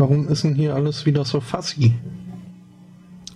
Warum 0.00 0.28
ist 0.28 0.44
denn 0.44 0.54
hier 0.54 0.74
alles 0.74 1.04
wieder 1.04 1.26
so 1.26 1.40
fuzzy? 1.40 1.92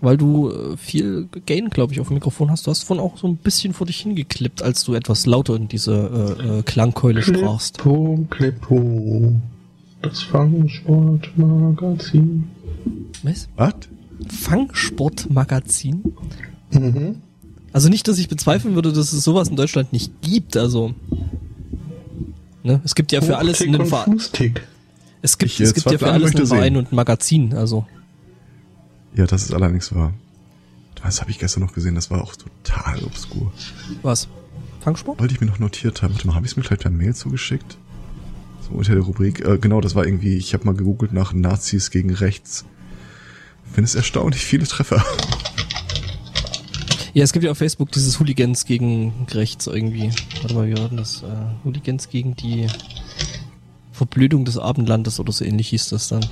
Weil 0.01 0.17
du 0.17 0.51
äh, 0.51 0.79
viel 0.79 1.29
Gain, 1.45 1.69
glaube 1.69 1.93
ich, 1.93 2.01
auf 2.01 2.09
dem 2.09 2.15
Mikrofon 2.15 2.51
hast. 2.51 2.67
Du 2.67 2.71
hast 2.71 2.85
vorhin 2.85 3.05
auch 3.05 3.19
so 3.19 3.27
ein 3.27 3.37
bisschen 3.37 3.75
vor 3.75 3.87
dich 3.87 3.99
hingeklippt, 3.99 4.63
als 4.63 4.83
du 4.83 4.95
etwas 4.95 5.27
lauter 5.27 5.57
in 5.57 5.69
diese 5.69 6.39
äh, 6.41 6.61
äh, 6.61 6.63
Klangkeule 6.63 7.21
sprachst. 7.21 7.77
Klippo, 7.77 8.27
Klippo. 8.31 9.35
Das 10.01 10.23
Fangsportmagazin. 10.23 12.45
Was? 13.23 13.47
Was? 13.57 13.75
Fangsportmagazin? 14.29 16.15
Mhm. 16.71 17.17
Also 17.75 17.91
nicht, 17.91 18.09
dass 18.09 18.19
ich 18.19 18.29
bezweifeln 18.29 18.75
würde, 18.75 18.91
dass 18.91 19.13
es 19.13 19.23
sowas 19.23 19.49
in 19.49 19.57
Deutschland 19.57 19.93
nicht 19.93 20.23
gibt. 20.23 20.57
Also 20.57 20.95
ne? 22.63 22.81
es 22.85 22.95
gibt 22.95 23.13
ja 23.13 23.21
für 23.21 23.37
alles 23.37 23.61
einen 23.61 23.83
und 23.83 23.87
Verein. 23.87 24.15
Fußtick. 24.15 24.67
Es 25.25 25.39
gibt, 25.39 25.53
Ich, 25.53 25.61
es 25.61 25.73
gibt 25.73 25.91
ja 25.91 25.97
für 25.97 26.13
alles 26.13 26.37
einen 26.37 26.47
Verein 26.47 26.63
sehen. 26.75 26.77
und 26.77 26.93
ein 26.93 26.97
Magazin. 26.97 27.55
Also 27.55 27.87
Ja, 29.17 29.27
das 29.27 29.43
ist 29.45 29.55
allerdings 29.55 29.95
wahr. 29.95 30.13
Das 31.03 31.23
habe 31.23 31.31
ich 31.31 31.39
gestern 31.39 31.63
noch 31.63 31.73
gesehen, 31.73 31.95
das 31.95 32.11
war 32.11 32.23
auch 32.23 32.35
total 32.37 33.03
obskur. 33.05 33.51
was? 34.03 34.29
Fangsport? 34.81 35.19
Wollte 35.19 35.33
ich 35.33 35.41
mir 35.41 35.47
noch 35.47 35.59
notiert 35.59 36.03
haben. 36.03 36.13
Warte 36.13 36.27
mal, 36.27 36.35
habe 36.35 36.45
ich 36.45 36.53
es 36.53 36.57
mir 36.59 36.63
gleich 36.63 36.79
per 36.79 36.91
Mail 36.91 37.15
zugeschickt? 37.15 37.79
So 38.69 38.77
unter 38.77 38.93
der 38.93 39.03
Rubrik. 39.03 39.41
Äh, 39.41 39.57
genau, 39.59 39.81
das 39.81 39.95
war 39.95 40.05
irgendwie, 40.05 40.37
ich 40.37 40.53
habe 40.53 40.67
mal 40.67 40.75
gegoogelt 40.75 41.15
nach 41.15 41.33
Nazis 41.33 41.91
gegen 41.91 42.13
rechts. 42.13 42.67
Finde 43.73 43.87
es 43.87 43.95
erstaunlich 43.95 44.45
viele 44.45 44.67
Treffer. 44.67 45.03
Ja, 47.15 47.25
es 47.25 47.33
gibt 47.33 47.45
ja 47.47 47.51
auf 47.51 47.59
Facebook 47.59 47.93
dieses 47.93 48.19
Hooligans 48.21 48.67
gegen 48.67 49.27
rechts 49.31 49.69
irgendwie. 49.69 50.11
Warte 50.43 50.55
mal, 50.55 50.67
wie 50.67 50.77
war 50.77 50.89
denn 50.89 50.99
das? 50.99 51.23
Äh, 51.23 51.27
Hooligans 51.65 52.09
gegen 52.11 52.35
die 52.37 52.67
Verblödung 53.95 54.45
des 54.45 54.59
Abendlandes 54.59 55.21
oder 55.21 55.33
so 55.33 55.45
ähnlich 55.45 55.69
hieß 55.69 55.91
das 55.91 56.09
dann. 56.09 56.27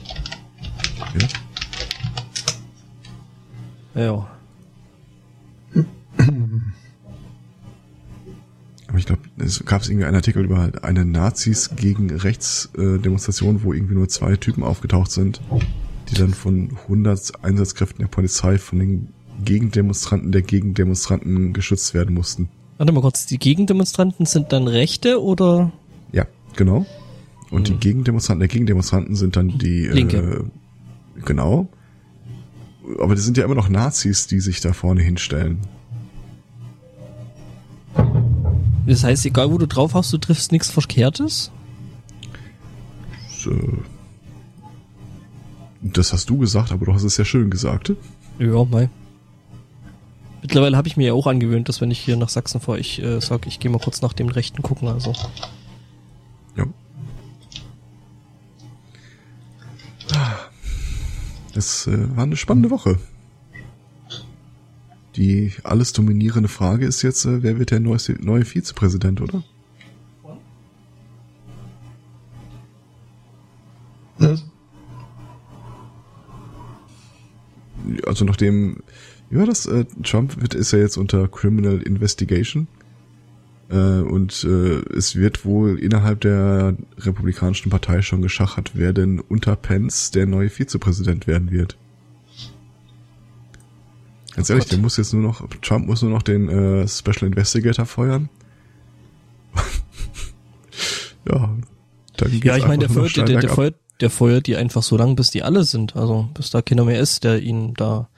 Ja. 3.95 4.03
Ja. 4.03 4.29
Aber 8.89 8.99
ich 8.99 9.07
glaube, 9.07 9.23
es 9.39 9.65
gab 9.65 9.85
irgendwie 9.85 10.05
einen 10.05 10.17
Artikel 10.17 10.45
über 10.45 10.73
eine 10.83 11.05
Nazis 11.05 11.71
gegen 11.77 12.11
rechts 12.11 12.69
äh, 12.77 12.99
wo 13.03 13.73
irgendwie 13.73 13.95
nur 13.95 14.09
zwei 14.09 14.37
Typen 14.37 14.65
aufgetaucht 14.65 15.13
sind, 15.13 15.41
die 16.11 16.15
dann 16.15 16.35
von 16.35 16.77
100 16.83 17.45
Einsatzkräften 17.45 18.01
der 18.01 18.09
Polizei 18.09 18.59
von 18.59 18.81
den 18.81 19.09
Gegendemonstranten 19.45 20.33
der 20.33 20.43
Gegendemonstranten 20.43 21.53
geschützt 21.53 21.95
werden 21.95 22.15
mussten. 22.15 22.49
Warte 22.79 22.93
mal 22.93 23.03
kurz, 23.03 23.27
die 23.27 23.39
Gegendemonstranten 23.39 24.27
sind 24.27 24.53
dann 24.53 24.67
Rechte 24.67 25.23
oder? 25.23 25.71
Ja, 26.11 26.27
genau. 26.57 26.85
Und 27.53 27.69
Mhm. 27.69 27.75
die 27.75 27.79
Gegendemonstranten 27.79 28.41
der 28.41 28.49
Gegendemonstranten 28.49 29.15
sind 29.15 29.37
dann 29.37 29.59
die 29.59 29.87
Linke. 29.87 30.45
Äh, 31.17 31.21
genau. 31.25 31.69
Aber 32.99 33.15
das 33.15 33.25
sind 33.25 33.37
ja 33.37 33.45
immer 33.45 33.55
noch 33.55 33.69
Nazis, 33.69 34.27
die 34.27 34.41
sich 34.41 34.61
da 34.61 34.73
vorne 34.73 35.03
hinstellen. 35.03 35.61
Das 38.87 39.05
heißt, 39.05 39.25
egal 39.27 39.51
wo 39.53 39.59
du 39.59 39.67
drauf 39.67 39.95
hast, 39.95 40.13
du 40.13 40.19
triffst 40.19 40.51
nichts 40.51 40.71
Verkehrtes? 40.71 41.53
Das, 43.29 43.47
äh, 43.47 43.59
das 45.83 46.13
hast 46.13 46.29
du 46.31 46.39
gesagt, 46.39 46.73
aber 46.73 46.87
du 46.87 46.93
hast 46.95 47.05
es 47.05 47.17
ja 47.17 47.25
schön 47.25 47.51
gesagt. 47.51 47.93
Ja, 48.39 48.65
mei. 48.65 48.91
Mittlerweile 50.41 50.77
habe 50.77 50.89
ich 50.89 50.97
mir 50.97 51.07
ja 51.09 51.13
auch 51.13 51.29
angewöhnt, 51.29 51.69
dass 51.69 51.81
wenn 51.81 51.93
ich 51.93 52.01
hier 52.01 52.17
nach 52.17 52.29
Sachsen 52.29 52.61
fahre, 52.61 52.81
ich 52.81 53.01
äh, 53.01 53.21
sag, 53.21 53.47
ich 53.47 53.61
gehe 53.61 53.71
mal 53.71 53.79
kurz 53.79 54.03
nach 54.03 54.13
dem 54.13 54.29
Rechten 54.29 54.63
gucken. 54.63 54.89
Also 54.89 55.13
Das 61.53 61.87
äh, 61.87 62.17
war 62.17 62.25
eine 62.25 62.37
spannende 62.37 62.71
Woche. 62.71 62.99
Die 65.17 65.53
alles 65.63 65.93
dominierende 65.93 66.49
Frage 66.49 66.87
ist 66.87 67.03
jetzt, 67.03 67.27
äh, 67.27 67.43
wer 67.43 67.59
wird 67.59 67.71
der 67.71 67.81
neue, 67.81 67.99
neue 68.21 68.45
Vizepräsident, 68.45 69.21
oder? 69.21 69.43
Was? 74.19 74.45
Also 78.07 78.25
nachdem, 78.25 78.83
wie 79.29 79.39
war 79.39 79.47
das? 79.47 79.67
Äh, 79.67 79.85
Trump 80.03 80.41
wird, 80.41 80.55
ist 80.55 80.73
ja 80.73 80.79
jetzt 80.79 80.97
unter 80.97 81.29
Criminal 81.29 81.83
Investigation. 81.83 82.69
Äh, 83.73 84.03
und 84.03 84.45
äh, 84.45 84.83
es 84.95 85.17
wird 85.17 85.47
wohl 85.47 85.79
innerhalb 85.79 86.21
der 86.21 86.77
Republikanischen 86.99 87.71
Partei 87.71 88.03
schon 88.03 88.21
geschachert, 88.21 88.73
wer 88.75 88.93
denn 88.93 89.19
unter 89.19 89.57
Pence 89.57 90.11
der 90.11 90.27
neue 90.27 90.51
Vizepräsident 90.51 91.27
werden 91.27 91.51
wird. 91.51 91.79
Ganz 94.37 94.51
Oh 94.51 94.53
ehrlich, 94.53 94.67
Gott. 94.67 94.73
der 94.73 94.79
muss 94.79 94.97
jetzt 94.99 95.15
nur 95.15 95.23
noch, 95.23 95.49
Trump 95.63 95.87
muss 95.87 96.03
nur 96.03 96.11
noch 96.11 96.23
den 96.23 96.49
äh, 96.49 96.87
Special 96.87 97.31
Investigator 97.31 97.87
feuern. 97.87 98.29
ja, 101.31 101.57
dann 102.19 102.41
ja, 102.43 102.57
ich 102.57 102.67
meine, 102.67 102.81
der 102.81 102.91
feuert, 102.91 103.17
der, 103.17 103.25
der, 103.25 103.49
feuert, 103.49 103.77
der 104.01 104.11
feuert 104.11 104.47
die 104.47 104.57
einfach 104.57 104.83
so 104.83 104.99
lang, 104.99 105.17
bis 105.17 105.31
die 105.31 105.43
alle 105.43 105.65
sind. 105.65 105.97
Also 105.97 106.29
bis 106.35 106.51
da 106.51 106.61
keiner 106.61 106.85
mehr 106.85 107.01
ist, 107.01 107.25
der 107.25 107.41
ihn 107.41 107.73
da 107.75 108.09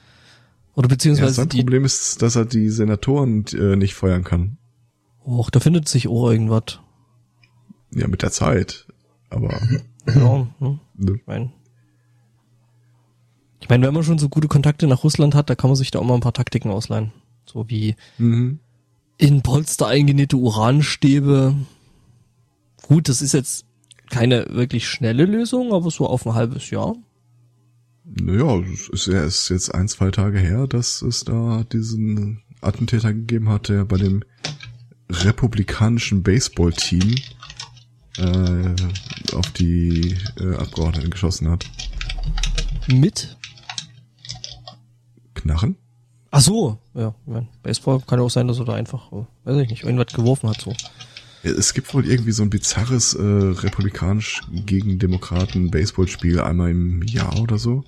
oder 0.75 0.89
Ja, 0.89 0.95
beziehungsweise 0.95 1.35
sein 1.35 1.49
die. 1.49 1.59
Problem 1.59 1.85
ist, 1.85 2.23
dass 2.23 2.35
er 2.35 2.45
die 2.45 2.71
Senatoren 2.71 3.45
äh, 3.53 3.77
nicht 3.77 3.95
feuern 3.95 4.25
kann. 4.25 4.57
Och, 5.25 5.51
da 5.51 5.61
findet 5.61 5.89
sich 5.89 6.09
auch 6.09 6.31
irgendwas. 6.31 6.81
Ja, 7.91 8.09
mit 8.09 8.23
der 8.23 8.31
Zeit. 8.31 8.87
Aber 9.31 9.61
Ja, 10.07 10.47
hm, 10.59 10.81
ne, 10.95 11.15
ich 11.17 11.27
meine. 11.27 11.53
Ich 13.61 13.69
meine, 13.69 13.87
wenn 13.87 13.95
man 13.95 14.03
schon 14.03 14.19
so 14.19 14.29
gute 14.29 14.49
Kontakte 14.49 14.87
nach 14.87 15.05
Russland 15.05 15.35
hat, 15.35 15.49
da 15.49 15.55
kann 15.55 15.71
man 15.71 15.77
sich 15.77 15.91
da 15.91 15.99
auch 15.99 16.05
mal 16.05 16.15
ein 16.15 16.21
paar 16.21 16.35
Taktiken 16.35 16.71
ausleihen. 16.71 17.13
So 17.47 17.69
wie 17.71 17.97
mhm. 18.19 18.59
in 19.17 19.43
Polster 19.43 19.87
eingenähte 19.87 20.37
Uranstäbe. 20.37 21.55
Gut, 22.83 23.09
das 23.09 23.23
ist 23.23 23.33
jetzt 23.33 23.65
keine 24.11 24.47
wirklich 24.51 24.87
schnelle 24.87 25.25
Lösung, 25.25 25.73
aber 25.73 25.91
so 25.91 26.07
auf 26.07 26.27
ein 26.27 26.35
halbes 26.35 26.69
Jahr. 26.69 26.95
naja, 28.05 28.59
es 28.71 28.89
ist, 28.91 29.07
ja, 29.07 29.25
es 29.25 29.45
ist 29.45 29.49
jetzt 29.49 29.75
ein, 29.75 29.89
zwei 29.89 30.11
Tage 30.11 30.39
her, 30.39 30.67
dass 30.67 31.01
es 31.01 31.25
da 31.25 31.65
diesen 31.73 32.43
Attentäter 32.61 33.15
gegeben 33.15 33.49
hat, 33.49 33.71
der 33.71 33.87
bei 33.87 33.97
dem 33.97 34.23
republikanischen 35.11 36.23
Baseballteam 36.23 37.15
äh, 38.19 38.75
auf 39.35 39.51
die 39.53 40.17
äh, 40.39 40.57
Abgeordneten 40.57 41.11
geschossen 41.11 41.49
hat. 41.49 41.65
Mit? 42.89 43.37
Knarren? 45.35 45.77
Ach 46.31 46.41
so, 46.41 46.79
ja. 46.95 47.15
mein, 47.27 47.49
Baseball 47.63 48.01
kann 48.01 48.19
ja 48.19 48.25
auch 48.25 48.31
sein, 48.31 48.49
dass 48.49 48.59
er 48.59 48.65
da 48.65 48.75
einfach, 48.75 49.13
äh, 49.13 49.25
weiß 49.45 49.63
ich 49.63 49.71
nicht, 49.71 49.85
irgendwas 49.85 50.13
geworfen 50.13 50.49
hat 50.49 50.61
so. 50.61 50.75
Es 51.43 51.75
gibt 51.75 51.93
wohl 51.93 52.07
irgendwie 52.07 52.33
so 52.33 52.43
ein 52.43 52.51
bizarres 52.51 53.15
äh, 53.15 53.23
republikanisch 53.23 54.41
gegen 54.51 54.99
Demokraten 54.99 55.71
Baseballspiel 55.71 56.41
einmal 56.41 56.71
im 56.71 57.03
Jahr 57.03 57.39
oder 57.39 57.59
so. 57.59 57.85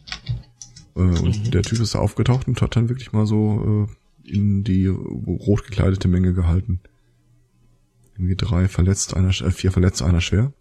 Äh, 0.94 1.00
und 1.00 1.54
der 1.54 1.62
Typ 1.62 1.80
ist 1.80 1.94
da 1.94 2.00
aufgetaucht 2.00 2.46
und 2.48 2.60
hat 2.60 2.76
dann 2.76 2.88
wirklich 2.88 3.12
mal 3.12 3.26
so 3.26 3.88
äh, 3.88 4.30
in 4.30 4.62
die 4.62 4.86
rot 4.86 5.64
gekleidete 5.64 6.06
Menge 6.08 6.34
gehalten. 6.34 6.80
Irgendwie 8.16 8.36
drei 8.36 8.68
verletzt, 8.68 9.14
einer 9.14 9.28
äh, 9.28 9.50
vier 9.50 9.72
verletzt, 9.72 10.02
einer 10.02 10.20
schwer. 10.20 10.52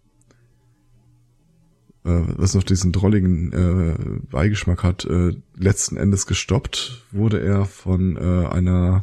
Äh, 2.04 2.22
was 2.36 2.54
noch 2.54 2.62
diesen 2.62 2.92
drolligen 2.92 3.52
äh, 3.52 4.20
Beigeschmack 4.30 4.82
hat, 4.82 5.04
äh, 5.04 5.32
letzten 5.56 5.96
Endes 5.96 6.26
gestoppt 6.26 7.04
wurde 7.10 7.40
er 7.40 7.64
von 7.64 8.16
äh, 8.16 8.46
einer 8.46 9.00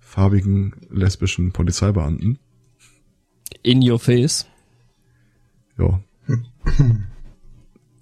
farbigen 0.00 0.74
lesbischen 0.90 1.52
Polizeibeamten. 1.52 2.38
In 3.62 3.88
your 3.88 3.98
face. 3.98 4.46
Ja. 5.78 6.00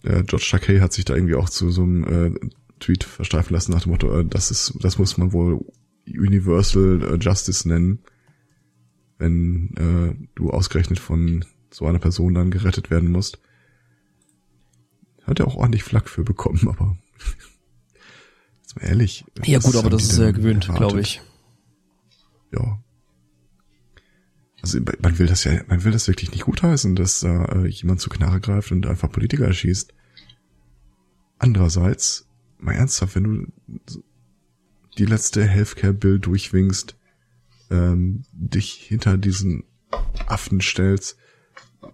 äh, 0.03 0.23
George 0.25 0.49
Takei 0.51 0.81
hat 0.81 0.93
sich 0.93 1.05
da 1.05 1.15
irgendwie 1.15 1.35
auch 1.35 1.49
zu 1.49 1.71
so 1.71 1.83
einem 1.83 2.05
äh, 2.05 2.51
Tweet 2.81 3.05
versteifen 3.05 3.55
lassen 3.55 3.73
nach 3.73 3.83
dem 3.83 3.93
Motto, 3.93 4.19
äh, 4.19 4.25
das 4.25 4.51
ist, 4.51 4.75
das 4.81 4.99
muss 4.99 5.17
man 5.17 5.33
wohl 5.33 5.65
Universal 6.07 7.03
äh, 7.03 7.17
Justice 7.17 7.69
nennen, 7.69 8.01
wenn 9.25 9.71
äh, 9.77 10.29
du 10.35 10.51
ausgerechnet 10.51 10.99
von 10.99 11.45
so 11.71 11.87
einer 11.87 11.99
Person 11.99 12.35
dann 12.35 12.51
gerettet 12.51 12.91
werden 12.91 13.11
musst. 13.11 13.39
Hat 15.23 15.41
er 15.41 15.47
auch 15.47 15.57
ordentlich 15.57 15.83
Flack 15.83 16.09
für 16.09 16.23
bekommen, 16.23 16.69
aber 16.69 16.97
jetzt 18.63 18.77
mal 18.77 18.87
ehrlich. 18.87 19.25
Ja 19.45 19.59
gut, 19.59 19.75
aber 19.77 19.91
das 19.91 20.05
ist 20.05 20.19
ja 20.19 20.31
gewöhnt, 20.31 20.71
glaube 20.75 21.01
ich. 21.01 21.23
Ja. 22.53 22.83
Also 24.61 24.81
man 25.01 25.19
will 25.19 25.27
das 25.27 25.45
ja, 25.45 25.61
man 25.67 25.85
will 25.85 25.93
das 25.93 26.07
wirklich 26.07 26.31
nicht 26.31 26.45
gutheißen, 26.45 26.95
dass 26.95 27.21
da 27.21 27.47
äh, 27.47 27.67
jemand 27.67 28.01
zu 28.01 28.11
Knarre 28.11 28.41
greift 28.41 28.73
und 28.73 28.87
einfach 28.87 29.11
Politiker 29.11 29.47
erschießt. 29.47 29.93
Andererseits, 31.39 32.29
mal 32.59 32.75
ernsthaft, 32.75 33.17
wenn 33.17 33.25
du 33.25 34.03
die 34.99 35.07
letzte 35.07 35.45
Healthcare-Bill 35.45 36.19
durchwinkst, 36.19 36.97
ähm, 37.71 38.25
dich 38.33 38.73
hinter 38.73 39.17
diesen 39.17 39.65
Affen 40.27 40.61
stellst, 40.61 41.17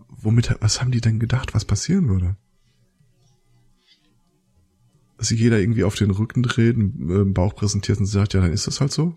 womit, 0.08 0.56
was 0.60 0.80
haben 0.80 0.90
die 0.90 1.00
denn 1.00 1.18
gedacht, 1.18 1.54
was 1.54 1.64
passieren 1.64 2.08
würde? 2.08 2.36
sich 5.20 5.40
jeder 5.40 5.58
irgendwie 5.58 5.84
auf 5.84 5.94
den 5.94 6.10
Rücken 6.10 6.42
dreht, 6.42 6.76
einen 6.76 7.34
Bauch 7.34 7.54
präsentiert 7.54 7.98
und 7.98 8.06
sagt, 8.06 8.34
ja, 8.34 8.40
dann 8.40 8.52
ist 8.52 8.66
das 8.66 8.80
halt 8.80 8.92
so. 8.92 9.14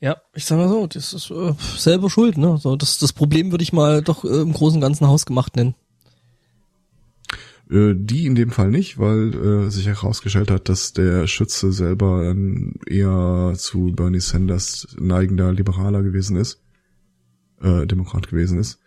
Ja, 0.00 0.16
ich 0.34 0.44
sag 0.44 0.56
mal 0.56 0.68
so, 0.68 0.86
das 0.86 1.12
ist 1.12 1.30
äh, 1.30 1.52
selber 1.76 2.08
schuld, 2.08 2.38
ne? 2.38 2.58
So, 2.58 2.76
das, 2.76 2.98
das 2.98 3.12
Problem 3.12 3.50
würde 3.50 3.64
ich 3.64 3.72
mal 3.72 4.02
doch 4.02 4.24
äh, 4.24 4.40
im 4.40 4.52
großen 4.52 4.76
und 4.76 4.82
ganzen 4.82 5.08
Haus 5.08 5.26
gemacht 5.26 5.56
nennen. 5.56 5.74
Äh, 7.70 7.94
die 7.94 8.24
in 8.26 8.34
dem 8.34 8.50
Fall 8.50 8.70
nicht, 8.70 8.98
weil 8.98 9.34
äh, 9.34 9.70
sich 9.70 9.86
herausgestellt 9.86 10.50
hat, 10.50 10.68
dass 10.70 10.94
der 10.94 11.26
Schütze 11.26 11.70
selber 11.72 12.30
ein 12.30 12.80
eher 12.86 13.52
zu 13.56 13.92
Bernie 13.92 14.20
Sanders 14.20 14.86
neigender 14.98 15.52
Liberaler 15.52 16.02
gewesen 16.02 16.36
ist, 16.36 16.62
äh, 17.60 17.86
Demokrat 17.86 18.28
gewesen 18.28 18.58
ist. 18.58 18.80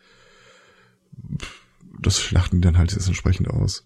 Das 2.01 2.19
schlachten 2.19 2.57
die 2.57 2.61
dann 2.61 2.77
halt 2.79 2.91
jetzt 2.93 3.05
entsprechend 3.07 3.49
aus. 3.49 3.83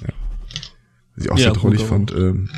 Ja. 0.00 0.08
Was 1.14 1.24
ich 1.24 1.30
auch 1.30 1.38
Ja, 1.38 1.54
sehr 1.54 1.62
aber- 1.64 1.78
fand, 1.78 2.12
ähm, 2.12 2.50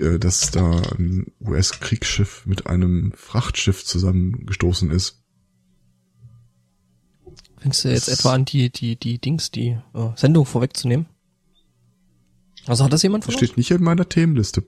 äh, 0.00 0.18
dass 0.18 0.50
da 0.50 0.80
ein 0.98 1.26
US-Kriegsschiff 1.40 2.46
mit 2.46 2.66
einem 2.66 3.12
Frachtschiff 3.14 3.84
zusammengestoßen 3.84 4.90
ist. 4.90 5.20
Fängst 7.64 7.82
du 7.82 7.88
jetzt 7.88 8.08
etwa 8.08 8.34
an, 8.34 8.44
die, 8.44 8.68
die, 8.68 8.94
die 8.94 9.18
Dings, 9.18 9.50
die 9.50 9.78
äh, 9.94 10.10
Sendung 10.16 10.44
vorwegzunehmen? 10.44 11.06
Also 12.66 12.84
hat 12.84 12.92
das 12.92 13.02
jemand 13.02 13.24
von 13.24 13.32
Steht 13.32 13.56
nicht 13.56 13.70
in 13.70 13.82
meiner 13.82 14.06
Themenliste. 14.06 14.64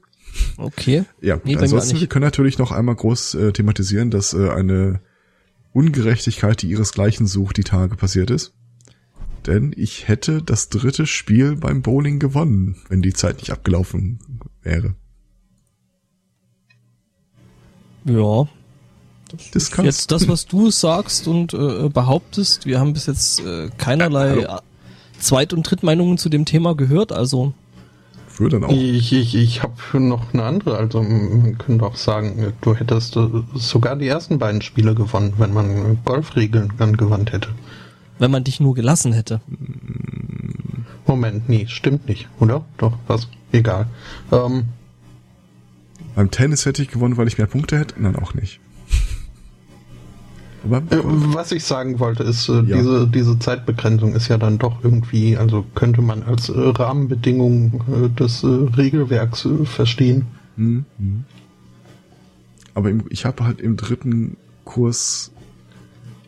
Okay. 0.57 1.05
Ja, 1.21 1.39
Nee, 1.45 1.59
ansonsten, 1.59 2.01
wir 2.01 2.07
können 2.07 2.25
natürlich 2.25 2.57
noch 2.57 2.73
einmal 2.73 2.95
groß 2.95 3.35
äh, 3.35 3.53
thematisieren, 3.53 4.11
dass 4.11 4.33
äh, 4.33 4.49
eine 4.49 5.03
Ungerechtigkeit, 5.75 6.63
die 6.63 6.71
ihresgleichen 6.71 7.27
sucht, 7.27 7.59
die 7.59 7.65
Tage 7.65 7.97
passiert 7.97 8.31
ist. 8.31 8.55
Denn 9.45 9.75
ich 9.77 10.09
hätte 10.09 10.43
das 10.43 10.71
dritte 10.71 11.07
Spiel 11.07 11.55
beim 11.55 11.83
Bowling 11.83 12.19
gewonnen, 12.19 12.77
wenn 12.89 13.03
die 13.03 13.13
Zeit 13.13 13.37
nicht 13.37 13.51
abgelaufen 13.51 14.21
wäre. 14.63 14.95
Ja. 18.07 18.49
Das 19.53 19.71
kannst 19.71 19.85
Jetzt 19.87 20.13
das, 20.13 20.29
was 20.29 20.47
du 20.47 20.71
sagst 20.71 21.27
und 21.27 21.53
äh, 21.53 21.89
behauptest, 21.89 22.67
wir 22.67 22.79
haben 22.79 22.93
bis 22.93 23.07
jetzt 23.07 23.41
äh, 23.41 23.69
keinerlei 23.77 24.41
äh, 24.43 24.49
Zweit- 25.19 25.53
und 25.53 25.63
Drittmeinungen 25.69 26.19
zu 26.19 26.29
dem 26.29 26.45
Thema 26.45 26.75
gehört, 26.75 27.11
also 27.13 27.53
für 28.29 28.51
dann 28.51 28.65
auch. 28.65 28.71
Ich, 28.71 29.13
ich, 29.13 29.35
ich 29.35 29.63
habe 29.63 29.75
noch 29.99 30.35
eine 30.35 30.43
andere. 30.45 30.77
Also 30.77 31.03
man 31.03 31.57
könnte 31.57 31.85
auch 31.87 31.97
sagen, 31.97 32.53
du 32.61 32.75
hättest 32.75 33.17
äh, 33.17 33.29
sogar 33.55 33.97
die 33.97 34.07
ersten 34.07 34.39
beiden 34.39 34.61
Spiele 34.63 34.95
gewonnen, 34.95 35.35
wenn 35.39 35.55
man 35.55 35.99
Golfregeln 36.05 36.73
angewandt 36.79 37.33
hätte. 37.33 37.49
wenn 38.19 38.31
man 38.31 38.45
dich 38.45 38.61
nur 38.61 38.75
gelassen 38.75 39.13
hätte. 39.15 39.41
Moment, 41.07 41.49
nee, 41.49 41.67
stimmt 41.69 42.09
nicht, 42.09 42.29
oder? 42.41 42.65
Doch, 42.79 42.93
was? 43.07 43.27
Egal. 43.53 43.87
Ähm, 44.33 44.65
Beim 46.15 46.31
Tennis 46.31 46.67
hätte 46.67 46.83
ich 46.83 46.89
gewonnen, 46.89 47.17
weil 47.17 47.29
ich 47.29 47.39
mehr 47.39 47.47
Punkte 47.47 47.79
hätte. 47.79 47.95
Nein, 47.99 48.17
auch 48.17 48.35
nicht. 48.35 48.61
Aber 50.67 50.79
Äh, 50.91 51.01
Was 51.35 51.53
ich 51.53 51.65
sagen 51.65 51.99
wollte, 52.01 52.23
ist, 52.23 52.49
äh, 52.49 52.63
Ja. 52.63 52.77
diese, 52.79 53.07
diese 53.09 53.39
Zeitbegrenzung 53.39 54.15
ist 54.15 54.29
ja 54.29 54.39
dann 54.39 54.59
doch 54.59 54.83
irgendwie, 54.85 55.37
also 55.37 55.65
könnte 55.75 56.03
man 56.03 56.23
als 56.23 56.49
äh, 56.49 56.53
Rahmenbedingung 56.59 57.83
äh, 58.05 58.09
des 58.11 58.43
äh, 58.43 58.47
Regelwerks 58.47 59.45
äh, 59.45 59.65
verstehen. 59.65 60.27
Hm, 60.57 60.85
hm. 60.99 61.25
Aber 62.75 62.91
im, 62.91 63.05
ich 63.11 63.25
habe 63.25 63.45
halt 63.45 63.61
im 63.61 63.77
dritten 63.77 64.37
Kurs 64.65 65.31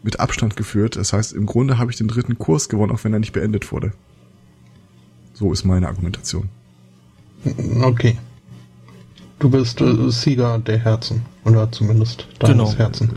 mit 0.03 0.21
Abstand 0.21 0.57
geführt. 0.57 0.97
Das 0.97 1.13
heißt, 1.13 1.33
im 1.35 1.45
Grunde 1.47 1.77
habe 1.79 1.91
ich 1.91 1.97
den 1.99 2.09
dritten 2.09 2.39
Kurs 2.39 2.69
gewonnen, 2.69 2.93
auch 2.93 3.05
wenn 3.05 3.13
er 3.13 3.19
nicht 3.19 3.33
beendet 3.33 3.71
wurde. 3.73 3.93
So 5.35 5.53
ist 5.53 5.65
meine 5.65 5.89
Argumentation. 5.89 6.49
Okay. 7.83 8.17
Du 9.39 9.51
bist 9.51 9.81
äh, 9.81 10.11
Sieger 10.11 10.59
der 10.59 10.79
Herzen, 10.79 11.23
oder 11.45 11.71
zumindest 11.71 12.27
deines 12.41 12.71
Genau. 12.71 12.75
Herzen. 12.79 13.11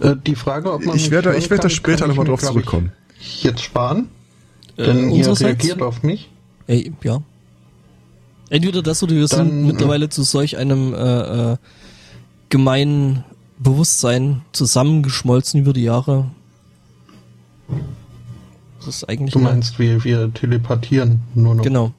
Äh, 0.00 0.16
die 0.26 0.34
Frage, 0.34 0.72
ob 0.72 0.84
man 0.84 0.96
Ich 0.96 1.10
werde, 1.10 1.36
ich 1.36 1.50
werde 1.50 1.64
da 1.64 1.68
später 1.70 2.06
nochmal 2.06 2.26
drauf 2.26 2.40
zurückkommen. 2.42 2.92
Ich 3.20 3.42
jetzt 3.42 3.62
sparen, 3.62 4.08
Äh, 4.76 4.84
denn 4.86 4.98
ihr 5.10 5.26
unsererseits- 5.26 5.42
reagiert 5.44 5.82
auf 5.82 6.02
mich. 6.02 6.28
Ey, 6.66 6.92
ja. 7.02 7.22
Entweder 8.48 8.82
das 8.82 9.02
oder 9.02 9.14
wir 9.14 9.26
Dann, 9.26 9.48
sind 9.48 9.66
mittlerweile 9.66 10.08
zu 10.08 10.22
solch 10.22 10.56
einem 10.56 10.92
äh, 10.94 11.52
äh, 11.52 11.56
gemeinen 12.48 13.24
Bewusstsein 13.58 14.42
zusammengeschmolzen 14.52 15.60
über 15.60 15.72
die 15.72 15.82
Jahre. 15.84 16.30
Das 18.78 18.88
ist 18.88 19.08
eigentlich 19.08 19.34
Du 19.34 19.38
meinst, 19.40 19.78
wir, 19.78 20.02
wir 20.04 20.32
telepathieren 20.32 21.20
nur 21.34 21.54
noch. 21.56 21.62
genau. 21.62 21.92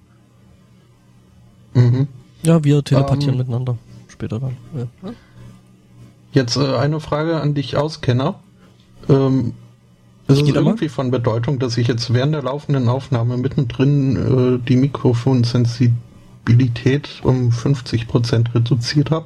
Mhm. 1.73 2.07
Ja, 2.43 2.63
wir 2.63 2.83
telepathieren 2.83 3.35
Ähm, 3.35 3.37
miteinander. 3.37 3.77
Später 4.07 4.39
dann. 4.39 4.57
Ja. 4.75 5.11
Jetzt 6.31 6.57
äh, 6.57 6.75
eine 6.75 6.99
Frage 6.99 7.39
an 7.41 7.53
dich 7.53 7.77
Auskenner. 7.77 8.39
Ähm, 9.09 9.53
ist 10.27 10.41
es 10.41 10.49
irgendwie 10.49 10.89
von 10.89 11.11
Bedeutung, 11.11 11.59
dass 11.59 11.77
ich 11.77 11.87
jetzt 11.87 12.11
während 12.13 12.33
der 12.33 12.41
laufenden 12.43 12.87
Aufnahme 12.87 13.35
mittendrin 13.37 14.15
äh, 14.15 14.59
die 14.65 14.77
Mikrofonsensibilität 14.77 17.09
um 17.23 17.49
50% 17.49 18.55
reduziert 18.55 19.11
habe? 19.11 19.25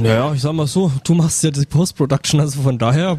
Naja, 0.00 0.32
ich 0.34 0.42
sag 0.42 0.52
mal 0.52 0.68
so, 0.68 0.92
du 1.04 1.14
machst 1.14 1.42
ja 1.42 1.50
die 1.50 1.66
Post-Production, 1.66 2.38
also 2.40 2.62
von 2.62 2.78
daher. 2.78 3.18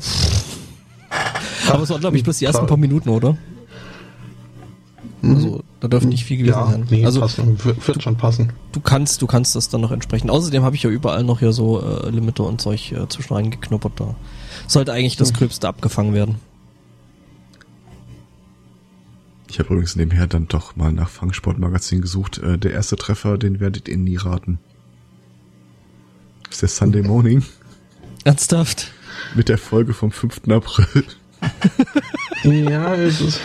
Aber 1.69 1.83
es 1.83 1.89
waren, 1.89 1.99
glaube 1.99 2.15
ich, 2.17 2.23
bloß 2.23 2.37
die 2.37 2.45
ersten 2.45 2.65
paar 2.65 2.77
Minuten, 2.77 3.09
oder? 3.09 3.37
Also, 5.23 5.63
da 5.79 5.87
dürfen 5.87 6.09
nicht 6.09 6.25
viel 6.25 6.37
gewesen 6.37 6.53
Mhm. 6.59 6.59
Ja, 6.65 6.71
sein. 6.71 6.87
nee, 6.89 7.05
also, 7.05 7.21
passen, 7.21 7.63
wird, 7.63 7.87
wird 7.87 8.03
schon 8.03 8.17
passen. 8.17 8.51
du 8.73 8.81
kannst, 8.81 9.21
du 9.21 9.27
kannst 9.27 9.55
das 9.55 9.69
dann 9.69 9.79
noch 9.81 9.91
entsprechend. 9.91 10.29
Außerdem 10.29 10.63
habe 10.63 10.75
ich 10.75 10.83
ja 10.83 10.89
überall 10.89 11.23
noch 11.23 11.39
hier 11.39 11.53
so 11.53 11.81
äh, 11.81 12.09
Limiter 12.09 12.43
und 12.43 12.59
Zeug 12.59 12.91
äh, 12.91 13.07
zwischen 13.07 13.33
reingeknuppert. 13.33 13.99
Da 13.99 14.15
sollte 14.67 14.91
eigentlich 14.91 15.15
das 15.15 15.33
Gröbste 15.33 15.67
abgefangen 15.67 16.13
werden. 16.13 16.35
Ich 19.49 19.59
habe 19.59 19.69
übrigens 19.69 19.95
nebenher 19.95 20.25
dann 20.27 20.47
doch 20.47 20.75
mal 20.75 20.91
nach 20.91 21.09
Fangsportmagazin 21.09 22.01
gesucht. 22.01 22.39
Äh, 22.39 22.57
der 22.57 22.71
erste 22.71 22.95
Treffer, 22.95 23.37
den 23.37 23.59
werdet 23.59 23.87
ihr 23.87 23.97
nie 23.97 24.17
raten. 24.17 24.59
Das 26.45 26.55
ist 26.55 26.61
der 26.63 26.69
Sunday 26.69 27.01
Morning 27.03 27.43
Ernsthaft? 28.25 28.91
mit 29.35 29.47
der 29.49 29.57
Folge 29.57 29.93
vom 29.93 30.11
5. 30.11 30.41
April. 30.49 31.03
Ja, 32.45 32.93
es 32.95 33.21
ist, 33.21 33.39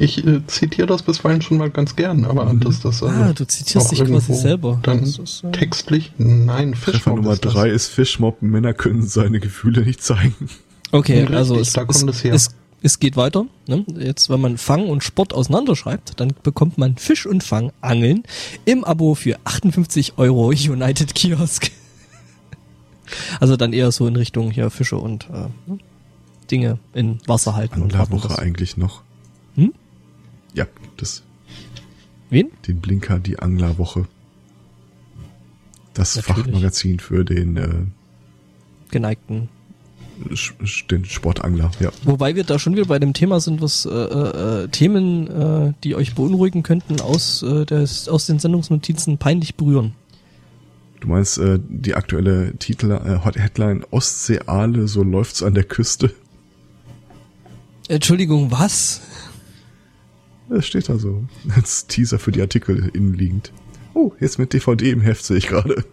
ich 0.00 0.26
äh, 0.26 0.40
zitiere 0.46 0.86
das 0.86 1.02
bisweilen 1.02 1.42
schon 1.42 1.58
mal 1.58 1.70
ganz 1.70 1.94
gern, 1.94 2.24
aber 2.24 2.52
dass 2.54 2.80
das 2.80 3.02
also 3.02 3.08
Ah, 3.08 3.32
du 3.32 3.46
zitierst 3.46 3.86
auch 3.86 3.90
dich 3.90 4.04
quasi 4.04 4.34
selber. 4.34 4.78
Dann 4.82 5.00
Das 5.00 5.18
ist, 5.18 5.44
äh, 5.44 5.52
textlich, 5.52 6.12
nein, 6.18 6.72
Treffer 6.72 6.92
Fischmob 6.92 7.16
Nummer 7.16 7.32
ist 7.34 7.44
das. 7.44 7.52
drei 7.52 7.68
ist 7.70 7.86
Fischmob. 7.88 8.42
Männer 8.42 8.72
können 8.74 9.02
seine 9.02 9.40
Gefühle 9.40 9.82
nicht 9.82 10.02
zeigen. 10.02 10.48
Okay, 10.92 11.20
Richtig, 11.20 11.36
also 11.36 11.56
es, 11.56 11.72
da 11.72 11.84
kommt 11.84 12.10
es, 12.10 12.16
es 12.16 12.24
her. 12.24 12.34
es, 12.34 12.48
es 12.82 12.98
geht 12.98 13.16
weiter. 13.16 13.44
Ne? 13.66 13.84
Jetzt, 13.98 14.30
wenn 14.30 14.40
man 14.40 14.56
Fang 14.58 14.88
und 14.88 15.04
Sport 15.04 15.34
auseinanderschreibt, 15.34 16.18
dann 16.18 16.32
bekommt 16.42 16.78
man 16.78 16.96
Fisch 16.96 17.26
und 17.26 17.44
Fang 17.44 17.70
Angeln 17.80 18.22
im 18.64 18.84
Abo 18.84 19.14
für 19.14 19.36
58 19.44 20.14
Euro 20.16 20.48
United 20.48 21.14
Kiosk. 21.14 21.70
Also 23.40 23.56
dann 23.56 23.72
eher 23.72 23.90
so 23.90 24.06
in 24.06 24.14
Richtung 24.14 24.52
hier 24.52 24.70
Fische 24.70 24.96
und 24.96 25.28
äh, 25.32 25.48
Dinge 26.48 26.78
in 26.94 27.18
Wasser 27.26 27.56
halten 27.56 27.82
und 27.82 27.92
Anglerwoche 27.96 28.38
eigentlich 28.38 28.76
noch. 28.76 29.02
Ja, 30.54 30.66
gibt 30.82 31.02
es. 31.02 31.22
Wen? 32.30 32.50
Den 32.66 32.80
Blinker, 32.80 33.18
die 33.18 33.38
Anglerwoche. 33.38 34.06
Das 35.94 36.16
Natürlich. 36.16 36.44
Fachmagazin 36.44 37.00
für 37.00 37.24
den, 37.24 37.56
äh, 37.56 37.68
Geneigten. 38.90 39.48
Den 40.90 41.06
Sportangler. 41.06 41.70
Ja. 41.80 41.90
Wobei 42.04 42.36
wir 42.36 42.44
da 42.44 42.58
schon 42.58 42.74
wieder 42.74 42.84
bei 42.84 42.98
dem 42.98 43.14
Thema 43.14 43.40
sind, 43.40 43.62
was 43.62 43.86
äh, 43.86 43.90
äh, 43.90 44.68
Themen, 44.68 45.28
äh, 45.28 45.72
die 45.82 45.94
euch 45.94 46.14
beunruhigen 46.14 46.62
könnten, 46.62 47.00
aus, 47.00 47.42
äh, 47.42 47.64
des, 47.64 48.06
aus 48.08 48.26
den 48.26 48.38
Sendungsnotizen 48.38 49.16
peinlich 49.16 49.54
berühren. 49.54 49.94
Du 51.00 51.08
meinst 51.08 51.38
äh, 51.38 51.58
die 51.66 51.94
aktuelle 51.94 52.54
Titel, 52.58 52.90
äh, 52.90 53.18
Headline 53.40 53.84
Ostseeale, 53.90 54.88
so 54.88 55.02
läuft's 55.02 55.42
an 55.42 55.54
der 55.54 55.64
Küste. 55.64 56.12
Entschuldigung, 57.88 58.50
was? 58.50 59.00
Das 60.50 60.66
steht 60.66 60.88
da 60.88 60.98
so. 60.98 61.24
Als 61.54 61.86
Teaser 61.86 62.18
für 62.18 62.32
die 62.32 62.40
Artikel 62.42 62.90
innenliegend. 62.92 63.52
Oh, 63.94 64.12
jetzt 64.20 64.38
mit 64.38 64.52
DVD 64.52 64.90
im 64.90 65.00
Heft 65.00 65.24
sehe 65.24 65.38
ich 65.38 65.48
gerade. 65.48 65.84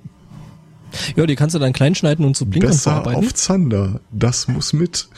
Ja, 1.15 1.25
die 1.25 1.35
kannst 1.35 1.55
du 1.55 1.59
dann 1.59 1.73
kleinschneiden 1.73 2.25
und 2.25 2.35
zu 2.35 2.45
Blinkern 2.45 2.71
Besser 2.71 2.91
verarbeiten. 2.91 3.25
auf 3.25 3.33
Zander. 3.33 4.01
Das 4.11 4.47
muss 4.47 4.73
mit. 4.73 5.07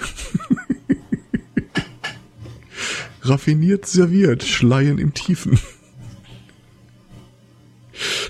Raffiniert 3.22 3.86
serviert. 3.86 4.43
Schleien 4.43 4.98
im 4.98 5.13
Tiefen. 5.13 5.60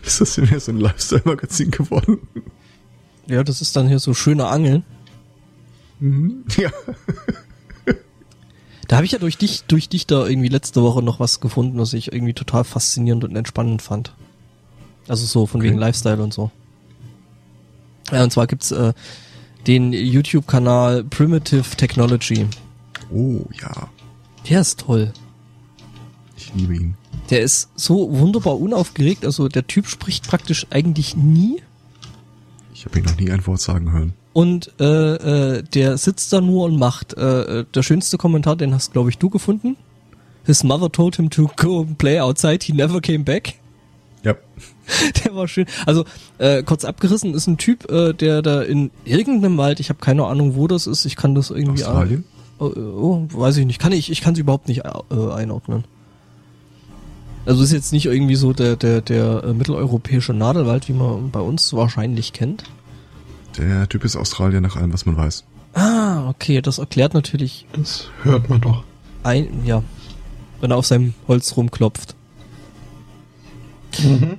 Ist 0.05 0.19
das 0.19 0.35
denn 0.35 0.49
mehr 0.49 0.59
so 0.59 0.71
ein 0.71 0.79
Lifestyle-Magazin 0.79 1.69
geworden? 1.71 2.17
Ja, 3.27 3.43
das 3.43 3.61
ist 3.61 3.75
dann 3.75 3.87
hier 3.87 3.99
so 3.99 4.15
schöner 4.15 4.49
Angeln. 4.49 4.83
Mhm. 5.99 6.43
Ja. 6.57 6.71
Da 8.89 8.95
habe 8.97 9.05
ich 9.05 9.11
ja 9.13 9.19
durch 9.19 9.37
dich, 9.37 9.63
durch 9.67 9.87
dich 9.87 10.07
da 10.07 10.25
irgendwie 10.27 10.47
letzte 10.49 10.81
Woche 10.81 11.01
noch 11.01 11.19
was 11.21 11.39
gefunden, 11.39 11.77
was 11.79 11.93
ich 11.93 12.11
irgendwie 12.11 12.33
total 12.33 12.63
faszinierend 12.65 13.23
und 13.23 13.35
entspannend 13.35 13.81
fand. 13.81 14.13
Also 15.07 15.25
so 15.25 15.45
von 15.45 15.61
Okay. 15.61 15.69
wegen 15.69 15.79
Lifestyle 15.79 16.21
und 16.21 16.33
so. 16.33 16.51
Ja, 18.11 18.23
und 18.23 18.31
zwar 18.33 18.47
gibt's 18.47 18.71
äh, 18.71 18.93
den 19.67 19.93
YouTube-Kanal 19.93 21.03
Primitive 21.03 21.75
Technology. 21.77 22.47
Oh 23.13 23.41
ja, 23.61 23.89
Der 24.49 24.61
ist 24.61 24.79
toll. 24.81 25.13
ich 26.35 26.51
liebe 26.55 26.75
ihn. 26.75 26.95
Der 27.29 27.41
ist 27.41 27.69
so 27.75 28.11
wunderbar 28.11 28.59
unaufgeregt. 28.59 29.23
Also 29.23 29.47
der 29.49 29.67
Typ 29.67 29.85
spricht 29.87 30.27
praktisch 30.27 30.65
eigentlich 30.71 31.15
nie. 31.15 31.61
Ich 32.73 32.85
habe 32.85 32.97
ihn 32.97 33.05
noch 33.05 33.17
nie 33.17 33.29
ein 33.29 33.45
Wort 33.45 33.61
sagen 33.61 33.91
hören. 33.91 34.13
Und 34.33 34.71
äh, 34.79 34.85
äh, 35.57 35.63
der 35.63 35.97
sitzt 35.97 36.31
da 36.31 36.41
nur 36.41 36.65
und 36.65 36.77
macht. 36.77 37.17
Äh, 37.17 37.59
äh, 37.59 37.65
der 37.73 37.83
schönste 37.83 38.17
Kommentar, 38.17 38.55
den 38.55 38.73
hast, 38.73 38.93
glaube 38.93 39.09
ich, 39.09 39.17
du 39.17 39.29
gefunden. 39.29 39.75
His 40.45 40.63
mother 40.63 40.91
told 40.91 41.15
him 41.15 41.29
to 41.29 41.49
go 41.57 41.81
and 41.81 41.97
play 41.97 42.19
outside. 42.19 42.59
He 42.63 42.73
never 42.73 43.01
came 43.01 43.23
back. 43.23 43.55
Ja. 44.23 44.35
Der 45.23 45.35
war 45.35 45.47
schön. 45.47 45.65
Also 45.85 46.05
äh, 46.37 46.63
kurz 46.63 46.83
abgerissen 46.83 47.33
ist 47.33 47.47
ein 47.47 47.57
Typ, 47.57 47.89
äh, 47.91 48.13
der 48.13 48.41
da 48.41 48.61
in 48.61 48.91
irgendeinem 49.05 49.57
Wald, 49.57 49.79
ich 49.79 49.89
habe 49.89 49.99
keine 49.99 50.25
Ahnung, 50.25 50.55
wo 50.55 50.67
das 50.67 50.87
ist. 50.87 51.05
Ich 51.05 51.15
kann 51.15 51.35
das 51.35 51.51
irgendwie. 51.51 51.83
Australien? 51.83 52.23
Oh, 52.57 52.65
oh, 52.65 53.27
weiß 53.31 53.57
ich 53.57 53.65
nicht. 53.65 53.79
Kann 53.79 53.91
ich, 53.91 54.11
ich 54.11 54.21
kann 54.21 54.33
es 54.33 54.39
überhaupt 54.39 54.67
nicht 54.67 54.83
äh, 54.85 55.31
einordnen. 55.31 55.85
Also 57.45 57.63
ist 57.63 57.71
jetzt 57.71 57.93
nicht 57.93 58.05
irgendwie 58.05 58.35
so 58.35 58.53
der 58.53 58.75
der 58.75 59.01
der 59.01 59.43
äh, 59.43 59.53
mitteleuropäische 59.53 60.33
Nadelwald, 60.33 60.89
wie 60.89 60.93
man 60.93 61.31
bei 61.31 61.39
uns 61.39 61.73
wahrscheinlich 61.73 62.33
kennt. 62.33 62.63
Der 63.59 63.87
Typ 63.89 64.05
ist 64.05 64.15
Australier 64.15 64.61
nach 64.61 64.75
allem, 64.75 64.93
was 64.93 65.05
man 65.05 65.17
weiß. 65.17 65.43
Ah, 65.73 66.27
okay, 66.29 66.61
das 66.61 66.77
erklärt 66.79 67.13
natürlich 67.13 67.67
Das 67.73 68.07
hört 68.23 68.49
man 68.49 68.61
doch. 68.61 68.83
ein, 69.23 69.65
ja, 69.65 69.83
wenn 70.61 70.71
er 70.71 70.77
auf 70.77 70.85
seinem 70.87 71.13
Holz 71.27 71.55
rumklopft. 71.55 72.15
Mhm. 73.99 74.37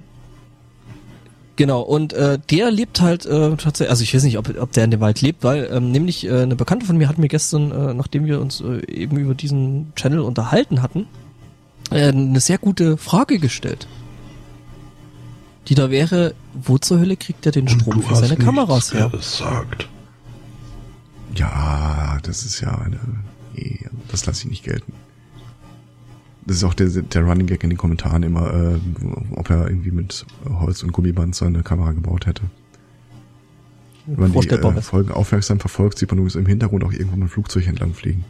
Genau, 1.56 1.82
und 1.82 2.14
äh, 2.14 2.38
der 2.50 2.70
lebt 2.70 3.02
halt 3.02 3.26
äh, 3.26 3.54
tatsächlich, 3.56 3.90
also 3.90 4.02
ich 4.02 4.14
weiß 4.14 4.22
nicht, 4.22 4.38
ob, 4.38 4.58
ob 4.58 4.72
der 4.72 4.84
in 4.84 4.90
dem 4.90 5.00
Wald 5.00 5.20
lebt, 5.20 5.44
weil 5.44 5.68
ähm, 5.70 5.90
nämlich 5.90 6.26
äh, 6.26 6.42
eine 6.42 6.56
Bekannte 6.56 6.86
von 6.86 6.96
mir 6.96 7.06
hat 7.06 7.18
mir 7.18 7.28
gestern, 7.28 7.70
äh, 7.70 7.92
nachdem 7.92 8.24
wir 8.24 8.40
uns 8.40 8.62
äh, 8.62 8.80
eben 8.90 9.18
über 9.18 9.34
diesen 9.34 9.92
Channel 9.94 10.20
unterhalten 10.20 10.80
hatten, 10.80 11.06
äh, 11.90 12.08
eine 12.08 12.40
sehr 12.40 12.56
gute 12.56 12.96
Frage 12.96 13.38
gestellt. 13.38 13.86
Die 15.70 15.74
da 15.76 15.88
wäre, 15.90 16.34
wo 16.52 16.78
zur 16.78 16.98
Hölle 16.98 17.16
kriegt 17.16 17.46
er 17.46 17.52
den 17.52 17.68
Strom 17.68 18.02
für 18.02 18.16
seine 18.16 18.36
Kameras 18.36 18.92
her? 18.92 19.08
gesagt. 19.08 19.88
Ja, 21.36 22.18
das 22.22 22.44
ist 22.44 22.60
ja 22.60 22.76
eine. 22.76 22.98
Nee, 23.54 23.86
das 24.08 24.26
lasse 24.26 24.44
ich 24.44 24.50
nicht 24.50 24.64
gelten. 24.64 24.92
Das 26.44 26.56
ist 26.56 26.64
auch 26.64 26.74
der, 26.74 26.88
der 26.88 27.22
Running 27.22 27.46
Gag 27.46 27.62
in 27.62 27.70
den 27.70 27.78
Kommentaren 27.78 28.24
immer, 28.24 28.52
äh, 28.52 28.80
ob 29.36 29.48
er 29.50 29.68
irgendwie 29.68 29.92
mit 29.92 30.26
Holz 30.48 30.82
und 30.82 30.90
Gummiband 30.92 31.36
seine 31.36 31.62
Kamera 31.62 31.92
gebaut 31.92 32.26
hätte. 32.26 32.42
Wenn 34.06 34.32
man 34.32 34.40
die 34.40 34.48
äh. 34.48 34.82
Folgen 34.82 35.12
aufmerksam 35.12 35.60
verfolgt, 35.60 35.98
sieht 35.98 36.10
man 36.10 36.18
übrigens 36.18 36.34
im 36.34 36.46
Hintergrund 36.46 36.82
auch 36.82 36.92
irgendwo 36.92 37.16
ein 37.16 37.28
Flugzeug 37.28 37.68
entlang 37.68 37.94
fliegen. 37.94 38.24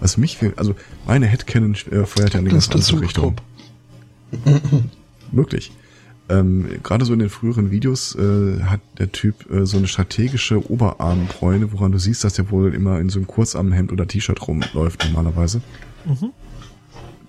Was 0.00 0.16
mich, 0.16 0.38
für- 0.38 0.54
also 0.56 0.74
meine 1.06 1.26
Headcanon 1.26 1.74
äh, 1.90 2.06
feuert 2.06 2.32
ja 2.32 2.40
in 2.40 2.46
eine 2.46 2.54
Das 2.54 2.70
ganz 2.70 2.88
andere 2.88 3.02
Richtung. 3.02 3.36
Möglich. 5.32 5.72
Ähm, 6.28 6.80
Gerade 6.82 7.04
so 7.04 7.12
in 7.12 7.18
den 7.18 7.30
früheren 7.30 7.70
Videos 7.70 8.14
äh, 8.14 8.62
hat 8.62 8.80
der 8.98 9.12
Typ 9.12 9.50
äh, 9.50 9.64
so 9.64 9.78
eine 9.78 9.88
strategische 9.88 10.70
Oberarmbräune, 10.70 11.72
woran 11.72 11.92
du 11.92 11.98
siehst, 11.98 12.24
dass 12.24 12.38
er 12.38 12.50
wohl 12.50 12.74
immer 12.74 13.00
in 13.00 13.08
so 13.08 13.18
einem 13.18 13.26
Kurzarmhemd 13.26 13.92
oder 13.92 14.06
T-Shirt 14.06 14.46
rumläuft 14.46 15.04
normalerweise. 15.04 15.62
Mhm. 16.04 16.30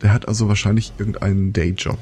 Der 0.02 0.14
hat 0.14 0.28
also 0.28 0.48
wahrscheinlich 0.48 0.94
irgendeinen 0.98 1.54
Dayjob. 1.54 1.98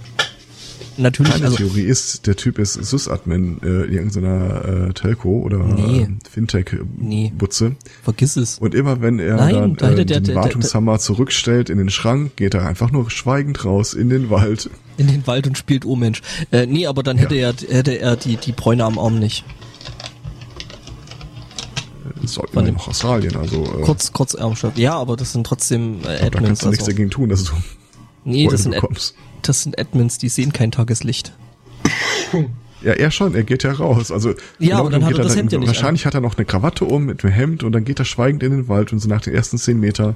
Natürlich, 1.00 1.34
Meine 1.34 1.46
also 1.46 1.58
Theorie 1.58 1.82
ist, 1.84 2.26
der 2.26 2.36
Typ 2.36 2.58
ist 2.58 2.74
Sysadmin 2.74 3.60
äh, 3.62 3.84
in 3.86 3.94
irgendeiner 3.94 4.88
äh, 4.90 4.94
Telco 4.94 5.30
oder 5.42 5.60
Nee. 5.60 6.08
Fintech-Butze. 6.30 7.76
vergiss 8.04 8.36
es. 8.36 8.58
Und 8.58 8.74
immer 8.74 9.00
wenn 9.00 9.20
er 9.20 9.36
Nein, 9.36 9.54
dann 9.54 9.76
da 9.76 9.92
äh, 9.92 9.96
der- 9.96 10.06
den 10.06 10.08
der- 10.08 10.20
der- 10.22 10.36
Wartungshammer 10.36 10.98
zurückstellt 10.98 11.70
in 11.70 11.78
den 11.78 11.90
Schrank, 11.92 12.36
geht 12.36 12.56
er 12.56 12.66
einfach 12.66 12.92
nur 12.92 13.12
schweigend 13.12 13.64
raus 13.64 13.94
in 13.94 14.10
den 14.10 14.30
Wald. 14.32 14.72
In 14.98 15.06
den 15.08 15.28
Wald 15.28 15.46
und 15.46 15.56
spielt 15.58 15.86
Oh 15.86 15.96
Mensch. 15.96 16.24
Äh, 16.52 16.66
nee, 16.66 16.88
aber 16.88 17.04
dann 17.04 17.18
hätte 17.20 17.36
er 17.36 17.54
hätte 17.70 18.00
er 18.00 18.16
die 18.16 18.38
die 18.38 18.52
Bräune 18.52 18.84
am 18.84 18.98
Arm 18.98 19.20
nicht. 19.20 19.46
Das 22.22 22.34
soll 22.34 22.48
Von 22.52 22.64
immer 22.66 22.78
noch 22.78 22.88
Australien, 22.88 23.36
also 23.36 23.64
äh, 23.64 23.82
Kurz 23.84 24.12
kurz 24.12 24.34
Ärmschaft. 24.34 24.78
Ja, 24.78 24.96
aber 24.96 25.16
das 25.16 25.34
sind 25.34 25.46
trotzdem 25.46 26.00
äh, 26.02 26.04
da 26.04 26.10
Admins. 26.26 26.34
kannst 26.48 26.64
du 26.64 26.68
nichts 26.70 26.84
Also. 26.84 26.92
dagegen 26.92 27.10
tun, 27.12 27.30
dass 27.30 27.44
du 27.44 27.52
Nee, 28.26 28.48
das 28.50 28.64
sind 28.64 28.76
Ad. 28.76 28.88
Das 29.42 29.64
sind 29.64 29.80
Admins, 29.80 30.18
die 30.18 30.30
sehen 30.30 30.54
kein 30.54 30.72
Tageslicht. 30.72 31.34
Ja, 32.82 32.94
er 32.94 33.12
schon, 33.12 33.34
er 33.34 33.44
geht 33.44 33.64
ja 33.64 33.72
raus. 33.72 34.12
Also 34.12 34.34
Ja, 34.60 34.78
aber 34.78 34.90
dann 34.90 35.04
hat 35.04 35.18
er 35.18 35.24
das 35.24 35.36
Hemd 35.36 35.52
ja 35.52 35.60
nicht 35.60 35.68
Wahrscheinlich 35.68 36.06
hat 36.06 36.14
er 36.14 36.22
noch 36.22 36.38
eine 36.38 36.46
Krawatte 36.46 36.86
um 36.86 37.06
mit 37.06 37.24
einem 37.24 37.34
Hemd 37.34 37.64
und 37.64 37.72
dann 37.72 37.86
geht 37.86 38.00
er 38.00 38.06
schweigend 38.06 38.44
in 38.44 38.52
den 38.52 38.68
Wald 38.68 38.94
und 38.94 39.00
so 39.00 39.10
nach 39.10 39.22
den 39.22 39.34
ersten 39.34 39.58
zehn 39.58 39.80
Meter 39.80 40.16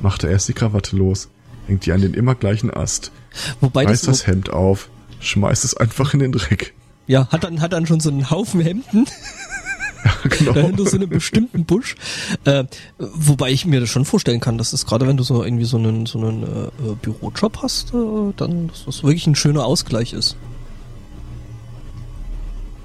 macht 0.00 0.24
er 0.24 0.30
erst 0.30 0.48
die 0.48 0.52
Krawatte 0.54 0.96
los, 0.96 1.28
hängt 1.66 1.86
die 1.86 1.92
an 1.92 2.00
den 2.00 2.14
immer 2.14 2.34
gleichen 2.34 2.72
Ast, 2.72 3.12
Wobei 3.60 3.84
das, 3.84 3.92
reißt 3.92 4.08
das 4.08 4.26
Hemd 4.26 4.50
auf, 4.50 4.88
schmeißt 5.20 5.64
es 5.64 5.76
einfach 5.76 6.14
in 6.14 6.20
den 6.20 6.32
Dreck. 6.32 6.74
ja 7.06 7.28
hat 7.28 7.44
dann 7.44 7.60
hat 7.60 7.72
dann 7.72 7.86
schon 7.86 8.00
so 8.00 8.10
einen 8.10 8.30
Haufen 8.30 8.60
Hemden 8.60 9.06
genau. 10.38 10.52
dahinter 10.52 10.86
so 10.86 10.96
einen 10.96 11.08
bestimmten 11.08 11.64
Busch. 11.64 11.96
Äh, 12.44 12.64
wobei 12.98 13.50
ich 13.50 13.66
mir 13.66 13.80
das 13.80 13.90
schon 13.90 14.04
vorstellen 14.04 14.40
kann, 14.40 14.58
dass 14.58 14.70
das 14.70 14.86
gerade 14.86 15.06
wenn 15.06 15.16
du 15.16 15.22
so 15.22 15.44
irgendwie 15.44 15.64
so 15.64 15.76
einen 15.76 16.06
so 16.06 16.18
einen 16.18 16.42
äh, 16.42 16.46
äh, 16.46 16.96
Bürojob 17.00 17.62
hast, 17.62 17.92
äh, 17.94 18.32
dann 18.36 18.68
dass 18.68 18.84
das 18.84 19.02
wirklich 19.02 19.26
ein 19.26 19.34
schöner 19.34 19.64
Ausgleich 19.64 20.12
ist. 20.12 20.36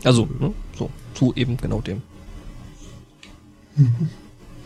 Also, 0.03 0.27
ne, 0.39 0.53
so 0.77 0.89
zu 1.15 1.33
eben 1.35 1.57
genau 1.57 1.81
dem. 1.81 2.01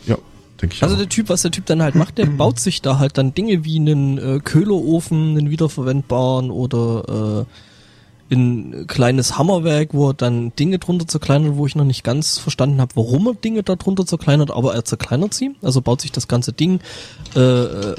Ja, 0.06 0.18
denke 0.62 0.76
ich 0.76 0.84
Also 0.84 0.96
auch. 0.96 1.00
der 1.00 1.10
Typ, 1.10 1.30
was 1.30 1.42
der 1.42 1.52
Typ 1.52 1.66
dann 1.66 1.82
halt 1.82 1.96
macht, 1.96 2.18
der 2.18 2.26
baut 2.26 2.60
sich 2.60 2.82
da 2.82 3.00
halt 3.00 3.18
dann 3.18 3.34
Dinge 3.34 3.64
wie 3.64 3.78
einen 3.80 4.18
äh, 4.18 4.40
Köhlerofen, 4.44 5.38
einen 5.38 5.50
wiederverwendbaren 5.50 6.52
oder 6.52 7.46
äh, 7.48 7.69
ein 8.32 8.86
kleines 8.88 9.38
Hammerwerk, 9.38 9.94
wo 9.94 10.10
er 10.10 10.14
dann 10.14 10.54
Dinge 10.56 10.80
drunter 10.80 11.08
zerkleinert, 11.08 11.56
wo 11.56 11.66
ich 11.66 11.76
noch 11.76 11.86
nicht 11.86 12.04
ganz 12.04 12.38
verstanden 12.38 12.80
habe, 12.80 12.96
warum 12.96 13.28
er 13.28 13.34
Dinge 13.34 13.64
da 13.64 13.76
drunter 13.76 14.06
zerkleinert, 14.06 14.52
aber 14.52 14.74
er 14.76 14.86
zerkleinert 14.86 15.34
sie. 15.34 15.56
Also 15.62 15.82
baut 15.82 16.02
sich 16.02 16.12
das 16.12 16.28
ganze 16.28 16.54
Ding, 16.54 16.80
äh, 17.36 17.40
äh, 17.40 17.96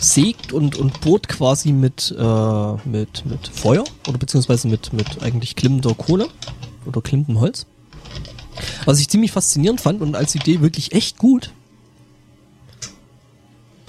sägt 0.00 0.52
und, 0.52 0.76
und 0.76 1.00
bohrt 1.00 1.28
quasi 1.28 1.72
mit, 1.72 2.14
äh, 2.16 2.72
mit, 2.84 3.26
mit 3.26 3.48
Feuer 3.48 3.84
oder 4.08 4.18
beziehungsweise 4.18 4.68
mit, 4.68 4.92
mit 4.92 5.22
eigentlich 5.22 5.56
klimmender 5.56 5.94
Kohle 5.94 6.28
oder 6.86 7.00
klimmendem 7.00 7.40
Holz. 7.40 7.66
Was 8.84 9.00
ich 9.00 9.08
ziemlich 9.08 9.32
faszinierend 9.32 9.80
fand 9.80 10.00
und 10.00 10.16
als 10.16 10.34
Idee 10.34 10.60
wirklich 10.60 10.92
echt 10.92 11.18
gut. 11.18 11.52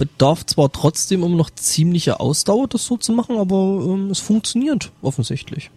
Bedarf 0.00 0.46
zwar 0.46 0.72
trotzdem 0.72 1.22
immer 1.22 1.36
noch 1.36 1.50
ziemliche 1.50 2.20
Ausdauer, 2.20 2.66
das 2.68 2.86
so 2.86 2.96
zu 2.96 3.12
machen, 3.12 3.36
aber 3.36 3.84
ähm, 3.86 4.10
es 4.10 4.18
funktioniert 4.18 4.90
offensichtlich. 5.02 5.70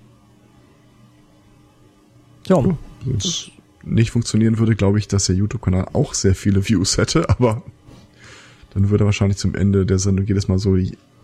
Ja, 2.48 2.64
Wenn 2.64 2.78
es 3.18 3.52
nicht 3.84 4.12
funktionieren 4.12 4.58
würde, 4.60 4.76
glaube 4.76 4.98
ich, 4.98 5.08
dass 5.10 5.26
der 5.26 5.36
YouTube-Kanal 5.36 5.88
auch 5.94 6.14
sehr 6.14 6.36
viele 6.36 6.68
Views 6.68 6.98
hätte, 6.98 7.30
aber 7.38 7.64
dann 8.74 8.90
würde 8.90 9.04
er 9.04 9.08
wahrscheinlich 9.08 9.38
zum 9.38 9.56
Ende 9.56 9.86
der 9.86 10.00
Sendung 10.00 10.26
jedes 10.26 10.48
Mal 10.48 10.58
so 10.58 10.78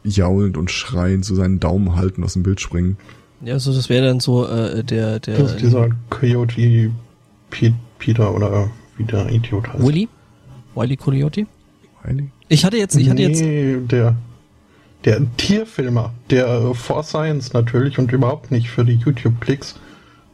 jaulend 0.03 0.57
und 0.57 0.69
schreiend 0.69 1.23
so 1.25 1.35
seinen 1.35 1.59
Daumen 1.59 1.95
halten 1.95 2.23
aus 2.23 2.33
dem 2.33 2.43
Bild 2.43 2.59
springen. 2.61 2.97
ja 3.41 3.53
also 3.53 3.73
das 3.73 3.87
wäre 3.89 4.05
dann 4.07 4.19
so 4.19 4.45
äh, 4.45 4.83
der 4.83 5.19
der 5.19 5.37
Das 5.37 5.53
ist 5.53 5.61
dieser 5.61 5.89
Coyote 6.09 6.91
Pe- 7.49 7.73
Peter 7.97 8.33
oder 8.35 8.69
wie 8.97 9.03
der 9.05 9.29
Idiot 9.31 9.67
heißt. 9.69 9.85
Willy, 9.85 10.07
Wiley 10.75 10.95
Coyote. 10.97 11.47
Ich 12.47 12.65
hatte 12.65 12.77
jetzt, 12.77 12.95
ich 12.95 13.09
hatte 13.09 13.21
jetzt, 13.21 13.41
nee, 13.41 13.77
der, 13.81 14.15
der 15.05 15.21
Tierfilmer, 15.37 16.13
der 16.29 16.47
äh, 16.47 16.73
for 16.73 17.03
Science 17.03 17.53
natürlich 17.53 17.99
und 17.99 18.11
überhaupt 18.11 18.51
nicht 18.51 18.69
für 18.69 18.83
die 18.85 18.93
YouTube-Klicks 18.95 19.75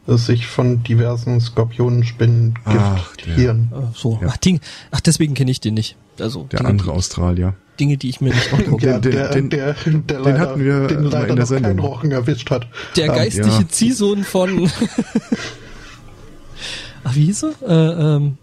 äh, 0.07 0.15
sich 0.15 0.47
von 0.47 0.83
diversen 0.83 1.39
Skorpionen, 1.41 2.03
Spinnen, 2.03 2.53
Ach, 2.65 3.15
Gift. 3.17 3.35
Tieren. 3.37 3.71
äh, 3.73 3.81
so, 3.93 4.19
Ja. 4.21 4.29
ach, 4.31 4.37
Ding, 4.37 4.59
ach 4.91 5.01
deswegen 5.01 5.33
kenne 5.33 5.51
ich 5.51 5.59
den 5.59 5.73
nicht. 5.73 5.95
Also 6.19 6.43
Der 6.51 6.59
Dinge, 6.59 6.69
andere 6.69 6.91
die, 6.91 6.97
Australier. 6.97 7.53
Dinge, 7.79 7.97
die 7.97 8.07
ich 8.09 8.21
mir 8.21 8.33
nicht 8.33 8.53
angucke. 8.53 8.85
Der, 8.87 8.99
Den- 8.99 9.11
der, 9.11 9.29
den- 9.33 9.49
der, 9.49 9.73
der, 10.07 10.19
leider, 10.21 10.39
hatten 10.39 10.63
wir 10.63 10.87
den 10.87 11.01
mal 11.03 11.09
leider 11.11 11.27
in 11.27 11.35
der 11.35 11.45
Sendung. 11.45 11.79
Rochen 11.79 12.11
erwischt 12.13 12.49
hat. 12.51 12.67
Der 12.95 13.07
Ähm, 13.07 13.11
geistige 13.15 13.47
ja. 13.47 13.67
Ziehsohn 13.67 14.23
von. 14.23 14.71
Ach, 17.03 17.15
wie 17.15 17.25
hieß 17.25 17.43
er? 17.43 17.51
Äh, 17.67 18.15
ähm, 18.15 18.37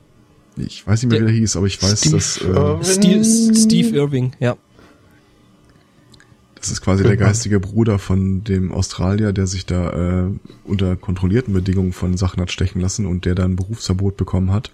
Ich 0.56 0.86
weiß 0.86 1.02
nicht 1.02 1.10
mehr, 1.10 1.20
wie 1.20 1.26
der 1.26 1.34
hieß, 1.34 1.56
aber 1.56 1.66
ich 1.66 1.82
weiß, 1.82 2.00
Steve 2.00 2.16
dass 2.16 2.38
äh. 2.38 2.84
Steve, 2.84 3.24
Steve 3.54 3.96
Irving, 3.96 4.32
ja. 4.38 4.56
das 6.56 6.70
ist 6.70 6.82
quasi 6.82 7.02
der 7.02 7.16
geistige 7.16 7.58
Bruder 7.58 7.98
von 7.98 8.44
dem 8.44 8.72
Australier, 8.72 9.32
der 9.32 9.46
sich 9.46 9.66
da 9.66 10.26
äh, 10.26 10.30
unter 10.64 10.96
kontrollierten 10.96 11.54
Bedingungen 11.54 11.92
von 11.92 12.16
Sachen 12.16 12.40
hat 12.40 12.52
stechen 12.52 12.80
lassen 12.80 13.06
und 13.06 13.24
der 13.24 13.34
dann 13.34 13.52
ein 13.52 13.56
Berufsverbot 13.56 14.16
bekommen 14.16 14.52
hat. 14.52 14.70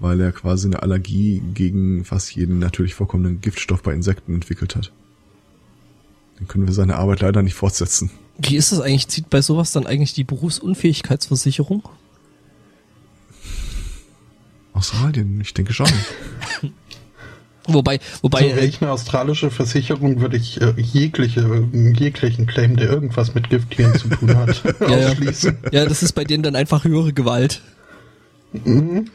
weil 0.00 0.20
er 0.20 0.32
quasi 0.32 0.66
eine 0.66 0.82
Allergie 0.82 1.40
gegen 1.54 2.04
fast 2.04 2.34
jeden 2.34 2.58
natürlich 2.58 2.94
vorkommenden 2.94 3.40
Giftstoff 3.40 3.82
bei 3.82 3.92
Insekten 3.94 4.34
entwickelt 4.34 4.76
hat. 4.76 4.92
Dann 6.38 6.48
können 6.48 6.66
wir 6.66 6.74
seine 6.74 6.96
Arbeit 6.96 7.20
leider 7.20 7.42
nicht 7.42 7.54
fortsetzen. 7.54 8.10
Wie 8.38 8.56
ist 8.56 8.72
das 8.72 8.80
eigentlich? 8.80 9.08
Zieht 9.08 9.30
bei 9.30 9.40
sowas 9.40 9.72
dann 9.72 9.86
eigentlich 9.86 10.12
die 10.12 10.24
Berufsunfähigkeitsversicherung? 10.24 11.88
Australien, 14.92 15.40
ich 15.40 15.54
denke 15.54 15.72
schon. 15.72 15.86
Wobei, 17.66 17.98
wobei. 18.20 18.40
So, 18.42 18.56
wäre 18.56 18.66
ich 18.66 18.82
eine 18.82 18.90
australische 18.92 19.50
Versicherung, 19.50 20.20
würde 20.20 20.36
ich 20.36 20.60
äh, 20.60 20.74
jegliche, 20.76 21.66
jeglichen 21.72 22.46
Claim, 22.46 22.76
der 22.76 22.90
irgendwas 22.90 23.34
mit 23.34 23.48
Gifttieren 23.48 23.94
zu 23.94 24.08
tun 24.08 24.36
hat, 24.36 24.62
ja, 24.80 24.98
ja. 24.98 25.08
ausschließen. 25.08 25.56
ja, 25.72 25.86
das 25.86 26.02
ist 26.02 26.12
bei 26.12 26.24
denen 26.24 26.42
dann 26.42 26.56
einfach 26.56 26.84
höhere 26.84 27.14
Gewalt. 27.14 27.62
Mhm. 28.52 29.08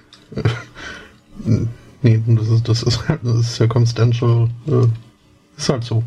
Nee, 2.01 2.21
das 2.25 2.47
ist, 2.49 2.67
das 2.67 2.81
ist, 2.81 2.99
das 3.23 3.35
ist 3.35 3.55
circumstantial, 3.55 4.49
äh, 4.67 4.87
ist 5.55 5.69
halt 5.69 5.83
so. 5.83 6.01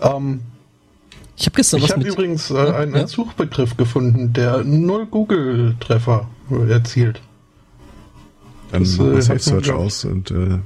Ähm, 0.00 0.40
Ich 1.36 1.44
habe 1.44 1.56
gestern 1.56 1.78
ich 1.78 1.84
was 1.84 1.90
habe 1.90 2.02
mit. 2.04 2.14
übrigens 2.14 2.50
äh, 2.50 2.54
Ja, 2.54 2.76
einen, 2.76 2.94
ja. 2.94 3.06
Suchbegriff 3.06 3.76
gefunden, 3.76 4.32
der 4.32 4.64
null 4.64 5.04
Google-Treffer 5.04 6.28
äh, 6.50 6.70
erzielt. 6.72 7.20
Dann 8.70 8.82
Das, 8.82 8.96
machen 8.98 9.16
äh, 9.16 9.22
Safe 9.22 9.38
Search 9.38 9.70
aus 9.70 10.04
und 10.04 10.30
äh, 10.30 10.58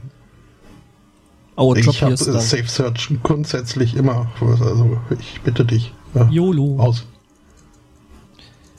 Our 1.56 1.76
Job 1.76 1.94
ich 1.94 2.02
habe 2.02 2.12
äh. 2.14 2.16
Safe 2.16 2.66
Search 2.66 3.10
grundsätzlich 3.22 3.94
immer. 3.94 4.32
Also 4.40 4.98
ich 5.18 5.40
bitte 5.42 5.64
dich. 5.64 5.92
Ja, 6.14 6.28
YOLO. 6.30 6.78
aus. 6.78 7.06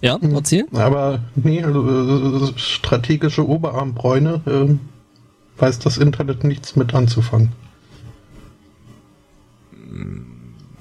Ja, 0.01 0.19
erzähl. 0.21 0.67
Aber 0.73 1.23
nee, 1.35 1.63
also, 1.63 2.49
äh, 2.49 2.57
strategische 2.57 3.47
Oberarmbräune 3.47 4.41
äh, 4.45 5.61
weiß 5.61 5.79
das 5.79 5.97
Internet 5.97 6.43
nichts 6.43 6.75
mit 6.75 6.93
anzufangen. 6.93 7.53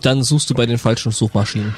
Dann 0.01 0.23
suchst 0.25 0.51
du 0.51 0.55
bei 0.55 0.67
den 0.67 0.79
falschen 0.79 1.13
Suchmaschinen. 1.13 1.75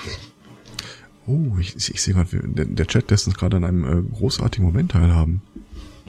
oh, 1.27 1.59
ich, 1.61 1.77
ich, 1.77 1.95
ich 1.95 2.03
sehe 2.03 2.15
gerade, 2.15 2.31
der, 2.43 2.65
der 2.65 2.87
Chat 2.87 3.11
lässt 3.11 3.27
uns 3.27 3.37
gerade 3.37 3.59
an 3.59 3.65
einem 3.65 3.85
äh, 3.85 4.03
großartigen 4.17 4.65
Moment 4.65 4.93
teilhaben. 4.93 5.43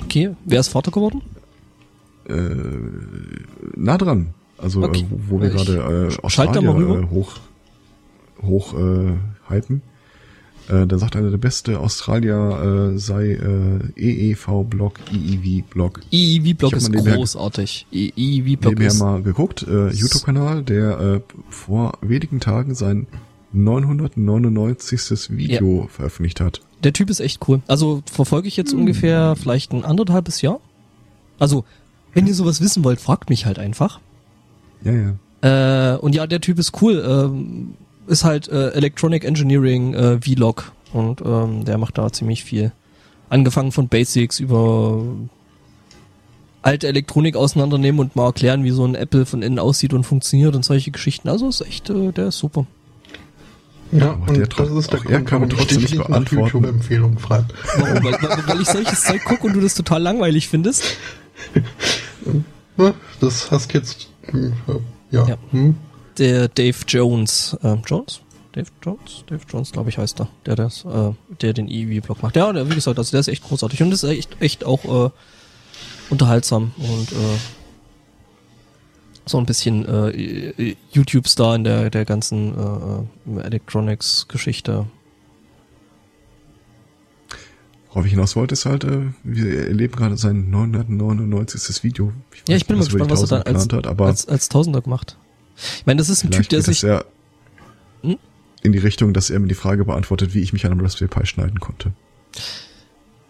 Okay, 0.03 0.35
wer 0.45 0.59
ist 0.59 0.67
Vater 0.69 0.91
geworden? 0.91 1.21
Äh, 2.27 2.35
nah 3.75 3.97
dran. 3.97 4.27
Also 4.57 4.83
Okay. 4.83 5.01
äh, 5.01 5.05
wo, 5.09 5.37
wo 5.37 5.41
wir 5.41 5.53
Ich 5.53 5.65
gerade 5.65 6.09
äh, 6.11 6.13
rüber. 6.75 6.99
äh, 7.01 7.09
hoch 7.09 7.37
hoch 8.41 8.73
äh, 8.73 9.13
hypen. 9.49 9.81
Äh, 10.67 10.87
da 10.87 10.97
sagt 10.97 11.15
einer, 11.15 11.29
der 11.29 11.37
beste 11.37 11.79
Australier 11.79 12.91
äh, 12.95 12.97
sei 12.97 13.33
äh. 13.33 13.79
EEV-Blog 13.95 14.99
Ich 16.09 16.55
hab 16.63 16.73
ist 16.73 16.91
großartig. 16.91 17.85
E- 17.91 18.11
EEV-Blog 18.15 18.71
Nebenher 18.71 18.87
ist. 18.87 18.99
mal 18.99 19.21
geguckt, 19.21 19.61
äh, 19.67 19.89
YouTube-Kanal, 19.89 20.63
der 20.63 20.99
äh, 20.99 21.21
vor 21.49 21.93
wenigen 22.01 22.39
Tagen 22.39 22.73
sein 22.73 23.05
999. 23.55 25.29
Video 25.37 25.87
veröffentlicht 25.91 26.39
hat. 26.41 26.61
Der 26.83 26.93
Typ 26.93 27.09
ist 27.09 27.19
echt 27.19 27.47
cool. 27.47 27.61
Also 27.67 28.03
verfolge 28.05 28.47
ich 28.47 28.57
jetzt 28.57 28.71
Hm. 28.73 28.81
ungefähr 28.81 29.35
vielleicht 29.35 29.71
ein 29.71 29.83
anderthalbes 29.85 30.41
Jahr. 30.41 30.59
Also, 31.39 31.65
wenn 32.13 32.27
ihr 32.27 32.33
sowas 32.35 32.61
wissen 32.61 32.83
wollt, 32.83 33.01
fragt 33.01 33.29
mich 33.29 33.45
halt 33.45 33.59
einfach. 33.59 33.99
Ja, 34.83 34.91
ja. 34.93 35.93
Äh, 35.93 35.97
und 35.97 36.15
ja, 36.15 36.27
der 36.27 36.41
Typ 36.41 36.59
ist 36.59 36.81
cool. 36.81 37.03
Ähm, 37.07 37.73
ist 38.07 38.23
halt 38.23 38.47
äh, 38.47 38.69
Electronic 38.69 39.23
Engineering 39.25 39.93
äh, 39.93 40.21
Vlog 40.21 40.71
und 40.93 41.21
ähm, 41.25 41.65
der 41.65 41.77
macht 41.77 41.97
da 41.97 42.11
ziemlich 42.11 42.43
viel. 42.43 42.71
Angefangen 43.29 43.71
von 43.71 43.87
Basics 43.87 44.39
über 44.39 45.03
alte 46.61 46.87
Elektronik 46.87 47.35
auseinandernehmen 47.35 47.99
und 47.99 48.15
mal 48.15 48.25
erklären, 48.27 48.63
wie 48.63 48.71
so 48.71 48.85
ein 48.85 48.95
Apple 48.95 49.25
von 49.25 49.41
innen 49.41 49.59
aussieht 49.59 49.93
und 49.93 50.03
funktioniert 50.03 50.55
und 50.55 50.63
solche 50.65 50.91
Geschichten. 50.91 51.29
Also 51.29 51.47
ist 51.49 51.61
echt, 51.61 51.89
äh, 51.89 52.11
der 52.11 52.27
ist 52.27 52.37
super. 52.39 52.65
Ja, 53.91 54.11
Aber 54.11 54.29
und 54.29 54.37
der 54.37 54.47
das 54.47 54.69
ist 54.71 54.91
der 54.91 54.99
auch 54.99 55.05
er 55.05 55.21
kann 55.21 55.43
ich 55.43 55.53
trotzdem 55.55 55.81
nicht 55.81 55.97
beantworten. 55.97 56.45
YouTube-Empfehlungen 56.45 57.19
frage. 57.19 57.45
Warum? 57.77 58.03
weil, 58.03 58.13
weil, 58.47 58.61
ich 58.61 58.67
solches 58.67 59.03
Zeug 59.03 59.23
gucke 59.25 59.47
und 59.47 59.53
du 59.53 59.61
das 59.61 59.75
total 59.75 60.01
langweilig 60.01 60.47
findest. 60.47 60.83
Das 63.19 63.51
hast 63.51 63.73
jetzt, 63.73 64.09
ja, 65.11 65.27
Ja. 65.27 65.37
Hm, 65.51 65.75
Der 66.17 66.47
Dave 66.47 66.77
Jones, 66.87 67.55
äh, 67.63 67.75
Jones? 67.85 68.21
Dave 68.53 68.67
Jones? 68.83 69.23
Dave 69.27 69.41
Jones, 69.49 69.71
glaube 69.71 69.89
ich, 69.89 69.97
heißt 69.97 70.19
er, 70.21 70.29
der 70.45 70.55
das, 70.55 70.85
äh, 70.85 71.11
der 71.41 71.53
den 71.53 71.67
EV-Blog 71.69 72.23
macht. 72.23 72.35
Ja, 72.35 72.51
der, 72.51 72.69
wie 72.69 72.75
gesagt, 72.75 72.97
also 72.97 73.11
der 73.11 73.19
ist 73.19 73.27
echt 73.27 73.43
großartig 73.43 73.81
und 73.83 73.91
ist 73.91 74.03
echt, 74.03 74.41
echt 74.41 74.65
auch 74.65 75.07
äh, 75.07 75.09
unterhaltsam 76.09 76.71
und 76.77 77.11
äh, 77.11 77.15
so 79.25 79.37
ein 79.37 79.45
bisschen 79.45 79.85
äh, 79.85 80.75
YouTube-Star 80.91 81.55
in 81.55 81.63
der, 81.63 81.89
der 81.89 82.05
ganzen 82.05 82.53
äh, 82.55 83.39
äh, 83.39 83.43
Electronics-Geschichte. 83.43 84.85
Worauf 87.89 88.05
ich 88.05 88.11
hinaus 88.11 88.35
wollte, 88.35 88.53
ist 88.53 88.65
halt, 88.65 88.83
äh, 88.83 89.07
wir 89.23 89.67
erleben 89.67 89.95
gerade 89.95 90.17
sein 90.17 90.49
999. 90.49 91.83
Video. 91.83 92.11
Ja, 92.47 92.55
ich 92.55 92.67
bin 92.67 92.77
mal 92.77 92.83
gespannt, 92.83 93.09
was 93.09 93.21
er 93.23 93.27
dann 93.27 93.43
die 93.43 93.47
als, 93.47 93.63
1000 93.63 93.69
geplant 93.69 93.85
hat, 93.85 93.91
aber 93.91 94.05
als, 94.07 94.27
als 94.27 94.49
Tausender 94.49 94.81
gemacht. 94.81 95.17
Ich 95.77 95.85
meine, 95.85 95.99
das 95.99 96.09
ist 96.09 96.23
ein 96.23 96.31
Typ, 96.31 96.49
der 96.49 96.61
sich, 96.61 96.81
ja 96.81 97.03
Hm? 98.05 98.17
in 98.61 98.71
die 98.71 98.79
Richtung, 98.79 99.13
dass 99.13 99.29
er 99.29 99.39
mir 99.39 99.47
die 99.47 99.55
Frage 99.55 99.85
beantwortet, 99.85 100.33
wie 100.33 100.41
ich 100.41 100.53
mich 100.53 100.65
an 100.65 100.71
einem 100.71 100.81
Raspberry 100.81 101.07
Pi 101.07 101.25
schneiden 101.25 101.59
konnte. 101.59 101.91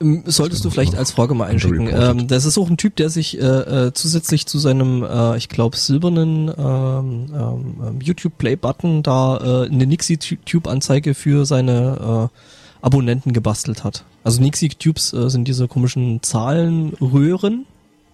Ähm, 0.01 0.23
Solltest 0.25 0.65
du 0.65 0.69
vielleicht 0.69 0.95
als 0.95 1.11
Frage 1.11 1.33
mal 1.35 1.45
einschicken. 1.45 1.87
Ähm, 1.87 2.27
das 2.27 2.45
ist 2.45 2.57
auch 2.57 2.69
ein 2.69 2.77
Typ, 2.77 2.95
der 2.95 3.09
sich 3.09 3.39
äh, 3.39 3.41
äh, 3.87 3.93
zusätzlich 3.93 4.45
zu 4.45 4.59
seinem, 4.59 5.03
äh, 5.03 5.37
ich 5.37 5.49
glaube, 5.49 5.77
silbernen 5.77 6.49
ähm, 6.57 7.25
ähm, 7.33 7.99
YouTube-Play-Button 8.01 9.03
da 9.03 9.37
äh, 9.37 9.69
eine 9.69 9.85
Nixie-Tube-Anzeige 9.85 11.13
für 11.13 11.45
seine 11.45 12.29
äh, 12.31 12.85
Abonnenten 12.85 13.33
gebastelt 13.33 13.83
hat. 13.83 14.03
Also 14.23 14.41
Nixie-Tubes 14.41 15.13
äh, 15.13 15.29
sind 15.29 15.47
diese 15.47 15.67
komischen 15.67 16.21
Zahlenröhren, 16.21 17.65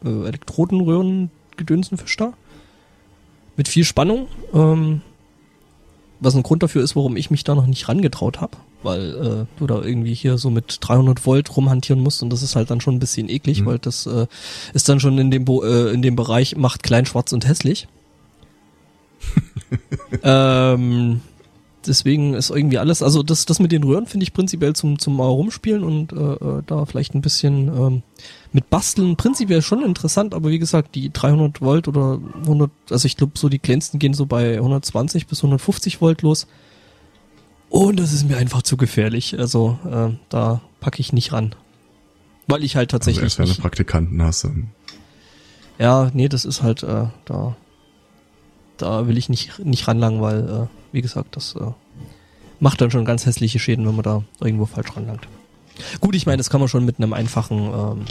äh, 0.05 0.27
Elektrodenröhren, 0.27 1.31
Gedönsenfisch 1.57 2.17
da. 2.17 2.33
Mit 3.57 3.67
viel 3.67 3.83
Spannung. 3.83 4.27
Ähm, 4.53 5.01
was 6.19 6.35
ein 6.35 6.43
Grund 6.43 6.61
dafür 6.63 6.83
ist, 6.83 6.95
warum 6.95 7.17
ich 7.17 7.31
mich 7.31 7.43
da 7.43 7.55
noch 7.55 7.65
nicht 7.65 7.89
rangetraut 7.89 8.39
habe, 8.39 8.57
weil 8.83 9.45
äh, 9.45 9.45
du 9.59 9.67
da 9.67 9.81
irgendwie 9.81 10.13
hier 10.13 10.37
so 10.37 10.49
mit 10.49 10.77
300 10.81 11.25
Volt 11.25 11.55
rumhantieren 11.55 12.01
musst 12.01 12.23
und 12.23 12.29
das 12.31 12.41
ist 12.43 12.55
halt 12.55 12.69
dann 12.71 12.81
schon 12.81 12.95
ein 12.95 12.99
bisschen 12.99 13.29
eklig, 13.29 13.61
Mhm. 13.61 13.65
weil 13.65 13.79
das 13.79 14.05
äh, 14.05 14.27
ist 14.73 14.89
dann 14.89 14.99
schon 14.99 15.17
in 15.17 15.31
dem 15.31 15.45
Bo 15.45 15.63
äh, 15.63 15.91
in 15.93 16.01
dem 16.01 16.15
Bereich 16.15 16.55
macht 16.55 16.83
klein, 16.83 17.05
schwarz 17.05 17.31
und 17.33 17.47
hässlich. 17.47 17.87
ähm, 20.23 21.21
deswegen 21.85 22.33
ist 22.33 22.49
irgendwie 22.49 22.77
alles, 22.77 23.01
also 23.01 23.23
das 23.23 23.45
das 23.45 23.59
mit 23.59 23.71
den 23.71 23.83
Röhren 23.83 24.07
finde 24.07 24.23
ich 24.23 24.33
prinzipiell 24.33 24.73
zum 24.73 24.99
zum 24.99 25.15
mal 25.15 25.27
rumspielen 25.27 25.83
und 25.83 26.13
äh, 26.13 26.15
äh, 26.15 26.63
da 26.65 26.85
vielleicht 26.85 27.13
ein 27.15 27.21
bisschen 27.21 27.67
ähm, 27.67 28.03
mit 28.51 28.69
Basteln 28.69 29.15
prinzipiell 29.15 29.61
schon 29.61 29.83
interessant, 29.83 30.33
aber 30.33 30.49
wie 30.49 30.59
gesagt, 30.59 30.95
die 30.95 31.11
300 31.11 31.61
Volt 31.61 31.87
oder 31.87 32.19
100, 32.41 32.69
also 32.89 33.05
ich 33.05 33.17
glaube 33.17 33.33
so 33.35 33.47
die 33.49 33.59
kleinsten 33.59 33.99
gehen 33.99 34.13
so 34.13 34.25
bei 34.25 34.55
120 34.55 35.27
bis 35.27 35.39
150 35.39 36.01
Volt 36.01 36.21
los. 36.21 36.47
Und 37.71 38.01
das 38.01 38.11
ist 38.11 38.27
mir 38.27 38.35
einfach 38.35 38.63
zu 38.63 38.75
gefährlich. 38.75 39.39
Also 39.39 39.79
äh, 39.89 40.13
da 40.27 40.59
packe 40.81 40.99
ich 40.99 41.13
nicht 41.13 41.31
ran. 41.31 41.55
Weil 42.45 42.65
ich 42.65 42.75
halt 42.75 42.91
Also 42.91 42.97
tatsächlich 42.97 43.23
erst 43.23 43.39
wenn 43.39 43.47
du 43.47 43.55
Praktikanten 43.55 44.21
hast, 44.21 44.45
Ja, 45.79 46.11
nee, 46.13 46.27
das 46.27 46.43
ist 46.43 46.63
halt 46.63 46.83
äh, 46.83 47.05
da 47.23 47.55
da 48.75 49.07
will 49.07 49.17
ich 49.17 49.29
nicht 49.29 49.57
nicht 49.59 49.87
ranlangen, 49.87 50.21
weil 50.21 50.49
äh, 50.49 50.67
wie 50.91 51.01
gesagt, 51.01 51.37
das 51.37 51.55
äh, 51.55 51.71
macht 52.59 52.81
dann 52.81 52.91
schon 52.91 53.05
ganz 53.05 53.25
hässliche 53.25 53.57
Schäden, 53.57 53.87
wenn 53.87 53.95
man 53.95 54.03
da 54.03 54.23
irgendwo 54.41 54.65
falsch 54.65 54.93
ranlangt. 54.93 55.29
Gut, 56.01 56.13
ich 56.13 56.25
meine, 56.25 56.37
das 56.39 56.49
kann 56.49 56.59
man 56.59 56.67
schon 56.67 56.83
mit 56.83 56.97
einem 56.97 57.13
einfachen 57.13 57.57
ähm, 57.57 58.05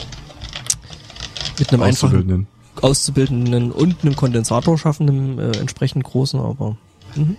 mit 1.59 1.71
einem 1.71 1.83
einfachen 1.83 2.07
Auszubildenden. 2.07 2.47
Auszubildenden 2.81 3.71
und 3.71 3.97
einem 4.01 4.15
Kondensator 4.15 4.79
schaffen, 4.79 5.07
einem 5.07 5.37
äh, 5.37 5.51
entsprechend 5.57 6.03
großen, 6.03 6.39
aber 6.39 6.77
mhm. 7.15 7.37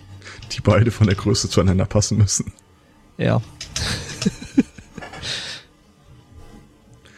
Die 0.52 0.60
beide 0.60 0.90
von 0.90 1.06
der 1.06 1.16
Größe 1.16 1.48
zueinander 1.48 1.84
passen 1.86 2.18
müssen. 2.18 2.52
ja. 3.18 3.40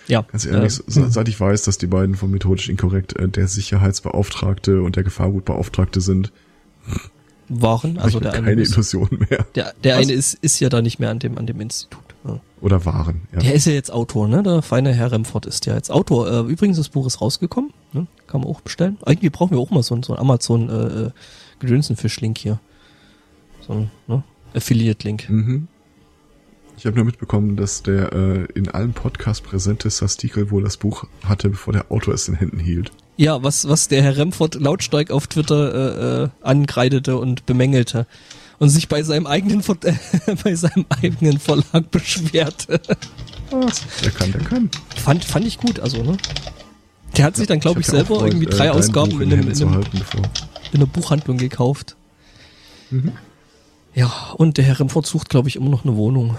ja. 0.07 0.22
Ganz 0.22 0.44
ehrlich, 0.46 0.79
äh, 0.79 0.83
se- 0.87 1.11
seit 1.11 1.29
ich 1.29 1.38
weiß, 1.40 1.62
dass 1.62 1.79
die 1.79 1.87
beiden 1.87 2.14
von 2.14 2.31
methodisch 2.31 2.68
inkorrekt 2.68 3.16
äh, 3.16 3.29
der 3.29 3.48
Sicherheitsbeauftragte 3.48 4.83
und 4.83 4.96
der 4.96 5.03
Gefahrgutbeauftragte 5.03 6.00
sind, 6.00 6.33
waren, 7.48 7.98
also 7.98 8.20
der 8.20 8.33
keine 8.33 8.48
eine, 8.53 8.62
ist, 8.62 8.72
Illusionen 8.72 9.27
mehr. 9.31 9.46
der, 9.55 9.74
der 9.85 9.96
Was? 9.96 10.03
eine 10.05 10.12
ist, 10.12 10.35
ist 10.35 10.61
ja 10.61 10.68
da 10.68 10.81
nicht 10.83 10.98
mehr 10.98 11.11
an 11.11 11.18
dem, 11.18 11.37
an 11.38 11.46
dem 11.46 11.61
Institut. 11.61 12.00
Ja. 12.27 12.40
Oder 12.62 12.85
waren, 12.87 13.22
ja. 13.33 13.40
Der 13.40 13.53
ist 13.55 13.66
ja 13.66 13.72
jetzt 13.74 13.90
Autor, 13.92 14.29
ne? 14.29 14.42
Der 14.42 14.62
feine 14.62 14.94
Herr 14.94 15.12
Remford 15.12 15.44
ist 15.44 15.66
ja 15.66 15.74
jetzt 15.74 15.90
Autor. 15.90 16.31
Äh, 16.31 16.40
übrigens, 16.50 16.79
das 16.79 16.88
Buch 16.88 17.07
ist 17.07 17.20
rausgekommen, 17.20 17.70
ne? 17.92 18.07
Kann 18.27 18.40
man 18.40 18.48
auch 18.48 18.62
bestellen. 18.62 18.96
Eigentlich 19.05 19.31
brauchen 19.31 19.50
wir 19.50 19.59
auch 19.59 19.70
mal 19.70 19.83
so, 19.83 19.94
ein- 19.94 20.03
so 20.03 20.14
einen 20.14 20.20
Amazon 20.20 20.70
äh, 20.70 21.03
äh, 21.07 21.11
Gedönsenfisch-Link 21.59 22.38
hier. 22.38 22.61
So 23.66 23.72
ein 23.72 23.90
ne? 24.07 24.22
Affiliate-Link. 24.55 25.29
Mhm. 25.29 25.68
Ich 26.77 26.87
habe 26.87 26.96
nur 26.96 27.05
mitbekommen, 27.05 27.57
dass 27.57 27.83
der 27.83 28.12
äh, 28.12 28.44
in 28.55 28.68
allen 28.68 28.92
Podcasts 28.92 29.40
präsente 29.40 29.90
Sastikel 29.90 30.50
wohl 30.50 30.64
das 30.64 30.77
Buch 30.77 31.07
hatte, 31.24 31.48
bevor 31.48 31.72
der 31.72 31.90
Autor 31.90 32.14
es 32.14 32.29
in 32.29 32.35
Händen 32.35 32.59
hielt. 32.59 32.90
Ja, 33.16 33.42
was, 33.42 33.68
was 33.68 33.87
der 33.88 34.03
Herr 34.03 34.16
Remford 34.16 34.57
lautstark 34.57 35.11
auf 35.11 35.29
Twitter 35.29 36.22
äh, 36.22 36.24
äh, 36.24 36.29
angreidete 36.42 37.16
und 37.16 37.46
bemängelte. 37.46 38.07
Und 38.59 38.68
sich 38.70 38.88
bei 38.88 39.03
seinem 39.03 39.27
eigenen, 39.27 39.62
Ver 39.62 39.77
äh, 39.85 39.94
bei 40.44 40.55
seinem 40.55 40.85
eigenen 40.88 41.38
Verlag 41.38 41.90
beschwerte. 41.90 42.81
Der 44.03 44.11
kann, 44.11 44.33
der 44.33 44.40
kann. 44.42 44.70
Fand, 44.96 45.24
fand 45.24 45.46
ich 45.46 45.59
gut, 45.59 45.79
also, 45.79 46.03
ne? 46.03 46.16
Der 47.16 47.24
hat 47.24 47.37
sich 47.37 47.46
dann, 47.46 47.61
glaube 47.61 47.81
ich, 47.81 47.87
auch 47.87 47.92
selber 47.92 48.27
irgendwie 48.27 48.46
äh, 48.46 48.50
drei 48.50 48.66
dein 48.66 48.77
Ausgaben 48.77 49.20
in, 49.22 49.33
einem, 49.33 49.48
in, 49.48 49.62
einem, 49.62 49.83
in 50.72 50.81
einer 50.81 50.87
Buchhandlung 50.87 51.37
gekauft. 51.37 51.96
Ja, 53.94 54.11
und 54.37 54.57
der 54.59 54.64
Herr 54.64 54.80
Remford 54.80 55.07
sucht, 55.07 55.28
glaube 55.28 55.48
ich, 55.48 55.57
immer 55.57 55.70
noch 55.70 55.85
eine 55.85 55.96
Wohnung. 55.96 56.37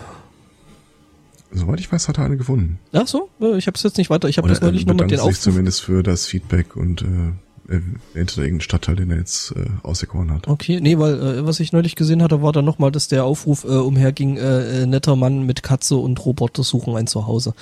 Soweit 1.52 1.80
ich 1.80 1.90
weiß, 1.92 2.08
hat 2.10 2.18
er 2.18 2.26
eine 2.26 2.36
gefunden. 2.38 2.80
Ach 2.92 3.08
so, 3.08 3.30
äh, 3.40 3.58
ich 3.58 3.68
habe 3.68 3.76
es 3.76 3.84
jetzt 3.84 3.98
nicht 3.98 4.10
weiter. 4.10 4.28
Ich 4.28 4.38
habe 4.38 4.50
das 4.50 4.60
neulich 4.62 4.86
noch 4.86 4.94
mit 4.96 5.04
den 5.04 5.10
sich 5.12 5.20
Aufruf. 5.22 5.40
zumindest 5.40 5.82
für 5.82 6.04
das 6.04 6.26
Feedback 6.26 6.76
und 6.76 7.02
äh, 7.02 7.32
er 7.68 7.80
da 7.80 8.20
irgendeinen 8.20 8.62
Stadtteil, 8.62 8.96
den 8.98 9.10
er 9.10 9.18
jetzt 9.18 9.52
äh, 9.56 9.66
auserkoren 9.84 10.32
hat. 10.32 10.48
Okay, 10.50 10.80
nee, 10.82 11.00
weil 11.00 11.14
äh, 11.22 11.46
was 11.48 11.60
ich 11.62 11.72
neulich 11.72 11.96
gesehen 11.96 12.22
hatte, 12.22 12.42
war 12.42 12.52
dann 12.52 12.66
nochmal, 12.66 12.92
dass 12.92 13.08
der 13.08 13.24
Aufruf 13.24 13.64
äh, 13.64 13.68
umherging, 13.68 14.36
äh, 14.38 14.84
äh, 14.84 14.86
netter 14.86 15.16
Mann 15.16 15.46
mit 15.46 15.64
Katze 15.64 15.96
und 15.96 16.24
Roboter 16.26 16.62
suchen 16.64 16.96
ein 16.98 17.08
Zuhause. 17.08 17.54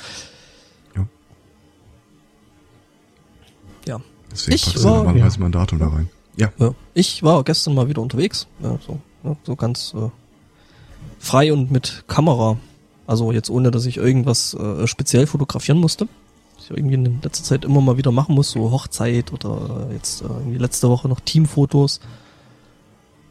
Ja. 0.95 1.05
Ja. 3.87 4.01
Deswegen 4.31 4.55
Ich 4.55 4.65
packst 4.65 4.79
du 4.83 4.83
war- 4.89 4.97
normalerweise 5.03 5.39
mal 5.39 5.45
ein 5.47 5.51
Datum 5.51 5.79
da 5.79 5.87
rein. 5.89 6.09
Ja. 6.35 6.51
ja. 6.57 6.73
Ich 6.95 7.21
war 7.21 7.43
gestern 7.43 7.75
mal 7.75 7.87
wieder 7.87 8.01
unterwegs, 8.01 8.47
ja, 8.61 8.79
so, 8.85 8.99
ja, 9.23 9.35
so 9.43 9.55
ganz 9.55 9.93
äh, 9.95 10.09
frei 11.19 11.53
und 11.53 11.71
mit 11.71 12.03
Kamera. 12.07 12.57
Also 13.05 13.31
jetzt 13.31 13.49
ohne, 13.49 13.71
dass 13.71 13.85
ich 13.85 13.97
irgendwas 13.97 14.53
äh, 14.53 14.87
speziell 14.87 15.27
fotografieren 15.27 15.79
musste. 15.79 16.07
Was 16.55 16.65
ich 16.65 16.77
irgendwie 16.77 16.95
in 16.95 17.21
letzter 17.21 17.43
Zeit 17.43 17.65
immer 17.65 17.81
mal 17.81 17.97
wieder 17.97 18.11
machen 18.11 18.35
muss, 18.35 18.51
so 18.51 18.71
Hochzeit 18.71 19.33
oder 19.33 19.89
jetzt 19.91 20.21
äh, 20.21 20.25
irgendwie 20.25 20.57
letzte 20.57 20.89
Woche 20.89 21.09
noch 21.09 21.19
Teamfotos. 21.19 21.99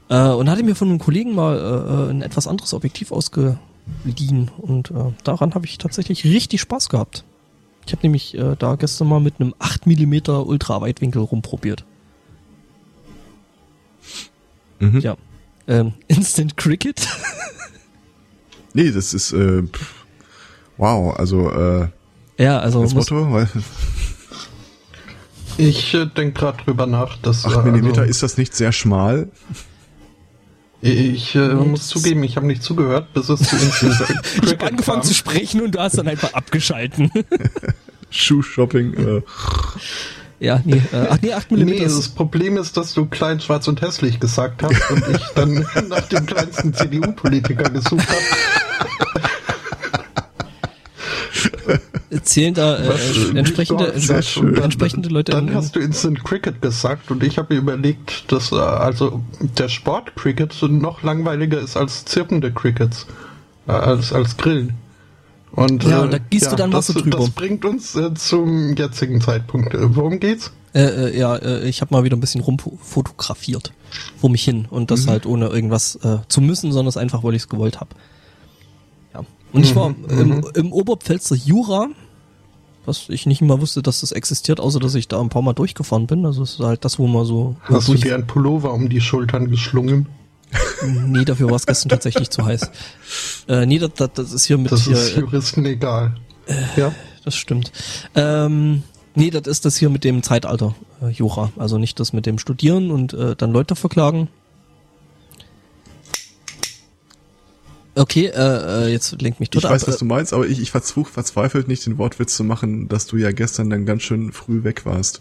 Äh, 0.08 0.28
und 0.28 0.50
hatte 0.50 0.62
mir 0.62 0.74
von 0.74 0.88
einem 0.88 0.98
Kollegen 0.98 1.34
mal 1.34 1.56
äh, 1.56 1.60
äh, 1.60 2.10
ein 2.10 2.22
etwas 2.22 2.46
anderes 2.46 2.74
Objektiv 2.74 3.12
ausgeliehen 3.12 4.50
und 4.58 4.90
äh, 4.90 5.12
daran 5.24 5.54
habe 5.54 5.64
ich 5.64 5.78
tatsächlich 5.78 6.24
richtig 6.24 6.60
Spaß 6.60 6.90
gehabt. 6.90 7.24
Ich 7.86 7.92
habe 7.92 8.02
nämlich 8.02 8.36
äh, 8.36 8.56
da 8.58 8.76
gestern 8.76 9.08
mal 9.08 9.20
mit 9.20 9.40
einem 9.40 9.54
8 9.58 9.86
mm 9.86 10.28
Ultraweitwinkel 10.28 11.22
rumprobiert. 11.22 11.84
Mhm. 14.80 15.00
Ja. 15.00 15.16
Ähm, 15.72 15.92
Instant 16.08 16.56
Cricket. 16.56 17.06
Nee, 18.74 18.90
das 18.90 19.12
ist 19.12 19.34
äh, 19.34 19.64
wow, 20.78 21.14
also 21.18 21.50
äh, 21.50 21.88
ja, 22.38 22.58
also 22.58 22.82
das 22.82 22.94
Motto, 22.94 23.30
weil 23.30 23.46
Ich 25.58 25.92
äh, 25.92 26.06
denke 26.06 26.40
gerade 26.40 26.64
drüber 26.64 26.86
nach, 26.86 27.18
dass 27.18 27.44
8 27.44 27.66
äh, 27.66 27.70
mm 27.70 27.86
also, 27.88 28.00
ist 28.00 28.22
das 28.22 28.38
nicht 28.38 28.54
sehr 28.54 28.72
schmal? 28.72 29.28
ich 30.80 31.34
äh, 31.34 31.52
muss 31.52 31.88
zugeben, 31.88 32.24
ich 32.24 32.36
habe 32.36 32.46
nicht 32.46 32.62
zugehört, 32.62 33.12
bis 33.12 33.28
es 33.28 33.40
zu 33.40 33.56
Instant 33.56 33.92
ich 33.92 34.00
habe 34.00 34.22
Cricket 34.22 34.62
angefangen 34.62 35.00
kam. 35.00 35.06
zu 35.06 35.12
sprechen 35.12 35.60
und 35.60 35.74
du 35.74 35.78
hast 35.78 35.98
dann 35.98 36.08
einfach 36.08 36.32
abgeschalten. 36.32 37.10
Schuh-Shopping, 38.08 38.94
äh, 38.94 39.22
ja, 40.42 40.60
nee, 40.64 40.82
äh, 40.92 41.06
ach 41.08 41.18
nee, 41.22 41.32
8 41.32 41.52
mm 41.52 41.64
Nee, 41.64 41.78
das 41.78 42.08
Problem 42.08 42.56
ist, 42.56 42.76
dass 42.76 42.94
du 42.94 43.06
klein, 43.06 43.40
schwarz 43.40 43.68
und 43.68 43.80
hässlich 43.80 44.18
gesagt 44.18 44.64
hast 44.64 44.90
und 44.90 45.04
ich 45.08 45.22
dann 45.36 45.66
nach 45.88 46.02
dem 46.08 46.26
kleinsten 46.26 46.74
CDU-Politiker 46.74 47.70
gesucht 47.70 48.08
habe. 48.08 48.18
zählen 52.24 52.54
da 52.54 52.76
äh, 52.76 52.88
äh, 52.88 53.38
entsprechende, 53.38 53.92
äh, 53.92 54.60
entsprechende 54.62 55.08
Leute 55.08 55.32
Dann 55.32 55.48
in, 55.48 55.54
hast 55.54 55.76
du 55.76 55.80
Instant 55.80 56.24
Cricket 56.24 56.60
gesagt 56.60 57.10
und 57.10 57.22
ich 57.22 57.38
habe 57.38 57.54
mir 57.54 57.60
überlegt, 57.60 58.30
dass 58.32 58.50
äh, 58.50 58.56
also 58.56 59.22
der 59.40 59.68
Sport 59.68 60.16
Cricket 60.16 60.60
noch 60.62 61.02
langweiliger 61.02 61.60
ist 61.60 61.76
als 61.76 62.04
zirpende 62.04 62.52
Crickets, 62.52 63.06
äh, 63.68 63.72
als 63.72 64.12
als 64.12 64.36
Grillen. 64.36 64.74
Und, 65.52 65.84
Ja, 65.84 66.00
äh, 66.00 66.02
und 66.02 66.12
da 66.12 66.18
gießt 66.18 66.52
du 66.52 66.56
dann 66.56 66.70
das, 66.70 66.88
Wasser 66.88 67.00
drüber. 67.00 67.18
Das 67.18 67.30
bringt 67.30 67.64
uns 67.64 67.94
äh, 67.94 68.14
zum 68.14 68.74
jetzigen 68.74 69.20
Zeitpunkt. 69.20 69.74
Äh, 69.74 69.94
worum 69.94 70.18
geht's? 70.18 70.50
äh, 70.74 71.10
äh, 71.10 71.18
ja, 71.18 71.36
äh, 71.36 71.68
ich 71.68 71.80
habe 71.80 71.94
mal 71.94 72.04
wieder 72.04 72.16
ein 72.16 72.20
bisschen 72.20 72.40
rumfotografiert 72.40 73.72
vor 74.18 74.30
mich 74.30 74.42
hin 74.42 74.66
und 74.70 74.90
das 74.90 75.06
halt 75.06 75.26
ohne 75.26 75.48
irgendwas 75.48 75.96
äh, 75.96 76.18
zu 76.28 76.40
müssen, 76.40 76.72
sondern 76.72 76.88
es 76.88 76.96
einfach, 76.96 77.22
weil 77.24 77.34
ich 77.34 77.42
es 77.42 77.48
gewollt 77.48 77.80
habe. 77.80 77.90
Ja. 79.12 79.20
Und 79.52 79.64
ich 79.64 79.76
war 79.76 79.94
im, 80.08 80.42
im 80.54 80.72
Oberpfälzer 80.72 81.34
Jura, 81.34 81.88
was 82.86 83.10
ich 83.10 83.26
nicht 83.26 83.42
mal 83.42 83.60
wusste, 83.60 83.82
dass 83.82 84.00
das 84.00 84.12
existiert, 84.12 84.60
außer 84.60 84.80
dass 84.80 84.94
ich 84.94 85.08
da 85.08 85.20
ein 85.20 85.28
paar 85.28 85.42
Mal 85.42 85.52
durchgefahren 85.52 86.06
bin. 86.06 86.24
Also 86.24 86.42
es 86.42 86.54
ist 86.54 86.60
halt 86.60 86.86
das, 86.86 86.98
wo 86.98 87.06
man 87.06 87.26
so 87.26 87.56
Hast 87.64 87.88
du 87.88 87.94
dir 87.94 88.14
einen 88.14 88.26
Pullover 88.26 88.72
um 88.72 88.88
die 88.88 89.02
Schultern 89.02 89.50
geschlungen? 89.50 90.06
Nee, 90.84 91.24
dafür 91.24 91.48
war 91.48 91.56
es 91.56 91.66
gestern 91.66 91.88
tatsächlich 91.88 92.30
zu 92.30 92.44
heiß. 92.44 92.70
Äh, 93.48 93.66
nee, 93.66 93.78
das, 93.78 93.90
das, 94.14 94.32
ist 94.32 94.44
hier 94.44 94.58
mit 94.58 94.72
Das 94.72 94.84
hier, 94.84 94.96
ist 94.96 95.16
Juristen 95.16 95.64
egal. 95.64 96.16
ja. 96.76 96.92
das 97.24 97.36
stimmt. 97.36 97.72
Ähm, 98.14 98.82
nee, 99.14 99.30
das 99.30 99.46
ist 99.46 99.64
das 99.64 99.76
hier 99.76 99.90
mit 99.90 100.04
dem 100.04 100.22
Zeitalter 100.22 100.74
äh, 101.00 101.08
Jura. 101.08 101.52
Also 101.56 101.78
nicht 101.78 102.00
das 102.00 102.12
mit 102.12 102.26
dem 102.26 102.38
Studieren 102.38 102.90
und 102.90 103.12
äh, 103.14 103.36
dann 103.36 103.52
Leute 103.52 103.76
verklagen. 103.76 104.28
Okay, 107.94 108.26
äh, 108.26 108.86
äh, 108.86 108.88
jetzt 108.88 109.20
lenkt 109.20 109.38
mich 109.38 109.48
ich 109.52 109.60
tot 109.60 109.70
weiß, 109.70 109.82
ab. 109.82 109.88
was 109.88 109.98
du 109.98 110.06
meinst, 110.06 110.32
aber 110.32 110.46
ich, 110.46 110.60
ich 110.60 110.70
versuch 110.70 111.08
verzweifelt 111.08 111.68
nicht 111.68 111.84
den 111.84 111.98
Wortwitz 111.98 112.34
zu 112.34 112.42
machen, 112.42 112.88
dass 112.88 113.06
du 113.06 113.18
ja 113.18 113.32
gestern 113.32 113.68
dann 113.68 113.84
ganz 113.84 114.02
schön 114.02 114.32
früh 114.32 114.64
weg 114.64 114.86
warst. 114.86 115.20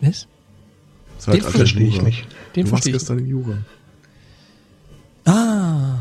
Äh, 0.00 0.08
was? 0.08 0.28
Zeit 1.32 1.42
Den 1.44 1.50
verstehe 1.50 1.86
ich 1.88 1.94
Jura. 1.94 2.04
nicht. 2.06 2.26
Den 2.56 2.66
du 2.66 2.76
ich. 2.76 2.92
gestern 2.92 3.18
im 3.18 3.26
Jura. 3.26 3.58
Ah. 5.24 5.96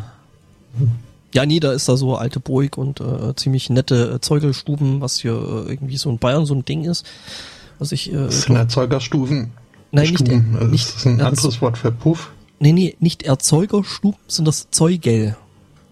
Ja, 1.34 1.46
nee, 1.46 1.60
da 1.60 1.74
ist 1.74 1.90
da 1.90 1.98
so 1.98 2.16
alte 2.16 2.40
Burg 2.40 2.78
und 2.78 3.02
äh, 3.02 3.36
ziemlich 3.36 3.70
nette 3.70 4.14
äh, 4.16 4.22
Zeugelstuben, 4.22 5.02
was 5.02 5.20
hier 5.20 5.34
äh, 5.34 5.72
irgendwie 5.72 5.98
so 5.98 6.10
in 6.10 6.18
Bayern 6.20 6.46
so 6.46 6.54
ein 6.56 6.66
Ding 6.66 6.86
ist. 6.86 7.06
Was 7.80 7.92
ich, 7.92 8.12
äh, 8.12 8.16
Das 8.16 8.44
sind 8.44 8.56
Erzeugerstufen. 8.56 9.52
Nein, 9.92 10.10
nicht-. 10.10 10.30
Also 10.30 10.66
nicht- 10.68 10.88
das 10.88 10.96
ist 10.98 11.06
ein 11.06 11.22
anderes 11.22 11.62
Wort 11.62 11.78
für 11.78 11.92
Puff. 11.92 12.32
nee, 12.60 12.72
nee, 12.72 12.96
nicht 13.00 13.24
Erzeugerstuben, 13.24 14.20
sondern 14.28 14.50
das 14.52 14.68
Zeugel. 14.72 15.36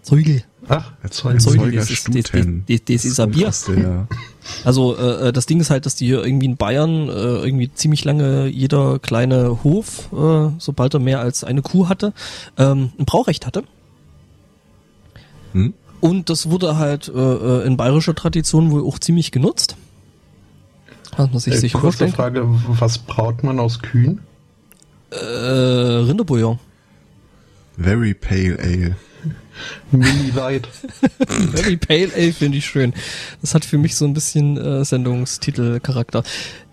Zeugel. 0.02 0.42
Ach, 0.68 0.90
Zeugel, 1.10 1.36
Erzeuger 1.36 1.70
das 1.72 1.90
ist- 1.90 2.08
das- 2.08 2.30
das- 2.32 2.80
das 2.88 3.04
ist 3.04 3.20
ein 3.20 3.30
Bier. 3.30 3.52
Also 4.64 4.96
äh, 4.96 5.28
äh, 5.28 5.32
das 5.32 5.46
Ding 5.46 5.58
ist 5.60 5.70
halt, 5.70 5.86
dass 5.86 5.96
die 5.96 6.06
hier 6.06 6.24
irgendwie 6.24 6.46
in 6.46 6.56
Bayern 6.56 7.08
äh, 7.08 7.12
irgendwie 7.12 7.68
ziemlich 7.72 8.04
lange 8.04 8.46
jeder 8.46 9.00
kleine 9.00 9.64
Hof, 9.64 10.08
äh, 10.12 10.50
sobald 10.58 10.94
er 10.94 11.00
mehr 11.00 11.18
als 11.20 11.42
eine 11.42 11.62
Kuh 11.62 11.88
hatte, 11.88 12.12
ähm, 12.56 12.90
ein 12.96 13.06
Braurecht 13.06 13.44
hatte. 13.44 13.64
Hm? 15.52 15.74
Und 16.00 16.30
das 16.30 16.48
wurde 16.48 16.76
halt 16.76 17.08
äh, 17.08 17.12
äh, 17.12 17.66
in 17.66 17.76
bayerischer 17.76 18.14
Tradition 18.14 18.70
wohl 18.70 18.84
auch 18.86 18.98
ziemlich 19.00 19.32
genutzt. 19.32 19.76
Was 21.16 21.30
man 21.30 21.40
sich 21.40 21.54
äh, 21.54 21.58
sicher 21.58 21.78
kurze 21.80 21.98
vorstellen. 22.08 22.12
Frage, 22.12 22.46
was 22.68 22.98
braut 22.98 23.42
man 23.42 23.58
aus 23.58 23.80
Kühen? 23.80 24.20
Äh, 25.10 25.16
Rinderbouillon. 25.16 26.58
Very 27.78 28.14
Pale 28.14 28.58
Ale. 28.60 28.96
Mini 29.90 30.30
Light. 30.34 30.68
Very 31.28 31.76
Pale 31.76 32.10
Ale 32.14 32.32
finde 32.32 32.58
ich 32.58 32.66
schön. 32.66 32.94
Das 33.40 33.54
hat 33.54 33.64
für 33.64 33.78
mich 33.78 33.96
so 33.96 34.04
ein 34.04 34.14
bisschen 34.14 34.56
äh, 34.56 34.84
Sendungstitelcharakter. 34.84 36.22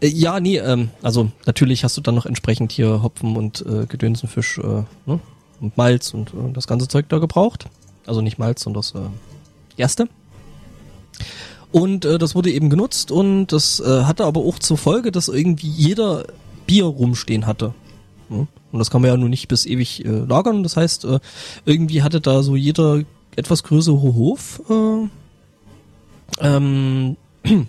Äh, 0.01 0.07
ja, 0.07 0.39
nee, 0.39 0.57
ähm, 0.57 0.89
also 1.01 1.31
natürlich 1.45 1.83
hast 1.83 1.97
du 1.97 2.01
dann 2.01 2.15
noch 2.15 2.25
entsprechend 2.25 2.71
hier 2.71 3.03
Hopfen 3.03 3.35
und 3.35 3.65
äh, 3.65 3.85
Gedönsenfisch 3.85 4.57
äh, 4.57 4.83
ne? 5.05 5.19
und 5.59 5.77
Malz 5.77 6.13
und 6.13 6.29
äh, 6.29 6.51
das 6.53 6.67
ganze 6.67 6.87
Zeug 6.87 7.07
da 7.09 7.19
gebraucht. 7.19 7.65
Also 8.05 8.21
nicht 8.21 8.37
Malz, 8.37 8.63
sondern 8.63 8.81
das 8.81 8.93
äh, 8.95 9.81
Erste. 9.81 10.07
Und 11.71 12.05
äh, 12.05 12.19
das 12.19 12.35
wurde 12.35 12.51
eben 12.51 12.69
genutzt 12.69 13.11
und 13.11 13.47
das 13.47 13.79
äh, 13.79 14.03
hatte 14.03 14.25
aber 14.25 14.41
auch 14.41 14.59
zur 14.59 14.77
Folge, 14.77 15.11
dass 15.11 15.27
irgendwie 15.27 15.67
jeder 15.67 16.25
Bier 16.67 16.85
rumstehen 16.85 17.47
hatte. 17.47 17.73
Ja? 18.33 18.47
Und 18.71 18.79
das 18.79 18.89
kann 18.89 19.01
man 19.01 19.11
ja 19.11 19.17
nun 19.17 19.29
nicht 19.29 19.47
bis 19.47 19.65
ewig 19.65 20.05
äh, 20.05 20.09
lagern. 20.09 20.63
Das 20.63 20.77
heißt, 20.77 21.05
äh, 21.05 21.19
irgendwie 21.65 22.01
hatte 22.01 22.21
da 22.21 22.43
so 22.43 22.55
jeder 22.55 23.01
etwas 23.35 23.63
größere 23.63 24.01
Hof 24.01 24.61
äh, 24.69 25.07
ähm, 26.39 27.17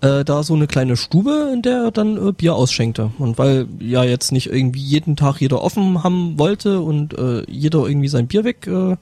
äh, 0.00 0.24
da 0.24 0.42
so 0.42 0.54
eine 0.54 0.66
kleine 0.66 0.96
Stube, 0.96 1.50
in 1.52 1.62
der 1.62 1.84
er 1.84 1.90
dann 1.90 2.16
äh, 2.16 2.32
Bier 2.32 2.54
ausschenkte. 2.54 3.10
Und 3.18 3.38
weil 3.38 3.66
ja 3.78 4.04
jetzt 4.04 4.32
nicht 4.32 4.48
irgendwie 4.48 4.80
jeden 4.80 5.16
Tag 5.16 5.40
jeder 5.40 5.62
offen 5.62 6.02
haben 6.02 6.38
wollte 6.38 6.80
und 6.80 7.16
äh, 7.18 7.44
jeder 7.50 7.86
irgendwie 7.86 8.08
sein 8.08 8.26
Bier 8.26 8.44
weg 8.44 8.66
äh, 8.66 8.96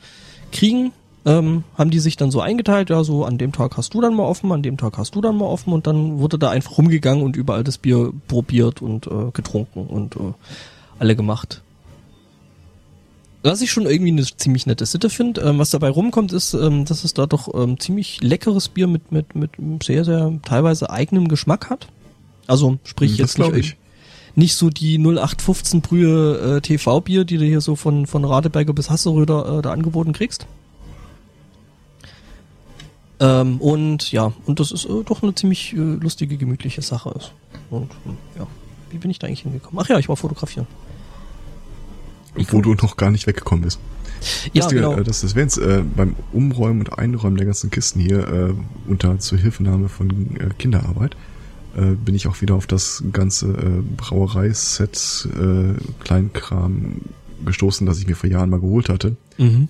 ähm, 1.29 1.65
haben 1.77 1.91
die 1.91 1.99
sich 1.99 2.17
dann 2.17 2.31
so 2.31 2.41
eingeteilt, 2.41 2.89
ja, 2.89 3.05
so 3.05 3.25
an 3.25 3.37
dem 3.37 3.53
Tag 3.53 3.77
hast 3.77 3.93
du 3.93 4.01
dann 4.01 4.15
mal 4.15 4.25
offen, 4.25 4.51
an 4.51 4.63
dem 4.63 4.79
Tag 4.79 4.97
hast 4.97 5.15
du 5.15 5.21
dann 5.21 5.37
mal 5.37 5.45
offen 5.45 5.75
und 5.75 5.87
dann 5.87 6.19
wurde 6.19 6.39
da 6.39 6.49
einfach 6.49 6.79
rumgegangen 6.79 7.23
und 7.23 7.37
überall 7.37 7.65
das 7.65 7.77
Bier 7.77 8.13
probiert 8.29 8.81
und 8.81 9.07
äh, 9.07 9.31
getrunken 9.35 9.87
und 9.87 10.17
äh, 10.17 10.33
alle 10.99 11.15
gemacht. 11.15 11.63
Was 13.43 13.61
ich 13.61 13.71
schon 13.71 13.87
irgendwie 13.87 14.11
eine 14.11 14.25
ziemlich 14.25 14.67
nette 14.67 14.87
Sitte 14.87 15.11
finde. 15.11 15.43
Ähm, 15.43 15.59
was 15.59 15.71
dabei 15.71 15.91
rumkommt, 15.91 16.33
ist, 16.33 16.55
ähm, 16.55 16.87
dass 16.87 17.05
es 17.05 17.13
da 17.15 17.27
doch 17.27 17.55
ähm, 17.55 17.79
ziemlich 17.79 18.23
leckeres 18.23 18.69
Bier 18.69 18.87
mit, 18.87 19.13
mit, 19.13 19.35
mit 19.35 19.51
sehr, 19.85 20.05
sehr 20.05 20.33
teilweise 20.45 20.91
eigenem 20.91 21.29
Geschmack 21.29 21.69
hat. 21.69 21.89
Also 22.47 22.79
sprich 22.85 23.19
Das 23.19 23.37
jetzt 23.37 23.53
nicht, 23.53 23.57
ich. 23.57 23.77
nicht 24.35 24.55
so 24.57 24.71
die 24.71 24.99
0815 24.99 25.83
Brühe 25.83 26.57
äh, 26.57 26.61
TV-Bier, 26.63 27.25
die 27.25 27.37
du 27.37 27.45
hier 27.45 27.61
so 27.61 27.77
von, 27.77 28.07
von 28.07 28.25
Radeberger 28.25 28.73
bis 28.73 28.89
Hasseröder 28.89 29.59
äh, 29.59 29.63
da 29.63 29.73
angeboten 29.73 30.13
kriegst. 30.13 30.47
Ähm, 33.21 33.61
und 33.61 34.13
ja, 34.13 34.33
und 34.47 34.61
das 34.61 34.71
ist 34.71 34.85
äh, 34.85 35.03
doch 35.05 35.23
eine 35.23 35.35
ziemlich 35.35 35.73
äh, 35.73 35.77
lustige, 35.77 36.37
gemütliche 36.37 36.83
Sache 36.83 37.13
ist. 37.19 37.33
Und 37.71 37.91
hm, 38.05 38.17
ja, 38.39 38.47
wie 38.91 38.99
bin 38.99 39.11
ich 39.11 39.19
da 39.19 39.27
eigentlich 39.27 39.41
hingekommen? 39.41 39.81
Ach 39.83 39.89
ja, 39.89 39.99
ich 39.99 40.09
war 40.09 40.17
fotografieren. 40.17 40.67
Wo 42.51 42.61
du 42.61 42.75
noch 42.75 42.97
gar 42.97 43.11
nicht 43.11 43.27
weggekommen 43.27 43.65
bist. 43.65 43.81
Ja, 44.53 44.63
Lustige, 44.63 44.83
genau. 44.83 44.97
äh, 44.97 45.05
das 45.05 45.23
erwähnt, 45.25 45.57
äh, 45.59 45.83
beim 45.83 46.15
Umräumen 46.33 46.81
und 46.81 46.99
Einräumen 46.99 47.37
der 47.37 47.47
ganzen 47.47 47.71
Kisten 47.71 48.01
hier 48.01 48.29
äh, 48.29 48.55
unter 48.89 49.19
Zuhilfenahme 49.19 49.89
von 49.89 50.37
äh, 50.37 50.51
Kinderarbeit 50.59 51.17
äh, 51.77 51.93
bin 51.93 52.15
ich 52.15 52.27
auch 52.29 52.41
wieder 52.41 52.55
auf 52.55 52.67
das 52.67 53.03
ganze 53.13 53.49
äh, 53.49 53.83
Brauereiset 53.97 55.29
äh, 55.35 55.75
Kleinkram 56.03 57.01
gestoßen, 57.45 57.87
das 57.87 57.99
ich 58.01 58.07
mir 58.07 58.17
vor 58.17 58.29
Jahren 58.29 58.51
mal 58.51 58.61
geholt 58.61 58.89
hatte, 58.89 59.17
Mhm. 59.39 59.69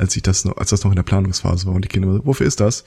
Als 0.00 0.16
ich 0.16 0.22
das 0.22 0.44
noch, 0.44 0.56
als 0.56 0.70
das 0.70 0.82
noch 0.82 0.90
in 0.90 0.96
der 0.96 1.02
Planungsphase 1.02 1.66
war 1.66 1.74
und 1.74 1.84
die 1.84 1.88
Kinder 1.88 2.12
so, 2.12 2.24
wofür 2.24 2.46
ist 2.46 2.60
das? 2.60 2.80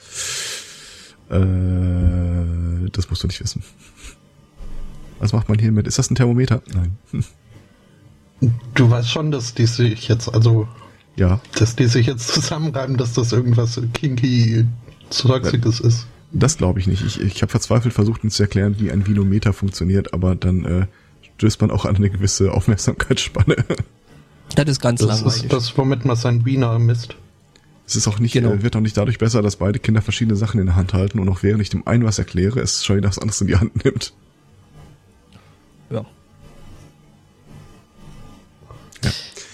Äh, 1.30 2.90
das 2.92 3.08
musst 3.08 3.22
du 3.22 3.28
nicht 3.28 3.40
wissen. 3.40 3.62
Was 5.20 5.32
macht 5.32 5.48
man 5.48 5.58
hier 5.58 5.72
mit? 5.72 5.86
Ist 5.86 5.98
das 5.98 6.10
ein 6.10 6.16
Thermometer? 6.16 6.60
Nein. 6.74 6.98
Du 8.74 8.90
weißt 8.90 9.08
schon, 9.08 9.30
dass 9.30 9.54
die 9.54 9.66
sich 9.66 10.08
jetzt, 10.08 10.28
also, 10.34 10.68
Ja, 11.16 11.40
dass 11.56 11.76
die 11.76 11.86
sich 11.86 12.06
jetzt 12.06 12.28
zusammenreiben, 12.28 12.96
dass 12.96 13.12
das 13.12 13.32
irgendwas 13.32 13.80
kinky 13.94 14.66
Zeuxiges 15.10 15.80
ist. 15.80 16.06
Das 16.32 16.56
glaube 16.56 16.80
ich 16.80 16.88
nicht. 16.88 17.04
Ich, 17.04 17.20
ich 17.20 17.42
habe 17.42 17.50
verzweifelt 17.50 17.94
versucht, 17.94 18.24
ihnen 18.24 18.32
zu 18.32 18.42
erklären, 18.42 18.74
wie 18.80 18.90
ein 18.90 19.06
Vinometer 19.06 19.52
funktioniert, 19.52 20.12
aber 20.12 20.34
dann 20.34 20.64
äh, 20.64 20.86
stößt 21.36 21.60
man 21.60 21.70
auch 21.70 21.84
an 21.84 21.94
eine 21.94 22.10
gewisse 22.10 22.52
Aufmerksamkeitsspanne. 22.52 23.64
Das 24.54 24.68
ist 24.68 24.80
ganz 24.80 25.00
Das 25.00 25.08
langweilig. 25.20 25.44
ist 25.44 25.52
das, 25.52 25.76
womit 25.78 26.04
man 26.04 26.16
sein 26.16 26.44
Wiener 26.44 26.78
misst. 26.78 27.16
Es 27.86 27.96
ist 27.96 28.06
auch 28.08 28.18
nicht, 28.18 28.32
Genau. 28.32 28.52
äh, 28.52 28.62
wird 28.62 28.76
auch 28.76 28.80
nicht 28.80 28.96
dadurch 28.96 29.18
besser, 29.18 29.42
dass 29.42 29.56
beide 29.56 29.78
Kinder 29.78 30.00
verschiedene 30.00 30.36
Sachen 30.36 30.58
in 30.60 30.66
der 30.66 30.76
Hand 30.76 30.94
halten 30.94 31.18
und 31.18 31.28
auch 31.28 31.42
während 31.42 31.60
ich 31.60 31.70
dem 31.70 31.86
einen 31.86 32.04
was 32.04 32.18
erkläre, 32.18 32.60
es 32.60 32.84
schon 32.84 32.96
wieder 32.96 33.08
das 33.08 33.18
anderes 33.18 33.40
in 33.40 33.46
die 33.48 33.56
Hand 33.56 33.84
nimmt. 33.84 34.12
ja. 35.90 36.04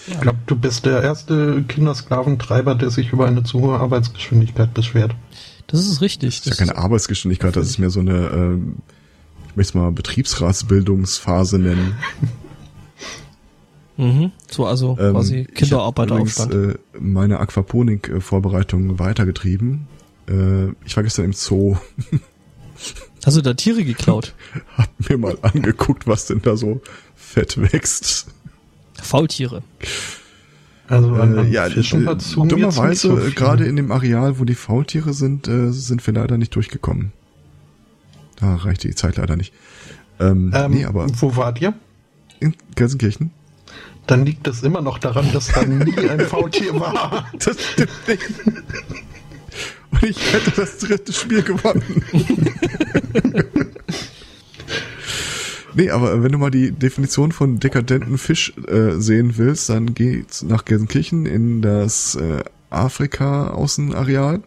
Ich 0.07 0.19
glaube, 0.19 0.39
du 0.47 0.55
bist 0.55 0.85
der 0.85 1.01
erste 1.03 1.63
Kindersklaventreiber, 1.67 2.75
der 2.75 2.89
sich 2.89 3.11
über 3.11 3.27
eine 3.27 3.43
zu 3.43 3.61
hohe 3.61 3.79
Arbeitsgeschwindigkeit 3.79 4.73
beschwert. 4.73 5.13
Das 5.67 5.85
ist 5.85 6.01
richtig. 6.01 6.41
Das 6.41 6.47
ist 6.53 6.59
ja 6.59 6.65
keine 6.65 6.77
Arbeitsgeschwindigkeit, 6.77 7.55
das 7.55 7.67
ist 7.69 7.77
mehr 7.77 7.89
so 7.91 7.99
eine, 8.01 8.27
ähm, 8.33 8.77
ich 9.49 9.55
möchte 9.55 9.69
es 9.71 9.73
mal 9.75 9.91
Betriebsratsbildungsphase 9.91 11.59
nennen. 11.59 11.95
Mhm. 14.01 14.31
So, 14.49 14.65
also 14.65 14.97
Ähm, 14.99 15.13
quasi 15.13 15.35
ich 15.41 15.47
hab 15.47 15.55
Kinderarbeiteraufstand. 15.55 16.53
übrigens, 16.53 16.75
Äh, 16.93 16.99
meine 16.99 17.39
Aquaponik-Vorbereitung 17.39 18.97
weitergetrieben. 18.99 19.87
Äh, 20.27 20.69
ich 20.85 20.95
war 20.95 21.03
gestern 21.03 21.25
im 21.25 21.33
Zoo, 21.33 21.77
Hast 23.23 23.37
du 23.37 23.41
da 23.41 23.53
Tiere 23.53 23.83
geklaut? 23.83 24.33
hab 24.77 24.89
mir 25.07 25.17
mal 25.17 25.37
angeguckt, 25.43 26.07
was 26.07 26.25
denn 26.25 26.41
da 26.41 26.57
so 26.57 26.81
fett 27.15 27.61
wächst. 27.71 28.25
Faultiere. 28.99 29.61
Also 30.87 31.09
an, 31.13 31.35
Äh, 31.35 31.39
an 31.41 31.51
ja, 31.51 31.69
Fischen 31.69 32.07
äh, 32.07 32.11
jetzt 32.13 32.35
dummerweise, 32.35 33.31
gerade 33.35 33.65
in 33.65 33.75
dem 33.75 33.91
Areal, 33.91 34.39
wo 34.39 34.45
die 34.45 34.55
Faultiere 34.55 35.13
sind, 35.13 35.47
äh, 35.47 35.71
sind 35.71 36.05
wir 36.07 36.13
leider 36.15 36.39
nicht 36.39 36.55
durchgekommen. 36.55 37.11
Da 38.39 38.55
reicht 38.55 38.83
die 38.83 38.95
Zeit 38.95 39.17
leider 39.17 39.35
nicht. 39.37 39.53
Ähm, 40.19 40.51
Ähm, 40.55 40.71
nee, 40.71 40.85
aber 40.85 41.05
wo 41.21 41.35
wart 41.35 41.61
ihr? 41.61 41.75
in 42.39 42.55
Gelsenkirchen? 42.75 43.29
Dann 44.07 44.25
liegt 44.25 44.47
es 44.47 44.63
immer 44.63 44.81
noch 44.81 44.97
daran, 44.97 45.31
dass 45.31 45.47
da 45.47 45.63
nie 45.63 46.09
ein 46.09 46.21
Faultier 46.21 46.79
war. 46.79 47.31
Das 47.39 47.57
stimmt 47.61 48.07
nicht. 48.07 48.23
Und 49.91 50.03
ich 50.03 50.33
hätte 50.33 50.51
das 50.51 50.77
dritte 50.79 51.13
Spiel 51.13 51.43
gewonnen. 51.43 52.03
nee, 55.75 55.89
aber 55.89 56.23
wenn 56.23 56.31
du 56.31 56.37
mal 56.37 56.51
die 56.51 56.71
Definition 56.71 57.31
von 57.31 57.59
dekadenten 57.59 58.17
Fisch 58.17 58.53
äh, 58.67 58.91
sehen 58.99 59.37
willst, 59.37 59.69
dann 59.69 59.93
geht's 59.93 60.43
nach 60.43 60.65
Gelsenkirchen 60.65 61.25
in 61.25 61.61
das 61.61 62.15
äh, 62.15 62.43
Afrika-Außenareal. 62.69 64.41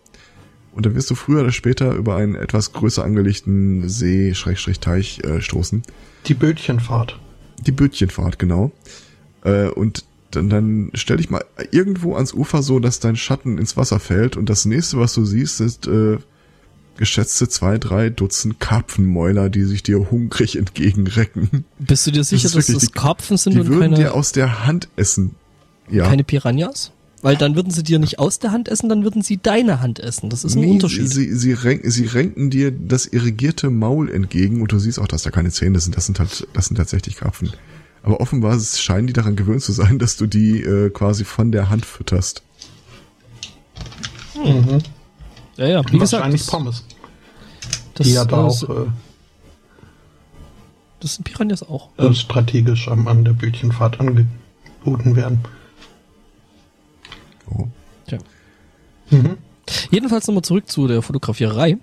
Und 0.72 0.86
da 0.86 0.94
wirst 0.94 1.10
du 1.10 1.14
früher 1.14 1.42
oder 1.42 1.52
später 1.52 1.92
über 1.94 2.16
einen 2.16 2.34
etwas 2.34 2.72
größer 2.72 3.04
angelegten 3.04 3.88
See-Teich 3.88 5.22
äh, 5.22 5.40
stoßen. 5.40 5.82
Die 6.26 6.34
Bötchenfahrt. 6.34 7.20
Die 7.64 7.72
Bötchenfahrt, 7.72 8.38
genau. 8.38 8.72
Äh, 9.44 9.68
und 9.68 10.04
dann, 10.30 10.48
dann 10.48 10.90
stell 10.94 11.18
dich 11.18 11.30
mal 11.30 11.44
irgendwo 11.70 12.14
ans 12.16 12.33
Ufer 12.35 12.62
so, 12.62 12.80
dass 12.80 12.98
dein 12.98 13.14
Schatten 13.16 13.59
ins 13.59 13.76
Wasser 13.76 14.00
fällt 14.00 14.37
und 14.37 14.48
das 14.50 14.64
nächste, 14.64 14.98
was 14.98 15.14
du 15.14 15.24
siehst, 15.24 15.61
ist 15.61 15.87
äh, 15.87 16.18
geschätzte 16.96 17.48
zwei, 17.48 17.78
drei 17.78 18.11
Dutzend 18.11 18.61
Karpfenmäuler, 18.61 19.48
die 19.50 19.64
sich 19.64 19.83
dir 19.83 20.11
hungrig 20.11 20.57
entgegenrecken. 20.59 21.64
Bist 21.78 22.07
du 22.07 22.11
dir 22.11 22.24
sicher, 22.24 22.46
ist 22.46 22.57
dass 22.57 22.66
das 22.66 22.78
die- 22.78 22.88
Karpfen 22.92 23.37
sind 23.37 23.54
Die 23.54 23.61
und 23.61 23.68
würden 23.68 23.80
keine, 23.92 23.96
dir 23.96 24.14
aus 24.14 24.33
der 24.33 24.66
Hand 24.66 24.88
essen. 24.96 25.35
Ja. 25.90 26.07
keine 26.09 26.24
Piranhas? 26.24 26.90
Weil 27.20 27.37
dann 27.37 27.57
würden 27.57 27.70
sie 27.70 27.83
dir 27.83 27.98
nicht 27.98 28.18
aus 28.18 28.38
der 28.38 28.52
Hand 28.52 28.68
essen, 28.68 28.88
dann 28.90 29.02
würden 29.02 29.22
sie 29.22 29.38
deine 29.38 29.80
Hand 29.80 29.98
essen. 29.98 30.28
Das 30.30 30.44
ist 30.44 30.57
ein 30.57 30.61
Nee, 30.61 30.70
Unterschied. 30.72 31.09
Sie, 31.09 31.33
sie, 31.35 31.52
renken, 31.52 31.90
sie 31.90 32.04
renken 32.04 32.50
dir 32.50 32.70
das 32.70 33.07
irrigierte 33.07 33.70
Maul 33.70 34.11
entgegen 34.11 34.61
und 34.61 34.72
du 34.72 34.78
siehst 34.78 34.98
auch, 34.98 35.09
dass 35.09 35.22
da 35.22 35.30
keine 35.30 35.50
Zähne 35.50 35.80
sind. 35.80 35.96
Das 35.96 36.04
sind 36.07 36.18
halt, 36.20 36.46
das 36.52 36.66
sind 36.66 36.76
tatsächlich 36.76 37.16
Karpfen. 37.16 37.50
Aber 38.04 38.20
offenbar 38.20 38.60
scheinen 38.60 39.06
die 39.06 39.14
daran 39.14 39.34
gewöhnt 39.34 39.62
zu 39.62 39.72
sein, 39.72 39.98
dass 39.98 40.16
du 40.18 40.26
die 40.26 40.60
äh, 40.60 40.90
quasi 40.90 41.24
von 41.24 41.50
der 41.50 41.70
Hand 41.70 41.86
fütterst. 41.86 42.42
ja, 45.56 45.66
ja, 45.66 45.82
wie 45.90 45.98
gesagt, 45.98 46.20
Wahrscheinlich 46.22 46.42
das, 46.42 46.50
Pommes. 46.50 46.84
das, 47.94 48.06
Die 48.06 48.12
ja 48.12 48.26
da 48.26 48.44
auch 48.44 48.62
äh, 48.68 48.86
das 51.00 51.14
sind 51.14 51.24
Piranhas 51.24 51.62
auch. 51.62 51.90
äh, 51.98 52.12
strategisch 52.14 52.88
am, 52.88 53.08
an 53.08 53.24
der 53.24 53.32
Bötchenfahrt 53.32 53.98
angeboten 54.00 55.16
werden. 55.16 55.40
Oh. 57.50 57.68
tja. 58.06 58.18
Mhm. 59.10 59.38
Jedenfalls 59.90 60.26
nochmal 60.26 60.44
zurück 60.44 60.70
zu 60.70 60.86
der 60.86 61.00
Fotografierei. 61.00 61.78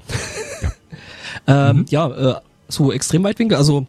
ähm, 1.47 1.85
ja, 1.89 2.09
äh, 2.09 2.41
so 2.67 2.91
extrem 2.91 3.23
weitwinkel, 3.23 3.57
also 3.57 3.87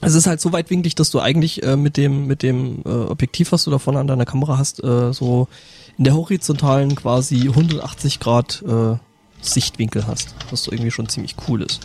es 0.00 0.14
ist 0.14 0.26
halt 0.26 0.40
so 0.40 0.52
weitwinklig, 0.52 0.94
dass 0.94 1.10
du 1.10 1.20
eigentlich 1.20 1.62
äh, 1.62 1.76
mit 1.76 1.96
dem 1.96 2.26
mit 2.26 2.42
dem 2.42 2.82
äh, 2.84 2.88
Objektiv, 2.88 3.52
was 3.52 3.64
du 3.64 3.70
da 3.70 3.78
vorne 3.78 3.98
an 3.98 4.06
deiner 4.06 4.26
Kamera 4.26 4.58
hast, 4.58 4.82
äh, 4.82 5.12
so 5.12 5.48
in 5.96 6.04
der 6.04 6.14
horizontalen 6.14 6.94
quasi 6.94 7.48
180 7.48 8.20
Grad 8.20 8.62
äh, 8.66 8.96
Sichtwinkel 9.40 10.06
hast, 10.06 10.34
was 10.50 10.64
so 10.64 10.72
irgendwie 10.72 10.90
schon 10.90 11.08
ziemlich 11.08 11.34
cool 11.48 11.62
ist. 11.62 11.80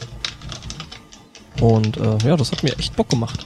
Und 1.62 1.98
äh, 1.98 2.18
ja, 2.26 2.38
das 2.38 2.52
hat 2.52 2.64
mir 2.64 2.78
echt 2.78 2.96
Bock 2.96 3.10
gemacht. 3.10 3.46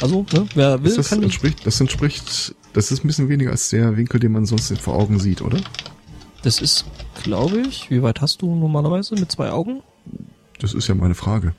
Also, 0.00 0.26
ne, 0.32 0.46
wer 0.54 0.82
will, 0.82 0.90
Ist 0.90 0.98
das, 0.98 1.10
kann 1.10 1.22
entspricht, 1.22 1.66
das 1.66 1.80
entspricht, 1.80 2.54
das 2.72 2.90
ist 2.90 3.04
ein 3.04 3.06
bisschen 3.06 3.28
weniger 3.28 3.50
als 3.50 3.70
der 3.70 3.96
Winkel, 3.96 4.20
den 4.20 4.32
man 4.32 4.46
sonst 4.46 4.76
vor 4.78 4.94
Augen 4.94 5.20
sieht, 5.20 5.40
oder? 5.40 5.58
Das 6.42 6.60
ist, 6.60 6.84
glaube 7.22 7.60
ich, 7.60 7.90
wie 7.90 8.02
weit 8.02 8.20
hast 8.20 8.42
du 8.42 8.54
normalerweise 8.54 9.14
mit 9.14 9.30
zwei 9.30 9.50
Augen? 9.50 9.82
Das 10.60 10.74
ist 10.74 10.88
ja 10.88 10.94
meine 10.94 11.14
Frage. 11.14 11.54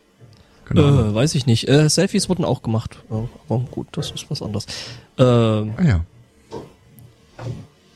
Ahnung. 0.71 1.12
Äh, 1.12 1.15
weiß 1.15 1.36
ich 1.36 1.45
nicht. 1.45 1.67
Äh, 1.67 1.89
Selfies 1.89 2.30
wurden 2.30 2.45
auch 2.45 2.62
gemacht. 2.62 2.97
Aber 3.10 3.60
gut, 3.71 3.88
das 3.91 4.12
ist 4.12 4.30
was 4.30 4.41
anderes. 4.41 4.65
Äh, 5.17 5.23
Ah 5.23 5.73
ja. 5.84 6.06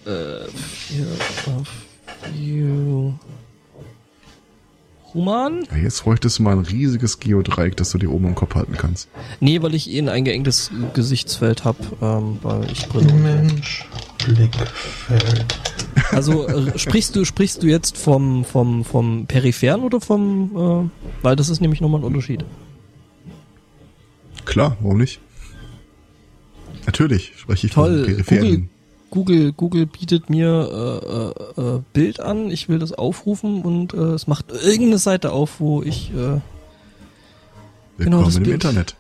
äh. 0.06 0.48
Human? 5.14 5.68
ja. 5.72 5.78
Jetzt 5.78 6.04
bräuchtest 6.04 6.38
du 6.40 6.44
mal 6.44 6.52
ein 6.52 6.60
riesiges 6.60 7.20
Geodreieck, 7.20 7.76
das 7.78 7.90
du 7.92 7.98
dir 7.98 8.12
oben 8.12 8.28
im 8.28 8.36
Kopf 8.36 8.54
halten 8.56 8.76
kannst. 8.78 9.10
Nee, 9.40 9.62
weil 9.62 9.74
ich 9.74 9.90
eh 9.90 9.98
ein 10.00 10.10
eingeengtes 10.10 10.70
Gesichtsfeld 10.94 11.66
hab, 11.66 11.78
ähm, 12.02 12.38
weil 12.44 12.72
ich 12.72 12.88
Brille. 12.88 13.12
Mensch, 13.14 13.88
Blickfeld. 14.34 15.60
Also 16.12 16.48
äh, 16.48 16.78
sprichst 16.78 17.16
du 17.16 17.26
sprichst 17.26 17.64
du 17.64 17.68
jetzt 17.68 17.98
vom 17.98 18.46
vom 18.46 18.86
vom 18.86 19.26
peripheren 19.26 19.82
oder 19.82 20.00
vom 20.02 20.90
äh, 20.92 21.24
weil 21.24 21.36
das 21.36 21.50
ist 21.50 21.62
nämlich 21.62 21.82
nochmal 21.82 22.02
ein 22.02 22.06
Unterschied. 22.06 22.46
Klar, 24.46 24.78
warum 24.82 24.98
nicht? 24.98 25.20
Natürlich 26.86 27.34
spreche 27.38 27.68
ich 27.68 27.74
Toll. 27.74 27.98
von 27.98 28.06
Peripheren. 28.06 28.70
Google 29.12 29.54
Google 29.54 29.86
bietet 29.88 30.30
mir 30.30 31.34
äh, 31.58 31.62
äh, 31.62 31.76
äh, 31.76 31.82
Bild 31.94 32.20
an, 32.20 32.52
ich 32.52 32.70
will 32.70 32.80
das 32.80 32.94
aufrufen 32.94 33.64
und 33.64 33.94
äh, 33.94 34.14
es 34.14 34.28
macht 34.28 34.52
irgendeine 34.52 35.00
Seite 35.00 35.32
auf, 35.32 35.60
wo 35.60 35.82
ich 35.82 36.12
äh, 36.14 36.40
genau 37.98 38.24
das 38.24 38.36
im 38.36 38.44
Bild. 38.44 38.56
Internet. 38.56 38.96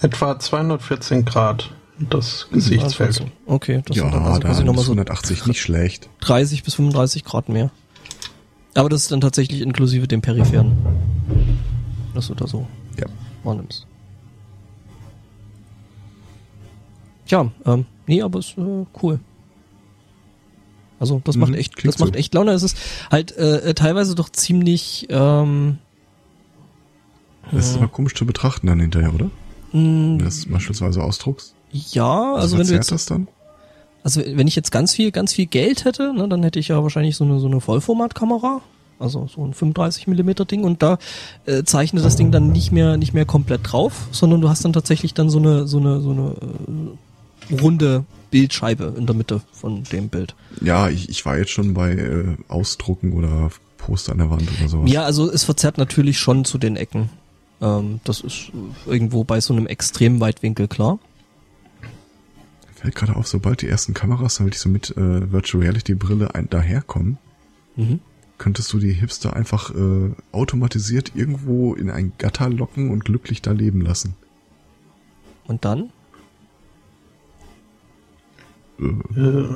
Etwa 0.00 0.38
214 0.38 1.24
Grad 1.24 1.70
das 1.98 2.48
Gesichtsfeld. 2.52 3.22
Okay, 3.46 3.82
das 3.84 3.96
ja, 3.96 4.04
sind 4.04 4.14
dann 4.14 4.22
also 4.24 4.40
da 4.40 4.48
quasi 4.48 4.64
nochmal 4.64 4.84
so 4.84 4.92
180 4.92 5.46
nicht 5.46 5.60
schlecht. 5.60 6.08
30 6.20 6.62
bis 6.62 6.74
35 6.74 7.24
Grad 7.24 7.48
mehr. 7.48 7.70
Aber 8.74 8.88
das 8.88 9.02
ist 9.02 9.12
dann 9.12 9.20
tatsächlich 9.20 9.60
inklusive 9.60 10.06
dem 10.06 10.20
Peripheren. 10.20 10.76
Dass 12.14 12.28
du 12.28 12.34
da 12.34 12.46
so 12.46 12.66
Ja. 12.98 13.06
wahrnimmst. 13.42 13.86
Tja, 17.26 17.50
ähm, 17.66 17.86
nee, 18.06 18.22
aber 18.22 18.38
ist 18.38 18.56
äh, 18.56 18.84
cool. 19.02 19.20
Also 21.00 21.20
das 21.24 21.36
Mhm, 21.36 21.40
macht 21.42 21.54
echt, 21.54 21.76
klingt 21.76 21.94
das 21.94 22.00
macht 22.00 22.16
echt 22.16 22.34
Laune. 22.34 22.52
Es 22.52 22.62
ist 22.62 22.76
halt 23.10 23.32
äh, 23.36 23.74
teilweise 23.74 24.14
doch 24.14 24.30
ziemlich 24.30 25.06
ähm, 25.10 25.78
Das 27.52 27.70
ist 27.70 27.76
aber 27.76 27.88
komisch 27.88 28.14
zu 28.14 28.26
betrachten 28.26 28.66
dann 28.66 28.80
hinterher, 28.80 29.14
oder? 29.14 29.26
mh, 29.26 29.30
Wenn 29.72 30.18
du 30.18 30.24
das 30.24 30.46
beispielsweise 30.46 31.02
ausdruckst. 31.02 31.54
Ja, 31.70 32.34
also 32.34 32.58
wenn 32.58 32.66
du 32.66 32.72
verzerrt 32.72 32.84
jetzt 32.84 32.92
das 32.92 33.06
dann? 33.06 33.28
Also 34.04 34.22
wenn 34.24 34.46
ich 34.46 34.56
jetzt 34.56 34.70
ganz 34.70 34.94
viel, 34.94 35.10
ganz 35.10 35.34
viel 35.34 35.46
Geld 35.46 35.84
hätte, 35.84 36.14
ne, 36.14 36.28
dann 36.28 36.42
hätte 36.42 36.58
ich 36.58 36.68
ja 36.68 36.82
wahrscheinlich 36.82 37.16
so 37.16 37.24
eine, 37.24 37.40
so 37.40 37.46
eine 37.46 37.60
Vollformatkamera, 37.60 38.62
also 38.98 39.28
so 39.32 39.44
ein 39.44 39.54
35 39.54 40.06
Millimeter 40.06 40.44
Ding 40.44 40.64
und 40.64 40.82
da 40.82 40.98
äh, 41.46 41.64
zeichnet 41.64 42.04
das 42.04 42.16
Ding 42.16 42.30
dann 42.30 42.50
nicht 42.50 42.72
mehr, 42.72 42.96
nicht 42.96 43.12
mehr 43.12 43.26
komplett 43.26 43.60
drauf, 43.64 44.08
sondern 44.12 44.40
du 44.40 44.48
hast 44.48 44.64
dann 44.64 44.72
tatsächlich 44.72 45.14
dann 45.14 45.30
so 45.30 45.38
eine, 45.38 45.66
so 45.66 45.78
eine, 45.78 46.00
so 46.00 46.10
eine 46.10 46.34
äh, 47.50 47.60
runde 47.60 48.04
Bildscheibe 48.30 48.94
in 48.96 49.06
der 49.06 49.14
Mitte 49.14 49.40
von 49.52 49.84
dem 49.84 50.08
Bild. 50.08 50.34
Ja, 50.60 50.88
ich, 50.88 51.08
ich 51.08 51.24
war 51.24 51.38
jetzt 51.38 51.50
schon 51.50 51.74
bei 51.74 51.92
äh, 51.92 52.36
Ausdrucken 52.48 53.12
oder 53.12 53.50
Poster 53.78 54.12
an 54.12 54.18
der 54.18 54.30
Wand 54.30 54.48
oder 54.58 54.68
sowas. 54.68 54.90
Ja, 54.90 55.04
also 55.04 55.30
es 55.30 55.44
verzerrt 55.44 55.78
natürlich 55.78 56.18
schon 56.18 56.44
zu 56.44 56.58
den 56.58 56.76
Ecken. 56.76 57.10
Ähm, 57.60 58.00
das 58.04 58.20
ist 58.20 58.52
irgendwo 58.86 59.24
bei 59.24 59.40
so 59.40 59.54
einem 59.54 59.66
extremen 59.66 60.20
Weitwinkel 60.20 60.68
klar. 60.68 60.98
Fällt 62.80 62.94
gerade 62.94 63.16
auf, 63.16 63.26
sobald 63.26 63.62
die 63.62 63.68
ersten 63.68 63.92
Kameras 63.94 64.36
dann 64.36 64.46
wirklich 64.46 64.60
so 64.60 64.68
mit 64.68 64.90
äh, 64.96 65.32
Virtual 65.32 65.62
Reality 65.62 65.94
Brille 65.94 66.34
ein, 66.34 66.48
daherkommen, 66.48 67.18
Mhm. 67.76 68.00
könntest 68.38 68.72
du 68.72 68.78
die 68.78 68.92
Hipster 68.92 69.34
einfach 69.34 69.70
äh, 69.74 70.10
automatisiert 70.32 71.12
irgendwo 71.14 71.74
in 71.74 71.90
ein 71.90 72.12
Gatter 72.18 72.48
locken 72.48 72.90
und 72.90 73.04
glücklich 73.04 73.40
da 73.42 73.52
leben 73.52 73.80
lassen. 73.80 74.14
Und 75.46 75.64
dann? 75.64 75.90
Äh, 78.80 79.20
Äh, 79.20 79.48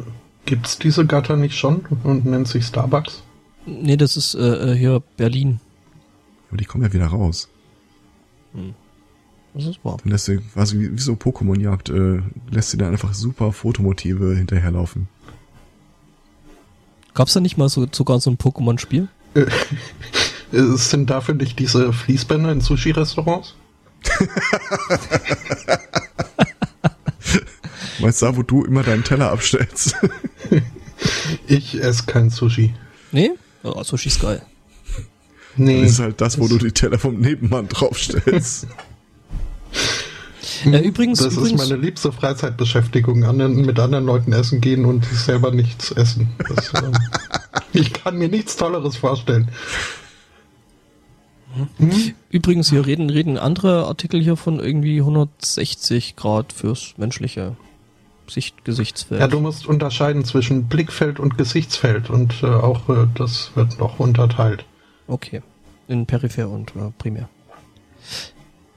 gibt's 0.47 0.79
diese 0.79 1.07
Gatter 1.07 1.37
nicht 1.37 1.57
schon 1.57 1.85
und 2.05 2.25
nennt 2.27 2.49
sich 2.49 2.65
Starbucks? 2.65 3.23
Nee, 3.67 3.97
das 3.97 4.17
ist 4.17 4.35
äh, 4.35 4.73
äh, 4.73 4.77
hier 4.77 5.01
Berlin. 5.17 5.61
aber 6.49 6.57
die 6.59 6.65
kommen 6.65 6.83
ja 6.85 6.93
wieder 6.93 7.07
raus. 7.07 7.49
Das 9.55 9.67
ist 9.67 9.85
wahr. 9.85 9.99
Dann 10.03 10.13
lässt 10.13 10.29
du 10.29 10.41
quasi 10.41 10.79
wie, 10.79 10.93
wie 10.93 11.01
so 11.01 11.13
Pokémon-Jagd, 11.13 11.91
äh, 11.91 12.23
lässt 12.51 12.73
du 12.73 12.79
da 12.79 12.89
einfach 12.89 13.13
super 13.13 13.53
Fotomotive 13.53 14.35
hinterherlaufen. 14.35 15.09
Gab's 17.15 17.35
da 17.35 17.41
nicht 17.41 17.59
mal 17.59 17.69
so, 17.69 17.87
sogar 17.93 18.19
so 18.21 18.31
ein 18.31 18.39
Pokémon-Spiel? 18.39 19.09
Äh, 19.35 19.45
sind 20.77 21.11
dafür 21.11 21.35
nicht 21.35 21.59
diese 21.59 21.93
Fließbänder 21.93 22.53
in 22.53 22.63
Sushi-Restaurants? 22.63 23.57
Weißt 28.01 28.23
du, 28.23 28.27
da, 28.27 28.37
wo 28.37 28.43
du 28.43 28.65
immer 28.65 28.83
deinen 28.83 29.05
Teller 29.05 29.31
abstellst? 29.31 29.97
Ich 31.49 31.75
esse 31.75 32.05
kein 32.05 32.31
Sushi. 32.31 32.75
Nee? 33.11 33.33
Ja, 33.65 33.83
Sushi 33.83 34.09
ist 34.09 34.21
geil. 34.21 34.41
Nee. 35.57 35.83
Das 35.83 35.93
ist 35.93 35.99
halt 35.99 36.21
das, 36.21 36.39
wo 36.39 36.47
du 36.47 36.59
die 36.59 36.71
Teller 36.71 36.99
vom 36.99 37.19
Nebenmann 37.19 37.67
draufstellst. 37.69 38.69
Äh, 40.65 40.79
übrigens, 40.81 41.19
das 41.19 41.35
übrigens 41.35 41.63
ist 41.63 41.71
meine 41.71 41.81
liebste 41.81 42.13
Freizeitbeschäftigung, 42.13 43.25
anderen, 43.25 43.65
mit 43.65 43.79
anderen 43.79 44.05
Leuten 44.05 44.33
essen 44.33 44.61
gehen 44.61 44.85
und 44.85 45.05
selber 45.05 45.51
nichts 45.51 45.91
essen. 45.93 46.31
Das, 46.49 46.73
ähm, 46.83 46.93
ich 47.73 47.93
kann 47.93 48.19
mir 48.19 48.29
nichts 48.29 48.57
Tolleres 48.57 48.97
vorstellen. 48.97 49.51
übrigens 52.31 52.71
hier 52.71 52.87
reden, 52.87 53.11
reden 53.11 53.39
andere 53.39 53.87
Artikel 53.87 54.23
hier 54.23 54.37
von 54.37 54.61
irgendwie 54.61 55.01
160 55.01 56.17
Grad 56.17 56.53
fürs 56.53 56.95
menschliche 56.97 57.57
Sicht, 58.29 58.65
Gesichtsfeld. 58.65 59.21
Ja, 59.21 59.29
du 59.29 59.41
musst 59.41 59.67
unterscheiden 59.67 60.25
zwischen 60.25 60.65
Blickfeld 60.69 61.21
und 61.21 61.37
Gesichtsfeld 61.37 62.09
und 62.09 62.43
äh, 62.43 62.47
auch 62.47 62.89
äh, 62.89 63.07
das 63.15 63.51
wird 63.55 63.79
noch 63.79 63.99
unterteilt. 63.99 64.65
okay. 65.07 65.43
In 65.89 66.07
Peripher 66.07 66.49
und 66.49 66.71
äh, 66.77 66.91
Primär. 66.97 67.29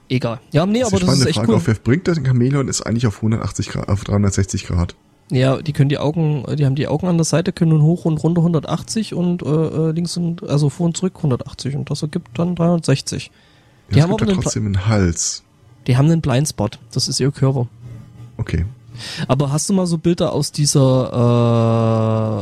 Egal. 0.08 0.40
Ja, 0.52 0.66
nee, 0.66 0.80
Das 0.80 0.88
aber 0.92 1.00
die 1.00 1.06
das 1.06 1.18
ist 1.20 1.26
echt 1.26 1.34
Frage, 1.36 1.48
cool. 1.50 1.56
auf 1.56 1.66
wer 1.66 1.74
bringt 1.74 2.06
das 2.08 2.18
Chamäleon 2.18 2.68
ist 2.68 2.82
eigentlich 2.82 3.06
auf 3.06 3.16
180 3.16 3.68
Grad, 3.70 3.88
auf 3.88 4.04
360 4.04 4.66
Grad. 4.66 4.94
Ja, 5.32 5.60
die 5.60 5.72
können 5.72 5.88
die 5.88 5.98
Augen, 5.98 6.44
die 6.56 6.64
haben 6.64 6.76
die 6.76 6.86
Augen 6.86 7.08
an 7.08 7.16
der 7.16 7.24
Seite, 7.24 7.52
können 7.52 7.82
hoch 7.82 8.04
und 8.04 8.18
runter 8.18 8.42
180 8.42 9.14
und 9.14 9.42
äh, 9.42 9.46
äh, 9.48 9.90
links 9.90 10.16
und 10.16 10.44
also 10.48 10.68
vor 10.70 10.86
und 10.86 10.96
zurück 10.96 11.14
180 11.16 11.74
und 11.74 11.90
das 11.90 12.02
ergibt 12.02 12.38
dann 12.38 12.54
360. 12.54 13.32
Die 13.90 13.96
Ja, 13.96 14.04
haben 14.04 14.10
es 14.10 14.22
aber 14.22 14.30
einen, 14.30 14.40
trotzdem 14.40 14.66
einen 14.66 14.86
Hals. 14.86 15.42
die 15.88 15.96
haben 15.96 16.06
einen 16.08 16.20
Blindspot. 16.20 16.78
Das 16.92 17.08
ist 17.08 17.18
ihr 17.18 17.32
Körper. 17.32 17.66
Okay. 18.36 18.66
Aber 19.26 19.50
hast 19.50 19.68
du 19.68 19.72
mal 19.74 19.86
so 19.86 19.98
Bilder 19.98 20.32
aus 20.32 20.52
dieser 20.52 21.10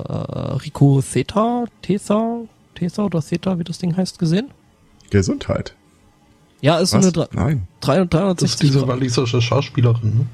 äh, 0.04 0.12
äh, 0.12 0.52
Rico 0.62 1.00
Theta, 1.02 1.64
Theta, 1.82 2.40
Theta 2.74 3.04
oder 3.04 3.22
Theta, 3.22 3.58
wie 3.58 3.64
das 3.64 3.78
Ding 3.78 3.96
heißt, 3.96 4.18
gesehen? 4.18 4.50
Gesundheit. 5.10 5.74
Ja, 6.64 6.78
ist 6.78 6.90
so 6.90 6.96
eine 6.96 7.08
dre- 7.10 7.28
Nein. 7.32 7.68
drei- 7.82 7.96
Das 7.98 8.04
ist 8.04 8.60
360 8.60 8.70
diese 8.70 8.88
walisische 8.88 9.42
Schauspielerin. 9.42 10.18
Ne? 10.20 10.26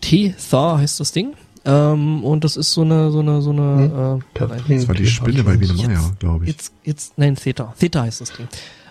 Theta 0.00 0.78
heißt 0.78 1.00
das 1.00 1.12
Ding. 1.12 1.34
Ähm, 1.64 2.24
und 2.24 2.42
das 2.44 2.56
ist 2.56 2.72
so 2.72 2.80
eine, 2.80 3.10
so 3.12 3.20
eine, 3.20 3.40
so 3.42 3.50
eine, 3.50 4.20
äh, 4.34 4.38
Kathleen 4.38 4.78
Das 4.80 4.88
war 4.88 4.94
die 4.94 5.06
Spinne 5.06 5.44
bei. 5.44 5.56
Biene 5.56 5.74
Meier, 5.74 6.12
glaube 6.18 6.44
ich. 6.46 6.50
jetzt, 6.50 6.72
jetzt, 6.82 7.18
nein, 7.18 7.36
Theta. 7.36 7.74
Theta 7.78 8.02
heißt 8.02 8.20
das 8.22 8.32
Ding. 8.32 8.48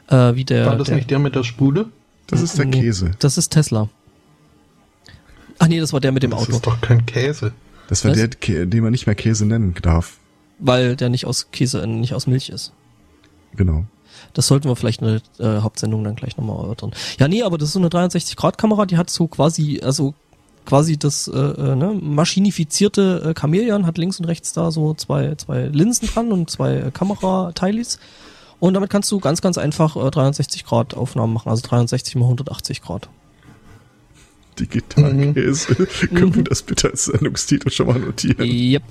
Äh, 0.10 0.36
wie 0.36 0.46
der, 0.46 0.68
War 0.68 0.78
das 0.78 0.88
der, 0.88 0.96
nicht 0.98 1.10
der 1.10 1.20
mit 1.20 1.36
der 1.36 1.44
Spule? 1.44 1.88
Das 2.28 2.42
ist 2.42 2.58
der 2.58 2.66
nee, 2.66 2.80
Käse. 2.80 3.12
Das 3.20 3.38
ist 3.38 3.50
Tesla. 3.50 3.90
Ach 5.60 5.68
nee, 5.68 5.80
das 5.80 5.92
war 5.92 6.00
der 6.00 6.12
mit 6.12 6.24
dem 6.24 6.32
Das 6.32 6.42
Auto. 6.44 6.52
ist 6.54 6.66
doch 6.66 6.80
kein 6.82 7.06
Käse. 7.06 7.52
Das 7.90 8.06
war 8.06 8.12
Was? 8.12 8.18
der, 8.40 8.66
den 8.68 8.84
man 8.84 8.92
nicht 8.92 9.06
mehr 9.06 9.16
Käse 9.16 9.46
nennen 9.46 9.76
darf. 9.82 10.18
Weil 10.60 10.96
der 10.96 11.10
nicht 11.10 11.26
aus 11.26 11.48
Käse, 11.52 11.82
äh, 11.82 11.88
nicht 11.88 12.14
aus 12.14 12.26
Milch 12.28 12.50
ist. 12.50 12.72
Genau. 13.56 13.86
Das 14.34 14.48
sollten 14.48 14.68
wir 14.68 14.76
vielleicht 14.76 15.02
in 15.02 15.22
der 15.40 15.58
äh, 15.58 15.62
Hauptsendung 15.62 16.04
dann 16.04 16.16
gleich 16.16 16.38
nochmal 16.38 16.64
erörtern. 16.64 16.92
Ja, 17.20 17.28
nee, 17.28 17.44
aber 17.44 17.58
das 17.58 17.70
ist 17.70 17.74
so 17.74 17.80
eine 17.80 17.90
360-Grad-Kamera, 17.90 18.86
die 18.86 18.98
hat 18.98 19.10
so 19.10 19.28
quasi, 19.28 19.82
also 19.84 20.14
quasi 20.66 20.98
das 20.98 21.28
äh, 21.28 21.38
äh, 21.38 21.76
ne, 21.76 21.98
maschinifizierte 22.02 23.34
äh, 23.36 23.40
Chamäleon, 23.40 23.86
hat 23.86 23.98
links 23.98 24.20
und 24.20 24.26
rechts 24.26 24.54
da 24.54 24.72
so 24.72 24.94
zwei, 24.94 25.36
zwei 25.36 25.64
Linsen 25.66 26.08
dran 26.08 26.32
und 26.32 26.50
zwei 26.50 26.76
äh, 26.76 26.92
Kamerateilis. 26.92 28.00
Und 28.60 28.76
damit 28.76 28.90
kannst 28.90 29.12
du 29.12 29.20
ganz, 29.20 29.42
ganz 29.42 29.58
einfach 29.58 29.96
äh, 29.96 30.12
360 30.12 30.66
Grad 30.66 30.94
Aufnahmen 30.94 31.34
machen, 31.34 31.50
also 31.50 31.64
360 31.64 32.16
mal 32.16 32.26
180 32.26 32.82
Grad. 32.82 33.10
Digitalkäse. 34.60 35.76
Können 36.14 36.36
wir 36.36 36.44
das 36.44 36.62
bitte 36.62 36.90
als 36.92 37.06
Sendungstitel 37.06 37.72
schon 37.72 37.88
mal 37.88 38.00
notieren? 38.00 38.46
Yep. 38.46 38.84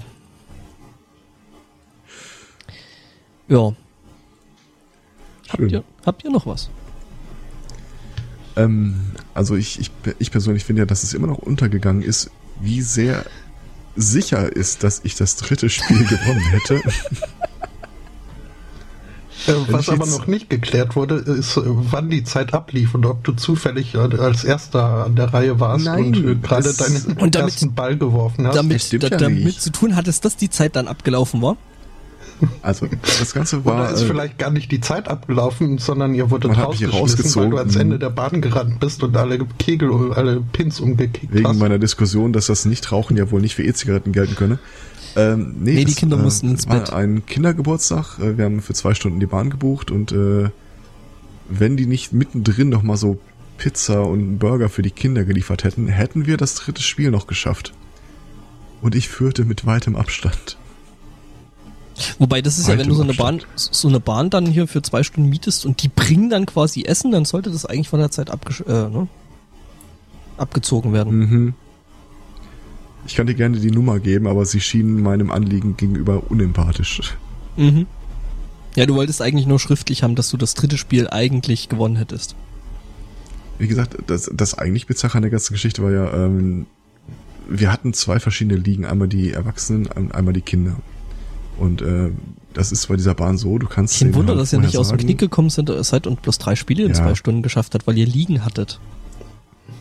Ja. 3.48 3.72
Habt 5.52 5.70
ihr, 5.72 5.84
habt 6.06 6.24
ihr 6.24 6.30
noch 6.30 6.46
was? 6.46 6.70
Ähm, 8.56 9.12
also 9.34 9.54
ich, 9.56 9.78
ich, 9.80 9.90
ich 10.18 10.30
persönlich 10.30 10.64
finde 10.64 10.82
ja, 10.82 10.86
dass 10.86 11.02
es 11.02 11.14
immer 11.14 11.26
noch 11.26 11.38
untergegangen 11.38 12.02
ist, 12.02 12.30
wie 12.60 12.82
sehr 12.82 13.24
sicher 13.96 14.54
ist, 14.54 14.82
dass 14.84 15.00
ich 15.04 15.14
das 15.14 15.36
dritte 15.36 15.68
Spiel 15.70 16.04
gewonnen 16.04 16.40
hätte. 16.50 16.82
Äh, 19.46 19.54
was 19.68 19.88
aber 19.88 20.06
noch 20.06 20.26
nicht 20.26 20.50
geklärt 20.50 20.96
wurde, 20.96 21.14
ist, 21.16 21.56
äh, 21.56 21.62
wann 21.64 22.10
die 22.10 22.24
Zeit 22.24 22.52
ablief 22.52 22.94
und 22.94 23.06
ob 23.06 23.24
du 23.24 23.32
zufällig 23.32 23.94
äh, 23.94 23.98
als 23.98 24.44
Erster 24.44 25.06
an 25.06 25.16
der 25.16 25.32
Reihe 25.32 25.58
warst 25.60 25.86
Nein, 25.86 26.14
und 26.14 26.42
gerade 26.42 26.74
deinen 26.74 27.16
Und 27.18 27.34
damit- 27.34 27.54
ersten 27.54 27.74
Ball 27.74 27.96
geworfen 27.96 28.46
hast. 28.46 28.56
damit, 28.56 28.92
da, 29.02 29.08
ja 29.08 29.16
damit 29.16 29.60
zu 29.60 29.70
tun 29.72 29.96
hat 29.96 30.08
es, 30.08 30.20
dass 30.20 30.36
die 30.36 30.50
Zeit 30.50 30.76
dann 30.76 30.88
abgelaufen 30.88 31.40
war. 31.40 31.56
Also 32.62 32.86
das 33.02 33.32
Ganze 33.34 33.56
Oder 33.60 33.64
war 33.66 33.92
ist 33.92 34.02
äh, 34.02 34.06
vielleicht 34.06 34.38
gar 34.38 34.50
nicht 34.50 34.70
die 34.72 34.80
Zeit 34.80 35.08
abgelaufen, 35.08 35.78
sondern 35.78 36.14
ihr 36.14 36.30
wurde 36.30 36.48
Man 36.48 36.56
hat 36.56 36.70
mich 36.70 36.92
rausgeschmissen, 36.92 37.42
weil 37.42 37.50
du 37.50 37.56
ans 37.56 37.68
rausgezogen. 37.74 37.80
Ende 37.92 37.98
der 37.98 38.10
Bahn 38.10 38.40
gerannt 38.40 38.80
bist 38.80 39.02
und 39.02 39.16
alle 39.16 39.38
Kegel, 39.58 40.12
alle 40.12 40.40
Pins 40.52 40.80
umgekickt 40.80 41.32
wegen 41.34 41.46
hast. 41.48 41.58
meiner 41.58 41.78
Diskussion, 41.78 42.32
dass 42.32 42.46
das 42.46 42.64
Nichtrauchen 42.64 43.16
ja 43.16 43.30
wohl 43.30 43.40
nicht 43.40 43.54
für 43.54 43.62
E-Zigaretten 43.64 44.12
gelten 44.12 44.34
könne. 44.36 44.58
Ähm, 45.16 45.56
nee, 45.60 45.72
Nee, 45.74 45.78
die 45.80 45.84
das, 45.86 45.96
Kinder 45.96 46.16
mussten 46.16 46.50
ins 46.50 46.68
war 46.68 46.78
Bett. 46.80 46.92
ein 46.92 47.26
Kindergeburtstag. 47.26 48.18
Äh, 48.20 48.36
Wir 48.38 48.44
haben 48.44 48.60
für 48.62 48.74
zwei 48.74 48.94
Stunden 48.94 49.18
die 49.20 49.26
Bahn 49.26 49.50
gebucht 49.50 49.90
und 49.90 50.12
äh, 50.12 50.50
wenn 51.48 51.76
die 51.76 51.86
nicht 51.86 52.12
mittendrin 52.12 52.68
noch 52.68 52.82
mal 52.82 52.96
so 52.96 53.18
Pizza 53.58 54.02
und 54.06 54.20
einen 54.20 54.38
Burger 54.38 54.68
für 54.68 54.82
die 54.82 54.90
Kinder 54.92 55.24
geliefert 55.24 55.64
hätten, 55.64 55.88
hätten 55.88 56.26
wir 56.26 56.36
das 56.36 56.54
dritte 56.54 56.80
Spiel 56.82 57.10
noch 57.10 57.26
geschafft. 57.26 57.72
Und 58.80 58.94
ich 58.94 59.08
führte 59.08 59.44
mit 59.44 59.66
weitem 59.66 59.96
Abstand. 59.96 60.56
Wobei, 62.18 62.42
das 62.42 62.58
ist 62.58 62.68
ja, 62.68 62.78
wenn 62.78 62.88
du 62.88 62.94
so 62.94 63.02
eine 63.02 63.14
Bahn, 63.14 63.42
so 63.54 63.88
eine 63.88 64.00
Bahn 64.00 64.30
dann 64.30 64.46
hier 64.46 64.66
für 64.66 64.82
zwei 64.82 65.02
Stunden 65.02 65.28
mietest 65.28 65.66
und 65.66 65.82
die 65.82 65.88
bringen 65.88 66.30
dann 66.30 66.46
quasi 66.46 66.82
Essen, 66.82 67.12
dann 67.12 67.24
sollte 67.24 67.50
das 67.50 67.66
eigentlich 67.66 67.88
von 67.88 68.00
der 68.00 68.10
Zeit 68.10 68.30
abgesch 68.30 68.62
äh, 68.66 68.88
ne? 68.88 69.08
abgezogen 70.36 70.92
werden. 70.92 71.18
Mhm. 71.18 71.54
Ich 73.06 73.14
kann 73.14 73.26
dir 73.26 73.34
gerne 73.34 73.58
die 73.58 73.70
Nummer 73.70 73.98
geben, 73.98 74.26
aber 74.26 74.44
sie 74.44 74.60
schienen 74.60 75.02
meinem 75.02 75.30
Anliegen 75.30 75.76
gegenüber 75.76 76.30
unempathisch. 76.30 77.16
Mhm. 77.56 77.86
Ja, 78.76 78.86
du 78.86 78.94
wolltest 78.94 79.20
eigentlich 79.20 79.46
nur 79.46 79.58
schriftlich 79.58 80.02
haben, 80.02 80.14
dass 80.14 80.30
du 80.30 80.36
das 80.36 80.54
dritte 80.54 80.78
Spiel 80.78 81.08
eigentlich 81.08 81.68
gewonnen 81.68 81.96
hättest. 81.96 82.36
Wie 83.58 83.68
gesagt, 83.68 83.96
das, 84.06 84.30
das 84.32 84.54
eigentlich 84.54 84.86
bizarre 84.86 85.16
an 85.16 85.22
der 85.22 85.30
ganzen 85.30 85.52
Geschichte 85.52 85.82
war 85.82 85.90
ja, 85.90 86.12
ähm, 86.12 86.66
wir 87.48 87.72
hatten 87.72 87.92
zwei 87.92 88.20
verschiedene 88.20 88.56
Ligen, 88.56 88.86
einmal 88.86 89.08
die 89.08 89.32
Erwachsenen, 89.32 90.12
einmal 90.12 90.32
die 90.32 90.40
Kinder. 90.40 90.76
Und 91.60 91.82
äh, 91.82 92.10
das 92.54 92.72
ist 92.72 92.88
bei 92.88 92.96
dieser 92.96 93.14
Bahn 93.14 93.36
so, 93.36 93.58
du 93.58 93.66
kannst. 93.66 93.98
Kein 93.98 94.14
Wunder, 94.14 94.32
halt 94.32 94.40
dass 94.40 94.52
ihr 94.54 94.60
nicht 94.60 94.78
aus 94.78 94.88
dem 94.88 94.96
Knick 94.96 95.18
gekommen 95.18 95.50
sind, 95.50 95.70
seid 95.84 96.06
und 96.06 96.22
bloß 96.22 96.38
drei 96.38 96.56
Spiele 96.56 96.84
in 96.84 96.88
ja. 96.88 96.94
zwei 96.94 97.14
Stunden 97.14 97.42
geschafft 97.42 97.74
hat, 97.74 97.86
weil 97.86 97.98
ihr 97.98 98.06
liegen 98.06 98.46
hattet. 98.46 98.80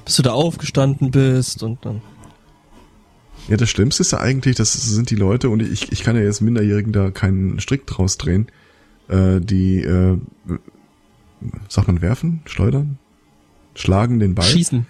Bis 0.03 0.17
du 0.17 0.21
da 0.21 0.34
aufgestanden 0.34 1.09
bist 1.09 1.63
und 1.63 1.86
dann. 1.86 2.01
Ja, 3.47 3.55
das 3.55 3.69
Schlimmste 3.69 4.01
ist 4.01 4.11
ja 4.11 4.19
eigentlich, 4.19 4.57
das 4.57 4.73
sind 4.73 5.09
die 5.09 5.15
Leute, 5.15 5.49
und 5.49 5.61
ich, 5.61 5.91
ich 5.91 6.03
kann 6.03 6.17
ja 6.17 6.21
jetzt 6.21 6.41
Minderjährigen 6.41 6.91
da 6.91 7.11
keinen 7.11 7.61
Strick 7.61 7.88
draus 7.88 8.17
drehen, 8.17 8.47
äh, 9.07 9.39
die, 9.39 9.80
äh, 9.80 10.17
sagt 11.69 11.88
man 11.88 12.01
werfen, 12.01 12.41
schleudern, 12.45 12.99
schlagen 13.73 14.19
den 14.19 14.36
Ball. 14.36 14.45
Schießen. 14.45 14.86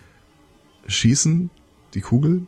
Schießen, 0.88 1.52
die 1.94 2.02
Kugel. 2.02 2.48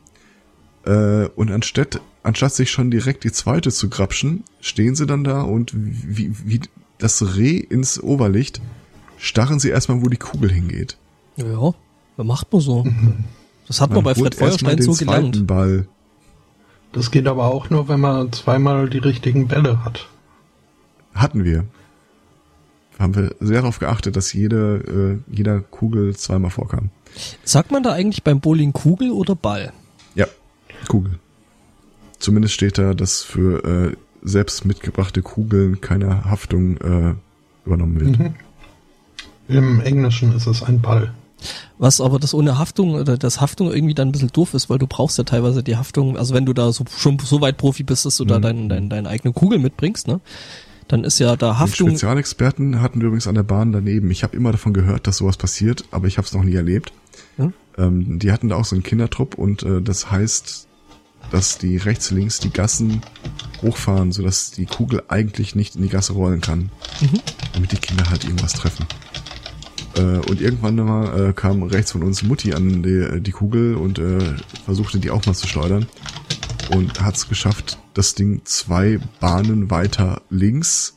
Äh, 0.83 1.27
und 1.35 1.51
anstatt 1.51 2.01
anstatt 2.23 2.53
sich 2.53 2.71
schon 2.71 2.91
direkt 2.91 3.23
die 3.23 3.31
zweite 3.31 3.71
zu 3.71 3.89
grapschen, 3.89 4.43
stehen 4.59 4.95
sie 4.95 5.05
dann 5.05 5.23
da 5.23 5.41
und 5.41 5.71
wie, 5.73 6.33
wie 6.45 6.61
das 6.97 7.35
Reh 7.35 7.57
ins 7.57 8.01
Oberlicht 8.01 8.61
starren 9.17 9.59
sie 9.59 9.69
erstmal, 9.69 10.01
wo 10.01 10.09
die 10.09 10.17
Kugel 10.17 10.51
hingeht. 10.51 10.97
Ja, 11.37 11.73
macht 12.17 12.51
man 12.51 12.61
so. 12.61 12.85
Das 13.67 13.79
hat 13.79 13.89
man, 13.91 14.03
man 14.03 14.03
bei 14.05 14.15
Fred 14.15 14.35
Feuerstein 14.35 14.81
so 14.81 14.93
gelernt. 14.93 15.47
Ball. 15.47 15.87
Das 16.91 17.09
geht 17.09 17.27
aber 17.27 17.45
auch 17.45 17.69
nur, 17.69 17.87
wenn 17.87 18.01
man 18.01 18.31
zweimal 18.33 18.89
die 18.89 18.97
richtigen 18.97 19.47
Bälle 19.47 19.85
hat. 19.85 20.09
Hatten 21.13 21.45
wir. 21.45 21.65
Haben 22.99 23.15
wir 23.15 23.35
sehr 23.39 23.61
darauf 23.61 23.79
geachtet, 23.79 24.15
dass 24.15 24.33
jede, 24.33 25.21
äh, 25.29 25.33
jeder 25.33 25.61
Kugel 25.61 26.15
zweimal 26.15 26.51
vorkam. 26.51 26.89
Sagt 27.43 27.71
man 27.71 27.81
da 27.81 27.93
eigentlich 27.93 28.23
beim 28.23 28.41
Bowling 28.41 28.73
Kugel 28.73 29.11
oder 29.11 29.35
Ball? 29.35 29.71
Ja, 30.15 30.27
Kugel. 30.87 31.19
Zumindest 32.21 32.53
steht 32.53 32.77
da, 32.77 32.93
dass 32.93 33.23
für 33.23 33.63
äh, 33.63 33.95
selbst 34.21 34.63
mitgebrachte 34.63 35.23
Kugeln 35.23 35.81
keine 35.81 36.23
Haftung 36.25 36.77
äh, 36.77 37.15
übernommen 37.65 37.99
wird. 37.99 38.19
Mhm. 38.19 38.35
Im 39.47 39.81
Englischen 39.81 40.33
ist 40.33 40.45
es 40.45 40.61
ein 40.61 40.81
Ball. 40.81 41.13
Was 41.79 41.99
aber 41.99 42.19
das 42.19 42.35
ohne 42.35 42.59
Haftung 42.59 42.93
oder 42.93 43.17
das 43.17 43.41
Haftung 43.41 43.73
irgendwie 43.73 43.95
dann 43.95 44.09
ein 44.09 44.11
bisschen 44.11 44.31
doof 44.31 44.53
ist, 44.53 44.69
weil 44.69 44.77
du 44.77 44.85
brauchst 44.85 45.17
ja 45.17 45.23
teilweise 45.23 45.63
die 45.63 45.77
Haftung, 45.77 46.15
also 46.15 46.35
wenn 46.35 46.45
du 46.45 46.53
da 46.53 46.71
so, 46.71 46.85
schon 46.95 47.17
so 47.17 47.41
weit 47.41 47.57
Profi 47.57 47.81
bist, 47.81 48.05
dass 48.05 48.17
du 48.17 48.23
mhm. 48.23 48.27
da 48.27 48.39
deine 48.39 48.67
dein, 48.67 48.89
deine 48.89 49.09
eigene 49.09 49.33
Kugel 49.33 49.57
mitbringst, 49.57 50.07
ne? 50.07 50.21
Dann 50.87 51.03
ist 51.03 51.17
ja 51.17 51.35
da 51.35 51.57
Haftung. 51.57 51.87
Die 51.87 51.95
Spezialexperten 51.95 52.81
hatten 52.81 52.99
wir 52.99 53.07
übrigens 53.07 53.25
an 53.25 53.35
der 53.35 53.43
Bahn 53.43 53.71
daneben. 53.71 54.11
Ich 54.11 54.23
habe 54.23 54.37
immer 54.37 54.51
davon 54.51 54.73
gehört, 54.73 55.07
dass 55.07 55.17
sowas 55.17 55.37
passiert, 55.37 55.85
aber 55.89 56.05
ich 56.07 56.17
habe 56.17 56.27
es 56.27 56.33
noch 56.33 56.43
nie 56.43 56.53
erlebt. 56.53 56.93
Hm? 57.37 57.53
Ähm, 57.77 58.19
die 58.19 58.31
hatten 58.31 58.49
da 58.49 58.57
auch 58.57 58.65
so 58.65 58.75
einen 58.75 58.83
Kindertrupp 58.83 59.35
und 59.35 59.63
äh, 59.63 59.81
das 59.81 60.11
heißt, 60.11 60.67
dass 61.31 61.57
die 61.57 61.77
rechts, 61.77 62.11
links 62.11 62.39
die 62.39 62.51
Gassen 62.51 63.01
hochfahren, 63.61 64.11
sodass 64.11 64.51
die 64.51 64.65
Kugel 64.65 65.03
eigentlich 65.07 65.55
nicht 65.55 65.75
in 65.75 65.81
die 65.81 65.89
Gasse 65.89 66.13
rollen 66.13 66.41
kann. 66.41 66.71
Mhm. 66.99 67.19
Damit 67.53 67.71
die 67.71 67.77
Kinder 67.77 68.09
halt 68.09 68.23
irgendwas 68.23 68.53
treffen. 68.53 68.85
Äh, 69.95 70.19
und 70.29 70.41
irgendwann 70.41 70.75
mal 70.75 71.29
äh, 71.29 71.33
kam 71.33 71.63
rechts 71.63 71.91
von 71.91 72.03
uns 72.03 72.23
Mutti 72.23 72.53
an 72.53 72.83
die, 72.83 73.21
die 73.21 73.31
Kugel 73.31 73.75
und 73.75 73.99
äh, 73.99 74.35
versuchte 74.65 74.99
die 74.99 75.11
auch 75.11 75.25
mal 75.25 75.33
zu 75.33 75.47
schleudern. 75.47 75.87
Und 76.69 77.01
hat 77.01 77.17
es 77.17 77.27
geschafft, 77.27 77.77
das 77.93 78.15
Ding 78.15 78.41
zwei 78.45 78.99
Bahnen 79.19 79.69
weiter 79.69 80.21
links 80.29 80.95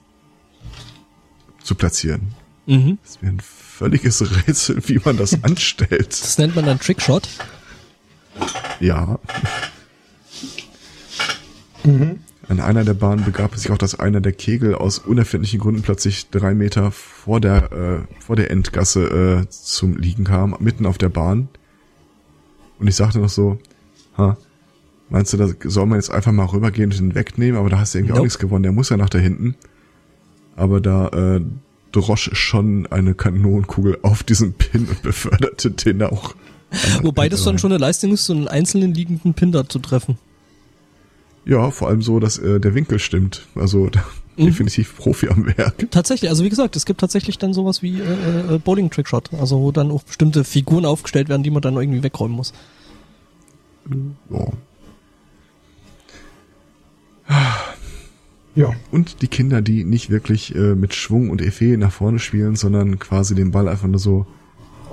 zu 1.62 1.74
platzieren. 1.74 2.34
Mhm. 2.66 2.98
Das 3.02 3.20
wäre 3.20 3.32
ein 3.32 3.40
völliges 3.40 4.22
Rätsel, 4.46 4.80
wie 4.88 5.00
man 5.04 5.16
das 5.16 5.36
anstellt. 5.42 6.12
Das 6.12 6.38
nennt 6.38 6.54
man 6.54 6.66
dann 6.66 6.78
Trickshot. 6.78 7.28
Ja. 8.80 9.18
Mhm. 11.84 12.20
An 12.48 12.60
einer 12.60 12.84
der 12.84 12.94
Bahnen 12.94 13.24
begab 13.24 13.54
es 13.54 13.62
sich 13.62 13.70
auch, 13.70 13.78
dass 13.78 13.98
einer 13.98 14.20
der 14.20 14.32
Kegel 14.32 14.74
aus 14.74 14.98
unerfindlichen 14.98 15.60
Gründen 15.60 15.82
plötzlich 15.82 16.28
drei 16.30 16.54
Meter 16.54 16.90
vor 16.90 17.40
der, 17.40 17.72
äh, 17.72 18.22
vor 18.22 18.36
der 18.36 18.50
Endgasse 18.50 19.44
äh, 19.44 19.48
zum 19.48 19.96
Liegen 19.96 20.24
kam, 20.24 20.56
mitten 20.60 20.84
auf 20.84 20.98
der 20.98 21.08
Bahn. 21.08 21.48
Und 22.78 22.86
ich 22.86 22.96
sagte 22.96 23.18
noch 23.18 23.30
so, 23.30 23.58
ha, 24.18 24.36
meinst 25.08 25.32
du, 25.32 25.36
da 25.38 25.48
soll 25.64 25.86
man 25.86 25.98
jetzt 25.98 26.10
einfach 26.10 26.32
mal 26.32 26.44
rübergehen 26.44 26.90
und 26.90 26.98
den 26.98 27.14
wegnehmen, 27.14 27.58
aber 27.58 27.70
da 27.70 27.78
hast 27.78 27.94
du 27.94 27.98
irgendwie 27.98 28.10
nope. 28.10 28.20
auch 28.20 28.24
nichts 28.24 28.38
gewonnen, 28.38 28.62
der 28.62 28.72
muss 28.72 28.90
ja 28.90 28.96
nach 28.96 29.08
da 29.08 29.18
hinten. 29.18 29.54
Aber 30.56 30.80
da 30.80 31.08
äh, 31.08 31.40
drosch 31.92 32.30
schon 32.34 32.86
eine 32.88 33.14
Kanonenkugel 33.14 33.98
auf 34.02 34.22
diesen 34.22 34.52
Pin 34.52 34.86
und 34.86 35.02
beförderte 35.02 35.70
den 35.70 36.02
auch. 36.02 36.34
Wobei 37.02 37.28
das 37.28 37.44
dann 37.44 37.58
schon 37.58 37.72
eine 37.72 37.78
Leistung 37.78 38.12
ist, 38.12 38.26
so 38.26 38.32
einen 38.32 38.48
einzelnen 38.48 38.92
liegenden 38.92 39.32
Pin 39.34 39.52
da 39.52 39.68
zu 39.68 39.78
treffen. 39.78 40.18
Ja, 41.44 41.70
vor 41.70 41.88
allem 41.88 42.02
so, 42.02 42.20
dass 42.20 42.38
äh, 42.38 42.58
der 42.60 42.74
Winkel 42.74 42.98
stimmt. 42.98 43.46
Also 43.54 43.90
mhm. 44.36 44.46
definitiv 44.46 44.96
Profi 44.96 45.28
am 45.28 45.46
Werk. 45.46 45.90
Tatsächlich, 45.90 46.30
also 46.30 46.44
wie 46.44 46.48
gesagt, 46.48 46.76
es 46.76 46.86
gibt 46.86 47.00
tatsächlich 47.00 47.38
dann 47.38 47.52
sowas 47.52 47.82
wie 47.82 48.00
äh, 48.00 48.54
äh, 48.54 48.58
Bowling 48.58 48.90
Trickshot, 48.90 49.32
also 49.34 49.60
wo 49.60 49.72
dann 49.72 49.90
auch 49.90 50.02
bestimmte 50.02 50.44
Figuren 50.44 50.86
aufgestellt 50.86 51.28
werden, 51.28 51.42
die 51.42 51.50
man 51.50 51.62
dann 51.62 51.76
irgendwie 51.76 52.02
wegräumen 52.02 52.36
muss. 52.36 52.52
Ja. 54.30 54.46
Ja. 58.54 58.72
Und 58.92 59.22
die 59.22 59.28
Kinder, 59.28 59.62
die 59.62 59.84
nicht 59.84 60.10
wirklich 60.10 60.54
äh, 60.54 60.74
mit 60.74 60.94
Schwung 60.94 61.30
und 61.30 61.42
Effet 61.42 61.76
nach 61.76 61.92
vorne 61.92 62.18
spielen, 62.18 62.56
sondern 62.56 62.98
quasi 62.98 63.34
den 63.34 63.50
Ball 63.50 63.68
einfach 63.68 63.88
nur 63.88 63.98
so 63.98 64.26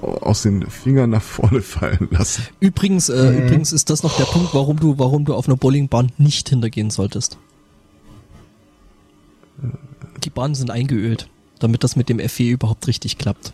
aus 0.02 0.44
den 0.44 0.70
Fingern 0.70 1.10
nach 1.10 1.22
vorne 1.22 1.62
fallen 1.62 2.08
lassen. 2.12 2.44
Übrigens, 2.60 3.10
äh, 3.10 3.32
mhm. 3.32 3.46
übrigens 3.46 3.72
ist 3.72 3.90
das 3.90 4.04
noch 4.04 4.16
der 4.18 4.26
Punkt, 4.26 4.54
warum 4.54 4.80
du, 4.80 4.98
warum 4.98 5.26
du 5.26 5.34
auf 5.34 5.48
einer 5.48 5.58
Bowlingbahn 5.58 6.12
nicht 6.18 6.50
hintergehen 6.50 6.90
solltest. 6.90 7.38
Die 10.24 10.30
Bahnen 10.30 10.56
sind 10.56 10.72
eingeölt, 10.72 11.28
damit 11.60 11.84
das 11.84 11.96
mit 11.96 12.10
dem 12.10 12.20
FE 12.20 12.44
überhaupt 12.44 12.88
richtig 12.88 13.18
klappt. 13.18 13.54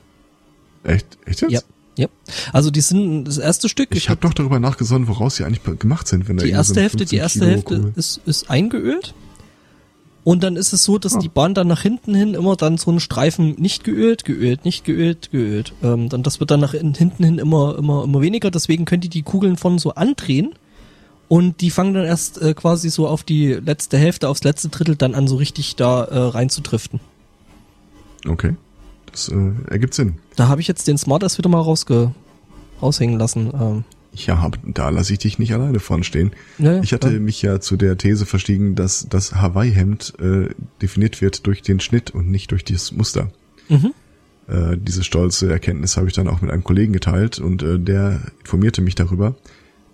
Echt? 0.84 1.18
Echt 1.26 1.42
jetzt? 1.42 1.52
Ja. 1.52 1.62
Ja, 2.00 2.06
also 2.54 2.70
die 2.70 2.82
sind 2.82 3.26
das 3.26 3.40
erste 3.40 3.70
Stück. 3.70 3.90
Ich, 3.90 3.98
ich 3.98 4.10
habe 4.10 4.22
doch 4.22 4.36
darüber 4.36 4.60
nachgesonnen, 4.60 5.08
woraus 5.08 5.38
sie 5.38 5.46
eigentlich 5.46 5.80
gemacht 5.80 6.08
sind, 6.08 6.28
wenn 6.28 6.38
die 6.38 6.52
erste 6.52 6.76
so 6.76 6.82
Hälfte, 6.82 7.06
die 7.06 7.16
erste 7.16 7.40
Kilo 7.40 7.52
Hälfte 7.54 7.94
ist, 7.96 8.22
ist 8.28 8.52
eingeölt 8.52 9.16
und 10.28 10.44
dann 10.44 10.58
ist 10.58 10.74
es 10.74 10.84
so, 10.84 10.98
dass 10.98 11.18
die 11.18 11.30
Bahn 11.30 11.54
dann 11.54 11.70
nach 11.70 11.84
hinten 11.84 12.14
hin 12.14 12.34
immer 12.34 12.58
dann 12.58 12.78
so 12.78 12.92
einen 12.92 13.00
Streifen 13.00 13.52
nicht 13.52 13.86
geölt, 13.86 14.26
geölt, 14.26 14.66
nicht 14.66 14.84
geölt, 14.84 15.32
geölt. 15.32 15.72
Ähm, 15.82 16.10
dann 16.10 16.22
das 16.22 16.42
wird 16.42 16.52
dann 16.52 16.60
nach 16.60 16.74
hinten 16.74 17.24
hin 17.24 17.38
immer, 17.38 17.78
immer, 17.78 18.04
immer 18.04 18.20
weniger. 18.20 18.52
Deswegen 18.52 18.84
könnt 18.84 19.06
ihr 19.06 19.10
die 19.10 19.22
Kugeln 19.22 19.56
von 19.56 19.80
so 19.80 19.92
andrehen. 19.94 20.54
Und 21.30 21.62
die 21.62 21.72
fangen 21.72 21.94
dann 21.94 22.04
erst 22.04 22.42
äh, 22.42 22.54
quasi 22.54 22.90
so 22.90 23.08
auf 23.08 23.24
die 23.24 23.54
letzte 23.54 23.98
Hälfte, 23.98 24.28
aufs 24.28 24.44
letzte 24.44 24.68
Drittel 24.68 24.98
dann 24.98 25.16
an, 25.16 25.30
so 25.30 25.38
richtig 25.38 25.78
da 25.78 26.04
äh, 26.04 26.18
rein 26.18 26.50
zu 26.50 26.60
driften. 26.60 27.00
Okay. 28.28 28.58
Das 29.10 29.30
äh, 29.30 29.54
ergibt 29.70 29.94
Sinn. 29.94 30.18
Da 30.36 30.50
habe 30.50 30.60
ich 30.60 30.68
jetzt 30.68 30.90
den 30.90 30.98
Smart 30.98 31.24
erst 31.24 31.38
wieder 31.38 31.48
mal 31.48 31.62
rausge 31.62 32.12
raushängen 32.82 33.18
lassen. 33.18 33.50
Ähm, 33.54 33.84
ja, 34.26 34.50
da 34.64 34.90
lasse 34.90 35.14
ich 35.14 35.20
dich 35.20 35.38
nicht 35.38 35.54
alleine 35.54 35.80
vorn 35.80 36.04
stehen. 36.04 36.32
Ja, 36.58 36.82
ich 36.82 36.94
hatte 36.94 37.12
ja. 37.12 37.20
mich 37.20 37.42
ja 37.42 37.60
zu 37.60 37.78
der 37.78 37.98
These 37.98 38.26
verstiegen, 38.26 38.76
dass 38.76 39.08
das 39.10 39.36
Hawaii-Hemd 39.36 40.14
äh, 40.20 40.50
definiert 40.82 41.22
wird 41.22 41.46
durch 41.46 41.62
den 41.62 41.80
Schnitt 41.80 42.12
und 42.12 42.30
nicht 42.32 42.52
durch 42.52 42.64
dieses 42.64 42.92
Muster. 42.92 43.32
Mhm. 43.70 43.94
Äh, 44.48 44.78
diese 44.78 45.04
stolze 45.04 45.52
Erkenntnis 45.52 45.98
habe 45.98 46.08
ich 46.08 46.14
dann 46.14 46.28
auch 46.28 46.42
mit 46.42 46.52
einem 46.52 46.64
Kollegen 46.64 46.94
geteilt 46.94 47.40
und 47.40 47.62
äh, 47.64 47.80
der 47.80 48.22
informierte 48.40 48.82
mich 48.82 48.96
darüber, 48.96 49.36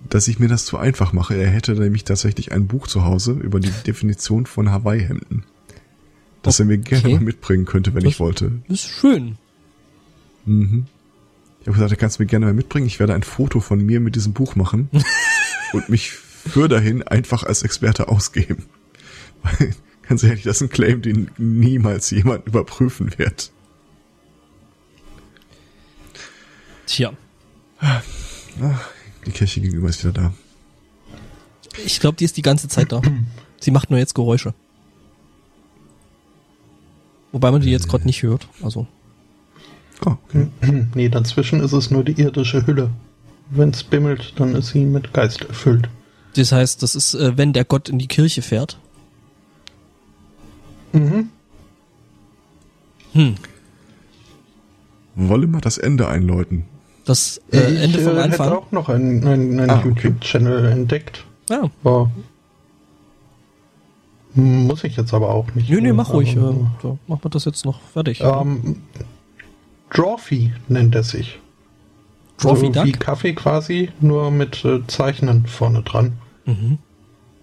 dass 0.09 0.27
ich 0.27 0.39
mir 0.39 0.47
das 0.47 0.65
zu 0.65 0.77
einfach 0.77 1.11
mache. 1.13 1.35
Er 1.35 1.49
hätte 1.49 1.73
nämlich 1.73 2.03
tatsächlich 2.03 2.51
ein 2.51 2.67
Buch 2.67 2.87
zu 2.87 3.03
Hause 3.03 3.33
über 3.33 3.59
die 3.59 3.71
Definition 3.85 4.45
von 4.45 4.71
Hawaii-Hemden. 4.71 5.43
Das 6.43 6.59
okay. 6.59 6.63
er 6.63 6.65
mir 6.67 6.77
gerne 6.77 7.09
mal 7.09 7.21
mitbringen 7.21 7.65
könnte, 7.65 7.93
wenn 7.93 8.03
das 8.03 8.13
ich 8.13 8.19
wollte. 8.19 8.51
Ist 8.67 8.87
schön. 8.87 9.37
Mhm. 10.45 10.85
Ich 11.63 11.67
habe 11.67 11.75
gesagt, 11.75 11.91
er 11.91 11.97
kannst 11.97 12.19
mir 12.19 12.25
gerne 12.25 12.45
mal 12.45 12.53
mitbringen. 12.53 12.87
Ich 12.87 12.99
werde 12.99 13.13
ein 13.13 13.23
Foto 13.23 13.61
von 13.61 13.79
mir 13.79 14.01
mit 14.01 14.17
diesem 14.17 14.33
Buch 14.33 14.57
machen 14.57 14.89
und 15.73 15.87
mich 15.87 16.11
für 16.11 16.67
dahin 16.67 17.03
einfach 17.03 17.43
als 17.43 17.63
Experte 17.63 18.09
ausgeben. 18.09 18.65
Weil, 19.43 19.73
ganz 20.01 20.23
ehrlich, 20.23 20.43
das 20.43 20.57
ist 20.57 20.63
ein 20.63 20.69
Claim, 20.69 21.01
den 21.01 21.31
niemals 21.37 22.11
jemand 22.11 22.45
überprüfen 22.47 23.17
wird. 23.17 23.53
Tja. 26.85 27.13
Ach, 27.79 28.03
die 29.25 29.31
Kirche 29.31 29.61
gegenüber 29.61 29.87
ist 29.87 30.03
wieder 30.03 30.11
da. 30.11 30.33
Ich 31.85 32.01
glaube, 32.01 32.17
die 32.17 32.25
ist 32.25 32.35
die 32.35 32.41
ganze 32.41 32.67
Zeit 32.67 32.91
da. 32.91 33.01
Sie 33.61 33.71
macht 33.71 33.89
nur 33.89 33.99
jetzt 33.99 34.15
Geräusche. 34.15 34.53
Wobei 37.31 37.51
man 37.51 37.61
die 37.61 37.71
jetzt 37.71 37.87
gerade 37.87 38.03
nicht 38.05 38.21
hört. 38.21 38.49
Also 38.61 38.85
Okay. 40.05 40.47
Nee, 40.95 41.09
dazwischen 41.09 41.61
ist 41.61 41.73
es 41.73 41.91
nur 41.91 42.03
die 42.03 42.19
irdische 42.21 42.65
Hülle. 42.67 42.89
Wenn 43.49 43.69
es 43.69 43.83
bimmelt, 43.83 44.33
dann 44.37 44.55
ist 44.55 44.69
sie 44.69 44.85
mit 44.85 45.13
Geist 45.13 45.41
erfüllt. 45.45 45.87
Das 46.35 46.51
heißt, 46.51 46.81
das 46.81 46.95
ist, 46.95 47.13
äh, 47.13 47.37
wenn 47.37 47.53
der 47.53 47.65
Gott 47.65 47.89
in 47.89 47.99
die 47.99 48.07
Kirche 48.07 48.41
fährt. 48.41 48.79
Mhm. 50.93 51.29
Hm. 53.13 53.35
Wolle 55.15 55.45
mal 55.47 55.61
das 55.61 55.77
Ende 55.77 56.07
einläuten. 56.07 56.65
Das 57.05 57.39
äh, 57.51 57.57
Ende 57.57 57.99
ich 57.99 58.03
vom 58.03 58.17
äh, 58.17 58.21
Anfang. 58.21 58.47
hätte 58.47 58.57
auch 58.57 58.71
noch 58.71 58.89
einen, 58.89 59.27
einen, 59.27 59.59
einen 59.59 59.69
Ah, 59.69 59.77
okay. 59.79 59.89
YouTube-Channel 59.89 60.65
entdeckt. 60.65 61.23
Ja. 61.49 61.69
Ja. 61.83 62.09
Muss 64.35 64.83
ich 64.83 64.95
jetzt 64.97 65.13
aber 65.13 65.29
auch 65.29 65.53
nicht. 65.53 65.69
Nö, 65.69 65.79
nö, 65.81 65.93
mach 65.93 66.11
ruhig. 66.11 66.35
Äh, 66.35 66.39
Ähm, 66.39 66.67
so, 66.81 66.97
machen 67.07 67.23
wir 67.23 67.29
das 67.29 67.45
jetzt 67.45 67.65
noch 67.65 67.79
fertig. 67.81 68.21
ähm, 68.21 68.77
Drawfee 69.93 70.51
nennt 70.67 70.95
er 70.95 71.03
sich. 71.03 71.39
Trophy 72.37 72.71
so 72.73 72.83
wie. 72.83 72.91
Kaffee 72.91 73.33
quasi, 73.33 73.89
nur 74.01 74.31
mit 74.31 74.65
äh, 74.65 74.85
Zeichnen 74.87 75.45
vorne 75.45 75.81
dran. 75.83 76.13
Mhm. 76.45 76.77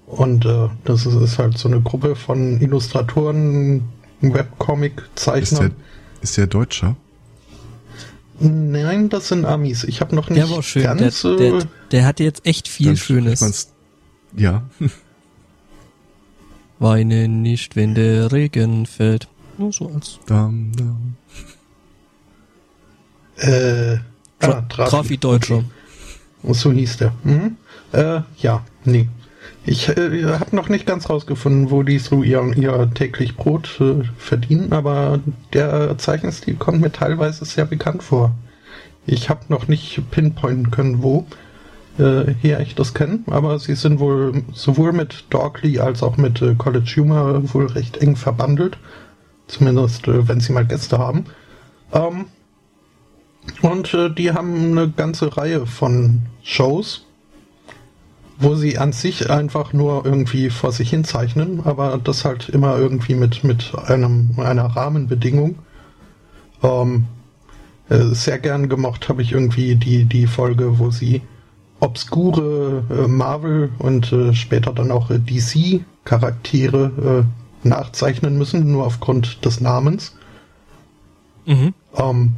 Und 0.07 0.45
äh, 0.45 0.69
das 0.85 1.07
ist, 1.07 1.15
ist 1.15 1.39
halt 1.39 1.57
so 1.57 1.69
eine 1.69 1.81
Gruppe 1.81 2.17
von 2.17 2.61
Illustratoren, 2.61 3.77
Ist 3.77 3.83
der, 4.23 4.35
Webcomic-Zeichnern. 4.35 5.73
ist 6.21 6.37
der 6.37 6.47
Deutscher? 6.49 6.97
Nein, 8.41 9.09
das 9.09 9.29
sind 9.29 9.45
Amis. 9.45 9.85
Ich 9.85 10.01
habe 10.01 10.17
noch 10.17 10.29
nicht 10.29 10.39
Der 10.39 10.51
war 10.51 10.63
schön. 10.63 10.83
Der, 10.83 10.95
ganz... 10.97 11.23
der, 11.23 11.41
äh, 11.41 11.65
der 11.93 12.07
hatte 12.07 12.25
jetzt 12.25 12.45
echt 12.47 12.69
viel 12.69 12.97
Schönes. 12.97 13.73
Ja. 14.37 14.63
Weine 16.79 17.29
nicht, 17.29 17.77
wenn 17.77 17.95
der 17.95 18.33
Regen 18.33 18.87
fällt. 18.87 19.29
Nur 19.59 19.73
so 19.73 19.89
als 19.89 20.19
Dam, 20.27 20.73
dam. 20.75 21.17
Äh, 23.41 23.99
Tra 24.41 24.53
ah, 24.53 24.63
Trafi. 24.63 25.19
Deutscher. 25.19 25.65
Okay. 26.43 26.55
So 26.55 26.73
hieß 26.73 26.97
der. 26.99 27.13
Mhm. 27.23 27.57
Äh, 27.93 28.21
ja, 28.39 28.65
nee. 28.85 29.09
Ich 29.67 29.89
äh, 29.89 30.25
habe 30.25 30.57
noch 30.57 30.69
nicht 30.69 30.87
ganz 30.87 31.11
rausgefunden, 31.11 31.71
wo 31.71 31.83
die 31.83 31.99
so 31.99 32.23
ihr, 32.23 32.57
ihr 32.57 32.91
täglich 32.95 33.37
Brot 33.37 33.79
äh, 33.81 34.05
verdienen, 34.17 34.73
aber 34.73 35.21
der 35.53 35.99
Zeichenstil 35.99 36.55
kommt 36.55 36.81
mir 36.81 36.93
teilweise 36.93 37.45
sehr 37.45 37.67
bekannt 37.67 38.03
vor. 38.03 38.35
Ich 39.07 39.29
habe 39.29 39.41
noch 39.49 39.69
nicht 39.69 40.03
pinpointen 40.11 40.71
können, 40.71 41.03
wo 41.03 41.27
äh, 41.99 42.33
her 42.41 42.61
ich 42.61 42.75
das 42.75 42.95
kenne, 42.95 43.21
aber 43.27 43.59
sie 43.59 43.75
sind 43.75 43.99
wohl 44.01 44.45
sowohl 44.55 44.93
mit 44.93 45.25
Dorkly 45.31 45.79
als 45.79 46.03
auch 46.03 46.17
mit 46.17 46.41
äh, 46.41 46.55
College 46.55 46.95
Humor 46.97 47.43
wohl 47.53 47.67
recht 47.67 47.99
eng 47.99 48.17
verbandelt. 48.17 48.79
Zumindest, 49.47 50.09
äh, 50.09 50.27
wenn 50.27 50.41
sie 50.41 50.53
mal 50.53 50.67
Gäste 50.67 50.99
haben. 50.99 51.27
Ähm, 51.93 52.27
und 53.63 53.95
äh, 53.95 54.11
die 54.11 54.33
haben 54.33 54.73
eine 54.73 54.91
ganze 54.91 55.37
Reihe 55.37 55.67
von 55.67 56.23
Shows, 56.43 57.07
wo 58.39 58.55
sie 58.55 58.79
an 58.79 58.93
sich 58.93 59.31
einfach 59.31 59.73
nur 59.73 60.05
irgendwie 60.05 60.51
vor 60.51 60.73
sich 60.73 60.91
hin 60.91 61.05
zeichnen, 61.05 61.61
aber 61.65 61.99
das 62.03 62.25
halt 62.25 62.49
immer 62.49 62.79
irgendwie 62.79 63.15
mit, 63.15 63.45
mit 63.45 63.73
einem, 63.87 64.35
einer 64.39 64.65
Rahmenbedingung. 64.65 65.57
Ähm, 66.63 67.07
äh, 67.89 68.15
sehr 68.15 68.39
gern 68.39 68.69
gemocht 68.69 69.09
habe 69.09 69.23
ich 69.23 69.33
irgendwie 69.33 69.75
die, 69.75 70.05
die 70.05 70.27
Folge, 70.27 70.79
wo 70.79 70.91
sie 70.91 71.23
obskure 71.81 72.85
äh, 72.91 73.09
Marvel 73.09 73.71
und 73.79 74.13
äh, 74.13 74.35
später 74.35 74.73
dann 74.73 74.91
auch 74.91 75.11
äh, 75.11 75.19
DC-Charaktere 75.19 77.25
äh, 77.25 77.69
nachzeichnen 77.69 78.39
müssen, 78.39 78.71
nur 78.71 78.87
aufgrund 78.87 79.45
des 79.45 79.61
Namens. 79.61 80.15
Mhm. 81.47 81.75
Ähm, 81.97 82.35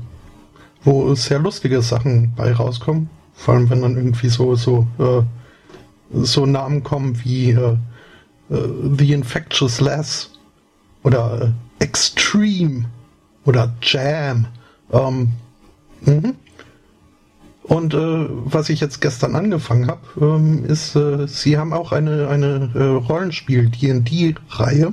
wo 0.85 1.15
sehr 1.15 1.39
lustige 1.39 1.83
Sachen 1.83 2.35
bei 2.35 2.53
rauskommen. 2.53 3.11
Vor 3.35 3.55
allem, 3.55 3.71
wenn 3.71 3.83
dann 3.83 3.97
irgendwie 3.97 4.29
so, 4.29 4.55
so, 4.55 4.87
äh, 4.99 5.23
so 6.13 6.47
Namen 6.47 6.83
kommen 6.83 7.23
wie 7.25 7.51
äh, 7.51 7.77
äh, 8.51 8.69
The 8.99 9.13
Infectious 9.13 9.81
Lass 9.81 10.31
oder 11.03 11.53
äh, 11.81 11.85
Extreme 11.85 12.87
oder 13.45 13.75
Jam. 13.83 14.47
Ähm, 14.93 15.33
mhm. 16.03 16.35
Und 17.65 17.95
äh, 17.95 18.27
was 18.29 18.69
ich 18.69 18.81
jetzt 18.81 19.01
gestern 19.01 19.37
angefangen 19.37 19.89
habe, 19.89 20.01
ähm, 20.21 20.65
ist, 20.65 20.97
äh, 20.97 21.29
sie 21.29 21.57
haben 21.57 21.73
auch 21.73 21.93
eine, 21.93 22.29
eine 22.29 22.71
äh, 22.75 22.83
Rollenspiel-D&D-Reihe 22.83 24.93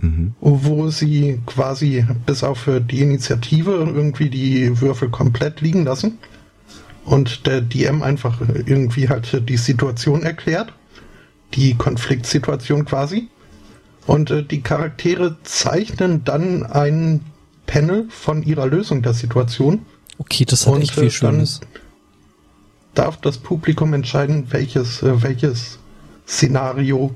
Mhm. 0.00 0.34
wo 0.40 0.90
sie 0.90 1.40
quasi 1.44 2.06
bis 2.24 2.44
auf 2.44 2.68
die 2.88 3.00
Initiative 3.00 3.72
irgendwie 3.72 4.30
die 4.30 4.80
Würfel 4.80 5.08
komplett 5.08 5.60
liegen 5.60 5.84
lassen 5.84 6.18
und 7.04 7.46
der 7.46 7.62
DM 7.62 8.02
einfach 8.02 8.40
irgendwie 8.66 9.08
halt 9.08 9.48
die 9.48 9.56
Situation 9.56 10.22
erklärt, 10.22 10.72
die 11.54 11.74
Konfliktsituation 11.74 12.84
quasi. 12.84 13.28
Und 14.06 14.30
äh, 14.30 14.42
die 14.42 14.60
Charaktere 14.60 15.36
zeichnen 15.42 16.24
dann 16.24 16.64
ein 16.64 17.20
Panel 17.66 18.06
von 18.08 18.42
ihrer 18.42 18.66
Lösung 18.66 19.02
der 19.02 19.14
Situation. 19.14 19.84
Okay, 20.18 20.44
das 20.44 20.66
hat 20.66 20.74
Und, 20.74 20.82
echt 20.82 20.96
äh, 20.96 21.00
viel 21.02 21.10
Schönes. 21.10 21.60
Darf 22.94 23.18
das 23.18 23.38
Publikum 23.38 23.94
entscheiden, 23.94 24.46
welches, 24.50 25.02
äh, 25.02 25.22
welches 25.22 25.78
Szenario 26.26 27.14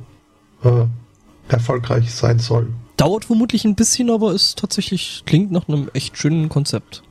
erfolgreich 1.49 2.15
sein 2.15 2.39
soll. 2.39 2.69
Dauert 2.97 3.25
vermutlich 3.25 3.65
ein 3.65 3.75
bisschen, 3.75 4.11
aber 4.11 4.33
ist 4.33 4.59
tatsächlich, 4.59 5.23
klingt 5.27 5.51
nach 5.51 5.69
einem 5.69 5.91
echt 5.93 6.17
schönen 6.19 6.49
Konzept. 6.49 7.03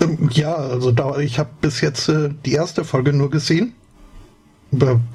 Ähm, 0.00 0.28
Ja, 0.32 0.54
also 0.54 0.92
da, 0.92 1.18
ich 1.18 1.38
habe 1.38 1.50
bis 1.60 1.80
jetzt 1.80 2.08
äh, 2.08 2.30
die 2.44 2.52
erste 2.52 2.84
Folge 2.84 3.12
nur 3.12 3.30
gesehen. 3.30 3.74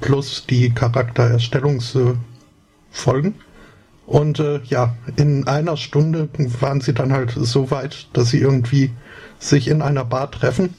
Plus 0.00 0.46
die 0.50 0.70
Charaktererstellungsfolgen. 0.70 2.18
Äh. 3.04 3.32
Und 4.06 4.38
äh, 4.40 4.60
ja, 4.64 4.96
in 5.16 5.46
einer 5.46 5.76
Stunde 5.76 6.28
waren 6.60 6.80
sie 6.80 6.92
dann 6.92 7.12
halt 7.12 7.32
so 7.36 7.70
weit, 7.70 8.08
dass 8.12 8.30
sie 8.30 8.38
irgendwie 8.38 8.90
sich 9.38 9.68
in 9.68 9.80
einer 9.80 10.04
Bar 10.04 10.30
treffen. 10.30 10.74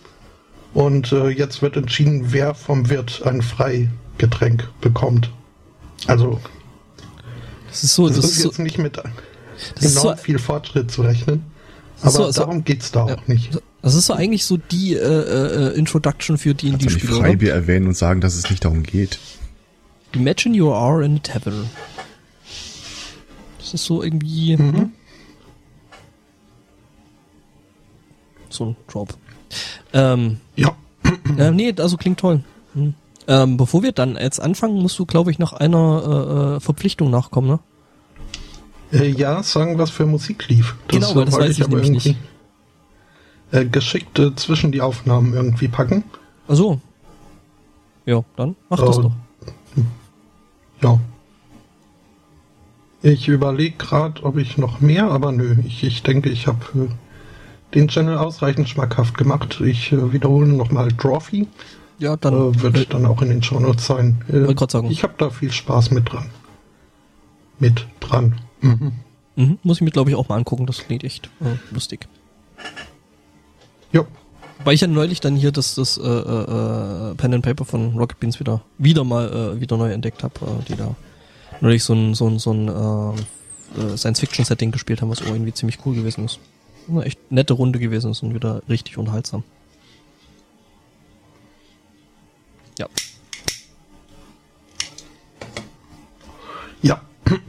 Und 0.74 1.12
äh, 1.14 1.30
jetzt 1.30 1.62
wird 1.62 1.78
entschieden, 1.78 2.34
wer 2.34 2.54
vom 2.54 2.90
Wirt 2.90 3.24
ein 3.26 3.42
Freigetränk 3.42 4.70
bekommt. 4.82 5.32
Also, 6.06 6.40
Das 7.76 7.84
ist 7.84 7.96
so, 7.96 8.08
das, 8.08 8.16
das 8.18 8.26
ist 8.26 8.32
ist 8.38 8.44
so, 8.44 8.50
jetzt 8.50 8.60
nicht 8.60 8.78
mit 8.78 8.98
ist 9.80 9.98
enorm 9.98 10.16
so- 10.18 10.24
viel 10.24 10.40
Fortschritt 10.40 10.90
zu 10.90 11.02
rechnen. 11.02 11.44
Aber 12.02 12.10
so- 12.12 12.32
so- 12.32 12.42
darum 12.42 12.64
geht's 12.64 12.90
da 12.92 13.06
ja. 13.08 13.16
auch 13.18 13.28
nicht. 13.28 13.52
das 13.82 13.96
ist 13.96 14.06
so 14.06 14.14
eigentlich 14.14 14.46
so 14.46 14.56
die 14.56 14.94
äh, 14.94 15.00
äh, 15.00 15.78
Introduction 15.78 16.38
für 16.38 16.54
die 16.54 16.70
in 16.70 16.78
die 16.78 16.90
Spiele. 16.90 17.14
oder? 17.18 17.22
Freibier 17.26 17.54
erwähnen 17.54 17.88
und 17.88 17.98
sagen, 17.98 18.22
dass 18.22 18.36
es 18.36 18.50
nicht 18.50 18.64
darum 18.64 18.84
geht. 18.84 19.20
Imagine 20.14 20.56
you 20.56 20.72
are 20.72 21.04
in 21.04 21.18
a 21.18 21.20
tavern. 21.20 21.70
Das 23.60 23.74
ist 23.74 23.84
so 23.84 24.02
irgendwie 24.02 24.56
Mhm. 24.56 24.94
so 28.50 28.66
ein 28.68 28.76
Drop. 28.88 29.18
Ähm, 29.94 30.38
Ja. 30.56 30.76
äh, 31.38 31.52
nee, 31.52 31.74
also 31.78 31.98
klingt 31.98 32.20
toll. 32.20 32.42
Hm. 32.74 32.94
Ähm, 33.28 33.58
bevor 33.58 33.82
wir 33.84 33.92
dann 33.92 34.18
jetzt 34.18 34.40
anfangen, 34.40 34.82
musst 34.82 35.00
du, 35.00 35.06
glaube 35.06 35.32
ich, 35.32 35.40
noch 35.40 35.54
einer 35.54 36.04
äh, 36.54 36.56
äh, 36.56 36.60
Verpflichtung 36.60 37.10
nachkommen, 37.10 37.48
ne? 37.48 37.60
Äh, 38.92 39.10
ja, 39.10 39.42
sagen, 39.42 39.78
was 39.80 39.90
für 39.90 40.06
Musik 40.06 40.48
lief. 40.48 40.76
Genau, 40.88 41.12
äh, 41.12 41.16
weil 41.16 41.26
das 41.26 41.40
weiß 41.40 41.52
ich 41.58 41.64
aber 41.64 41.78
nämlich 41.80 42.06
irgendwie, 42.06 42.22
Äh, 43.52 43.66
geschickt 43.66 44.20
äh, 44.20 44.36
zwischen 44.36 44.72
die 44.72 44.82
Aufnahmen 44.82 45.34
irgendwie 45.34 45.68
packen. 45.68 46.04
Ach 46.48 46.56
so. 46.56 46.80
Ja, 48.06 48.22
dann 48.36 48.56
mach 48.70 48.80
das 48.80 48.98
Oh. 49.00 49.02
doch. 49.04 49.12
Ja. 50.84 51.00
Ich 53.02 53.28
überlege 53.28 53.76
gerade, 53.78 54.24
ob 54.24 54.38
ich 54.38 54.58
noch 54.58 54.82
mehr, 54.82 55.10
aber 55.12 55.32
nö, 55.32 55.56
ich, 55.66 55.84
ich 55.84 56.04
denke, 56.04 56.30
ich 56.30 56.48
habe 56.48 56.60
äh, 56.76 56.88
den 57.74 57.88
Channel 57.88 58.18
ausreichend 58.18 58.70
schmackhaft 58.70 59.18
gemacht. 59.18 59.60
Ich 59.62 59.92
äh, 59.92 60.14
wiederhole 60.14 60.48
nochmal 60.48 60.92
Trophy. 60.92 61.48
Ja, 62.00 62.18
dann 62.18 62.34
Äh, 62.54 62.62
wird 62.62 62.94
dann 62.94 63.06
auch 63.06 63.22
in 63.22 63.30
den 63.30 63.42
Shownotes 63.44 63.86
sein. 63.86 64.24
Äh, 64.28 64.34
Wollte 64.34 64.56
grad 64.56 64.72
sagen. 64.72 64.92
Ich 64.92 65.04
habe 65.04 65.14
da 65.18 65.30
viel 65.30 65.52
Spaß 65.52 65.92
mit 65.92 66.12
dran. 66.12 66.30
Mit 67.60 67.86
dran. 68.00 68.36
Mhm. 68.62 68.92
mhm, 69.36 69.60
muss 69.64 69.78
ich 69.78 69.82
mir, 69.82 69.92
glaube 69.92 70.10
ich, 70.10 70.16
auch 70.16 70.28
mal 70.28 70.36
angucken. 70.36 70.66
Das 70.66 70.80
klingt 70.80 71.04
echt 71.04 71.28
äh, 71.42 71.74
lustig. 71.74 72.08
Ja. 73.92 74.06
Weil 74.64 74.74
ich 74.74 74.82
ja 74.82 74.88
neulich 74.88 75.20
dann 75.20 75.36
hier 75.36 75.52
das, 75.52 75.76
das 75.76 75.98
äh, 75.98 76.02
äh, 76.02 76.12
äh, 77.12 77.16
Pen 77.16 77.34
and 77.34 77.44
Paper 77.44 77.66
von 77.66 77.96
Rocket 77.98 78.20
Beans 78.20 78.40
wieder 78.40 78.62
wieder 78.78 79.04
mal 79.04 79.56
äh, 79.56 79.62
wieder 79.62 79.78
neu 79.78 79.92
entdeckt 79.92 80.24
habe, 80.24 80.34
äh, 80.42 80.64
die 80.68 80.76
da 80.76 80.96
neulich 81.62 81.84
so 81.84 81.94
ein 81.94 82.16
so 82.16 82.28
ein 82.28 82.40
so 82.40 82.52
ein 82.52 82.68
äh, 82.68 83.82
äh, 83.94 83.98
Science-Fiction-Setting 83.98 84.72
gespielt 84.72 85.02
haben, 85.02 85.10
was 85.10 85.22
auch 85.22 85.28
irgendwie 85.28 85.54
ziemlich 85.54 85.80
cool 85.86 85.94
gewesen 85.96 86.26
ist. 86.26 86.40
Eine 86.90 87.04
echt 87.04 87.20
nette 87.32 87.54
Runde 87.54 87.80
gewesen 87.80 88.12
ist 88.12 88.24
und 88.24 88.34
wieder 88.34 88.62
richtig 88.68 88.98
unterhaltsam. 88.98 89.44
Ja. 92.78 92.88
Ja. 96.82 97.02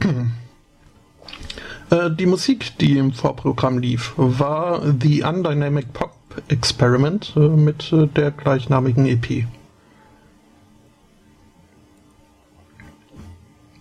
Äh, 1.89 2.11
Die 2.11 2.25
Musik, 2.25 2.77
die 2.79 2.97
im 2.97 3.13
Vorprogramm 3.13 3.77
lief, 3.77 4.11
war 4.17 4.81
The 5.01 5.23
Undynamic 5.23 5.93
Pop 5.93 6.11
Experiment 6.49 7.31
äh, 7.37 7.39
mit 7.47 7.93
äh, 7.93 8.07
der 8.07 8.31
gleichnamigen 8.31 9.05
EP. 9.05 9.45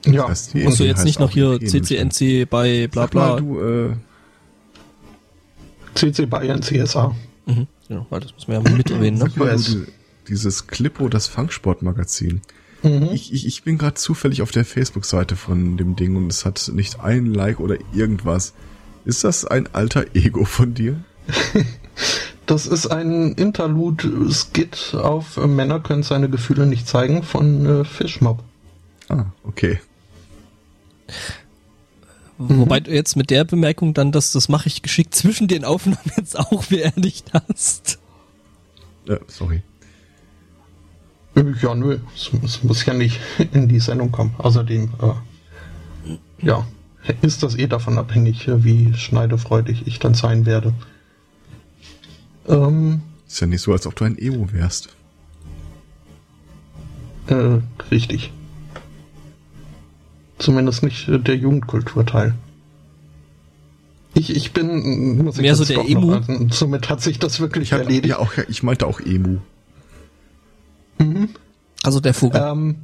Ja, 0.04 0.28
heißt, 0.28 0.54
Musst 0.54 0.78
du 0.78 0.84
jetzt 0.84 1.04
nicht 1.04 1.18
noch 1.18 1.30
auch 1.30 1.32
hier. 1.32 1.58
CCNC 1.60 2.48
bei 2.48 2.86
bla 2.86 3.02
Sag 3.02 3.14
mal, 3.14 3.36
bla. 3.36 3.40
du, 3.40 3.60
äh, 3.60 3.96
CC 5.96 6.26
Bayern 6.26 6.62
CSA. 6.62 7.14
Mhm, 7.46 7.66
genau, 7.88 8.06
weil 8.10 8.20
das 8.20 8.32
müssen 8.34 8.48
wir 8.48 8.54
ja 8.54 8.60
mal 8.62 8.72
mit 8.72 8.90
erwähnen, 8.90 9.18
ne? 9.18 9.24
sag 9.28 9.36
mal, 9.36 9.56
du, 9.56 9.86
dieses 10.28 10.66
Clippo, 10.66 11.08
das 11.08 11.26
Fangsportmagazin. 11.26 12.42
Mhm. 12.82 13.08
Ich, 13.12 13.32
ich, 13.32 13.46
ich 13.46 13.62
bin 13.62 13.78
gerade 13.78 13.94
zufällig 13.94 14.42
auf 14.42 14.50
der 14.50 14.64
Facebook-Seite 14.64 15.36
von 15.36 15.76
dem 15.76 15.96
Ding 15.96 16.16
und 16.16 16.30
es 16.30 16.44
hat 16.44 16.70
nicht 16.72 17.00
ein 17.00 17.26
Like 17.26 17.60
oder 17.60 17.76
irgendwas. 17.92 18.52
Ist 19.04 19.24
das 19.24 19.44
ein 19.44 19.72
alter 19.74 20.14
Ego 20.14 20.44
von 20.44 20.74
dir? 20.74 21.02
Das 22.46 22.68
ist 22.68 22.86
ein 22.86 23.32
Interlude-Skit 23.32 24.94
auf 24.94 25.36
äh, 25.36 25.48
Männer 25.48 25.80
können 25.80 26.04
seine 26.04 26.30
Gefühle 26.30 26.64
nicht 26.64 26.86
zeigen 26.86 27.24
von 27.24 27.66
äh, 27.66 27.84
Fishmob. 27.84 28.42
Ah, 29.08 29.24
okay. 29.42 29.80
Wobei 32.38 32.80
du 32.80 32.92
jetzt 32.92 33.16
mit 33.16 33.30
der 33.30 33.44
Bemerkung 33.44 33.94
dann, 33.94 34.12
dass 34.12 34.30
das 34.30 34.48
mache 34.48 34.68
ich 34.68 34.82
geschickt 34.82 35.14
zwischen 35.14 35.48
den 35.48 35.64
Aufnahmen 35.64 35.98
jetzt 36.16 36.38
auch 36.38 36.66
beerdigt 36.66 37.32
hast. 37.32 37.98
Äh, 39.08 39.18
sorry. 39.26 39.62
Ja, 41.62 41.74
nö, 41.74 41.98
es, 42.14 42.62
muss 42.62 42.84
ja 42.86 42.94
nicht 42.94 43.20
in 43.52 43.68
die 43.68 43.80
Sendung 43.80 44.10
kommen. 44.10 44.34
Außerdem, 44.38 44.90
äh, 45.02 46.46
ja, 46.46 46.66
ist 47.22 47.42
das 47.42 47.56
eh 47.56 47.66
davon 47.66 47.98
abhängig, 47.98 48.48
äh, 48.48 48.64
wie 48.64 48.94
schneidefreudig 48.94 49.86
ich 49.86 49.98
dann 49.98 50.14
sein 50.14 50.46
werde. 50.46 50.72
Ähm, 52.48 53.02
Ist 53.26 53.40
ja 53.40 53.46
nicht 53.46 53.60
so, 53.60 53.72
als 53.72 53.86
ob 53.86 53.94
du 53.96 54.04
ein 54.04 54.16
Emo 54.18 54.50
wärst. 54.52 54.88
äh, 57.28 57.58
richtig. 57.90 58.32
Zumindest 60.38 60.82
nicht 60.82 61.08
äh, 61.08 61.18
der 61.18 61.36
Jugendkulturteil. 61.36 62.34
Ich, 64.14 64.34
ich 64.34 64.52
bin, 64.52 65.22
muss 65.22 65.36
ich 65.36 65.42
Mehr 65.42 65.54
so 65.56 65.64
der 65.64 65.76
doch 65.76 65.88
Emu? 65.88 66.06
noch, 66.12 66.28
also, 66.28 66.46
somit 66.50 66.88
hat 66.88 67.02
sich 67.02 67.18
das 67.18 67.40
wirklich 67.40 67.64
Ich, 67.68 67.72
hab, 67.72 67.80
erledigt. 67.80 68.06
ja, 68.06 68.18
auch, 68.18 68.32
ich 68.48 68.62
meinte 68.62 68.86
auch 68.86 69.00
Emu. 69.00 69.38
Also 71.82 72.00
der 72.00 72.14
Vogel. 72.14 72.42
Ähm. 72.44 72.76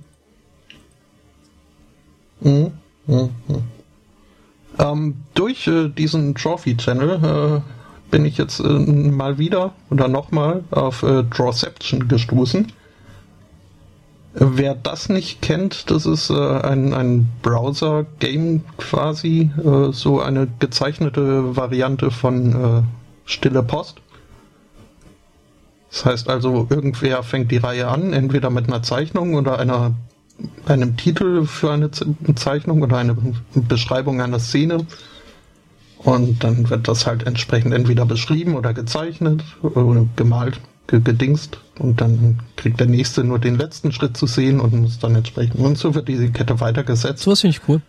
Mhm, 2.40 2.72
mhm, 3.06 3.30
mhm. 3.48 3.62
Ähm, 4.78 5.14
durch 5.34 5.66
äh, 5.66 5.88
diesen 5.88 6.34
Trophy-Channel 6.34 7.60
äh, 7.62 8.10
bin 8.10 8.24
ich 8.24 8.36
jetzt 8.38 8.60
äh, 8.60 8.68
mal 8.68 9.38
wieder 9.38 9.72
oder 9.90 10.08
nochmal 10.08 10.64
auf 10.70 11.02
äh, 11.02 11.24
Drawception 11.24 12.08
gestoßen. 12.08 12.72
Wer 14.34 14.74
das 14.74 15.08
nicht 15.08 15.42
kennt, 15.42 15.90
das 15.90 16.06
ist 16.06 16.30
äh, 16.30 16.34
ein, 16.34 16.94
ein 16.94 17.28
Browser-Game 17.42 18.64
quasi, 18.78 19.50
äh, 19.58 19.92
so 19.92 20.20
eine 20.20 20.48
gezeichnete 20.58 21.56
Variante 21.56 22.10
von 22.10 22.86
Stille 23.24 23.62
Post. 23.62 24.01
Das 26.02 26.12
heißt 26.12 26.28
also, 26.28 26.66
irgendwer 26.68 27.22
fängt 27.22 27.52
die 27.52 27.58
Reihe 27.58 27.86
an, 27.86 28.12
entweder 28.12 28.50
mit 28.50 28.66
einer 28.66 28.82
Zeichnung 28.82 29.34
oder 29.34 29.60
einer, 29.60 29.94
einem 30.66 30.96
Titel 30.96 31.46
für 31.46 31.70
eine 31.70 31.90
Zeichnung 32.34 32.82
oder 32.82 32.96
eine 32.96 33.16
Beschreibung 33.54 34.20
einer 34.20 34.40
Szene. 34.40 34.84
Und 35.98 36.42
dann 36.42 36.68
wird 36.70 36.88
das 36.88 37.06
halt 37.06 37.24
entsprechend 37.24 37.72
entweder 37.72 38.04
beschrieben 38.04 38.56
oder 38.56 38.74
gezeichnet 38.74 39.44
oder 39.62 40.04
gemalt, 40.16 40.60
ge 40.88 41.00
gedingst. 41.00 41.58
Und 41.78 42.00
dann 42.00 42.40
kriegt 42.56 42.80
der 42.80 42.88
Nächste 42.88 43.22
nur 43.22 43.38
den 43.38 43.56
letzten 43.56 43.92
Schritt 43.92 44.16
zu 44.16 44.26
sehen 44.26 44.58
und 44.58 44.74
muss 44.74 44.98
dann 44.98 45.14
entsprechend. 45.14 45.60
Und 45.60 45.78
so 45.78 45.94
wird 45.94 46.08
diese 46.08 46.32
Kette 46.32 46.58
weitergesetzt. 46.58 47.22
Sowas 47.22 47.42
finde 47.42 47.56
ich 47.56 47.68
cool. 47.68 47.80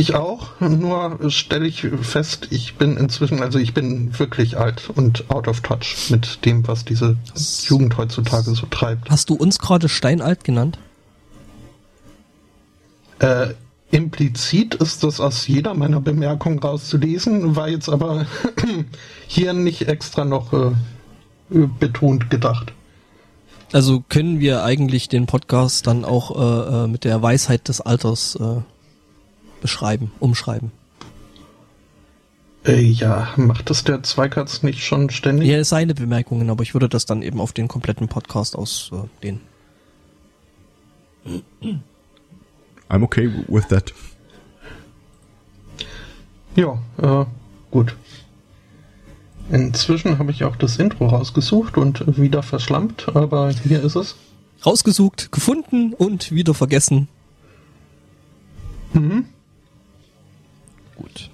Ich 0.00 0.14
auch, 0.14 0.58
nur 0.60 1.30
stelle 1.30 1.66
ich 1.66 1.86
fest, 2.00 2.48
ich 2.48 2.76
bin 2.76 2.96
inzwischen, 2.96 3.42
also 3.42 3.58
ich 3.58 3.74
bin 3.74 4.18
wirklich 4.18 4.56
alt 4.56 4.88
und 4.88 5.28
out 5.30 5.46
of 5.46 5.60
touch 5.60 6.08
mit 6.08 6.46
dem, 6.46 6.66
was 6.66 6.86
diese 6.86 7.18
Jugend 7.64 7.98
heutzutage 7.98 8.54
so 8.54 8.64
treibt. 8.64 9.10
Hast 9.10 9.28
du 9.28 9.34
uns 9.34 9.58
gerade 9.58 9.90
steinalt 9.90 10.42
genannt? 10.42 10.78
Äh, 13.18 13.48
implizit 13.90 14.74
ist 14.76 15.04
das 15.04 15.20
aus 15.20 15.46
jeder 15.46 15.74
meiner 15.74 16.00
Bemerkungen 16.00 16.60
rauszulesen, 16.60 17.54
war 17.54 17.68
jetzt 17.68 17.90
aber 17.90 18.24
hier 19.26 19.52
nicht 19.52 19.86
extra 19.86 20.24
noch 20.24 20.54
äh, 20.54 20.70
betont 21.78 22.30
gedacht. 22.30 22.72
Also 23.72 24.02
können 24.08 24.40
wir 24.40 24.64
eigentlich 24.64 25.10
den 25.10 25.26
Podcast 25.26 25.86
dann 25.86 26.06
auch 26.06 26.30
äh, 26.30 26.84
äh, 26.84 26.86
mit 26.86 27.04
der 27.04 27.20
Weisheit 27.20 27.68
des 27.68 27.82
Alters 27.82 28.36
äh, 28.36 28.62
beschreiben, 29.60 30.12
umschreiben? 30.20 30.72
Äh, 32.66 32.80
ja, 32.80 33.28
macht 33.36 33.70
das 33.70 33.84
der 33.84 34.02
Zweikatz 34.02 34.62
nicht 34.62 34.84
schon 34.84 35.08
ständig? 35.10 35.48
Ja, 35.48 35.64
seine 35.64 35.94
Bemerkungen, 35.94 36.50
aber 36.50 36.62
ich 36.62 36.74
würde 36.74 36.88
das 36.88 37.06
dann 37.06 37.22
eben 37.22 37.40
auf 37.40 37.52
den 37.52 37.68
kompletten 37.68 38.08
Podcast 38.08 38.54
ausdehnen. 38.56 39.40
I'm 42.88 43.02
okay 43.02 43.30
with 43.48 43.66
that. 43.68 43.92
Ja, 46.56 46.78
äh, 46.98 47.24
gut. 47.70 47.96
Inzwischen 49.50 50.18
habe 50.18 50.30
ich 50.30 50.44
auch 50.44 50.56
das 50.56 50.76
Intro 50.76 51.06
rausgesucht 51.06 51.76
und 51.76 52.18
wieder 52.18 52.42
verschlampt, 52.42 53.14
aber 53.14 53.50
hier 53.50 53.82
ist 53.82 53.96
es. 53.96 54.16
Rausgesucht, 54.64 55.32
gefunden 55.32 55.94
und 55.94 56.30
wieder 56.30 56.54
vergessen. 56.54 57.08
Mhm. 58.92 59.26
Gut. 61.10 61.30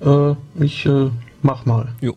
Äh, 0.58 0.64
ich 0.64 0.86
äh, 0.86 1.10
mach 1.42 1.66
mal. 1.66 1.88
Jo. 2.00 2.16